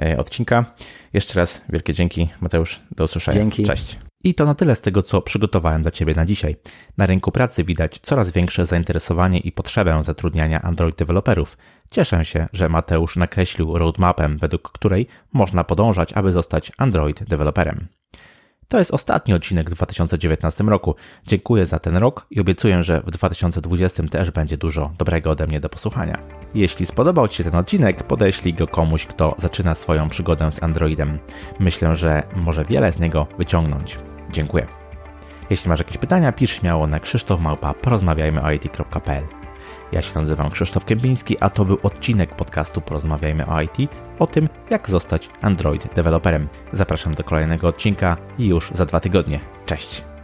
e, 0.01 0.17
odcinka. 0.17 0.65
Jeszcze 1.13 1.39
raz 1.39 1.61
wielkie 1.69 1.93
dzięki, 1.93 2.29
Mateusz. 2.41 2.79
Do 2.95 3.03
usłyszenia. 3.03 3.37
Dzięki. 3.37 3.63
Cześć. 3.63 3.97
I 4.23 4.33
to 4.33 4.45
na 4.45 4.55
tyle 4.55 4.75
z 4.75 4.81
tego, 4.81 5.01
co 5.01 5.21
przygotowałem 5.21 5.81
dla 5.81 5.91
Ciebie 5.91 6.13
na 6.15 6.25
dzisiaj. 6.25 6.55
Na 6.97 7.05
rynku 7.05 7.31
pracy 7.31 7.63
widać 7.63 7.99
coraz 8.03 8.31
większe 8.31 8.65
zainteresowanie 8.65 9.39
i 9.39 9.51
potrzebę 9.51 10.03
zatrudniania 10.03 10.61
Android 10.61 10.95
deweloperów. 10.95 11.57
Cieszę 11.91 12.25
się, 12.25 12.47
że 12.53 12.69
Mateusz 12.69 13.15
nakreślił 13.15 13.77
roadmapę, 13.77 14.29
według 14.39 14.71
której 14.71 15.07
można 15.33 15.63
podążać, 15.63 16.13
aby 16.13 16.31
zostać 16.31 16.71
Android 16.77 17.23
deweloperem. 17.23 17.87
To 18.69 18.79
jest 18.79 18.91
ostatni 18.91 19.33
odcinek 19.33 19.69
w 19.69 19.73
2019 19.73 20.63
roku. 20.63 20.95
Dziękuję 21.25 21.65
za 21.65 21.79
ten 21.79 21.97
rok 21.97 22.25
i 22.31 22.39
obiecuję, 22.39 22.83
że 22.83 23.01
w 23.01 23.11
2020 23.11 24.03
też 24.03 24.31
będzie 24.31 24.57
dużo 24.57 24.91
dobrego 24.97 25.31
ode 25.31 25.47
mnie 25.47 25.59
do 25.59 25.69
posłuchania. 25.69 26.17
Jeśli 26.55 26.85
spodobał 26.85 27.27
Ci 27.27 27.37
się 27.37 27.43
ten 27.43 27.55
odcinek, 27.55 28.03
podeślij 28.03 28.53
go 28.53 28.67
komuś, 28.67 29.05
kto 29.05 29.35
zaczyna 29.37 29.75
swoją 29.75 30.09
przygodę 30.09 30.51
z 30.51 30.63
Androidem. 30.63 31.19
Myślę, 31.59 31.95
że 31.95 32.23
może 32.35 32.65
wiele 32.65 32.91
z 32.91 32.99
niego 32.99 33.27
wyciągnąć. 33.37 33.97
Dziękuję. 34.31 34.67
Jeśli 35.49 35.69
masz 35.69 35.79
jakieś 35.79 35.97
pytania, 35.97 36.31
pisz 36.31 36.51
śmiało 36.51 36.87
na 36.87 36.99
krzysztofmałpa 36.99 37.73
porozmawiajmy 37.73 38.41
o 38.41 38.51
it.pl. 38.51 39.23
Ja 39.91 40.01
się 40.01 40.19
nazywam 40.19 40.51
Krzysztof 40.51 40.85
Kępiński, 40.85 41.37
a 41.39 41.49
to 41.49 41.65
był 41.65 41.77
odcinek 41.83 42.35
podcastu 42.35 42.81
Porozmawiajmy 42.81 43.45
o 43.45 43.61
IT, 43.61 43.77
o 44.19 44.27
tym, 44.27 44.49
jak 44.69 44.89
zostać 44.89 45.29
Android 45.41 45.93
deweloperem. 45.95 46.47
Zapraszam 46.73 47.13
do 47.13 47.23
kolejnego 47.23 47.67
odcinka 47.67 48.17
już 48.39 48.71
za 48.73 48.85
dwa 48.85 48.99
tygodnie. 48.99 49.39
Cześć! 49.65 50.16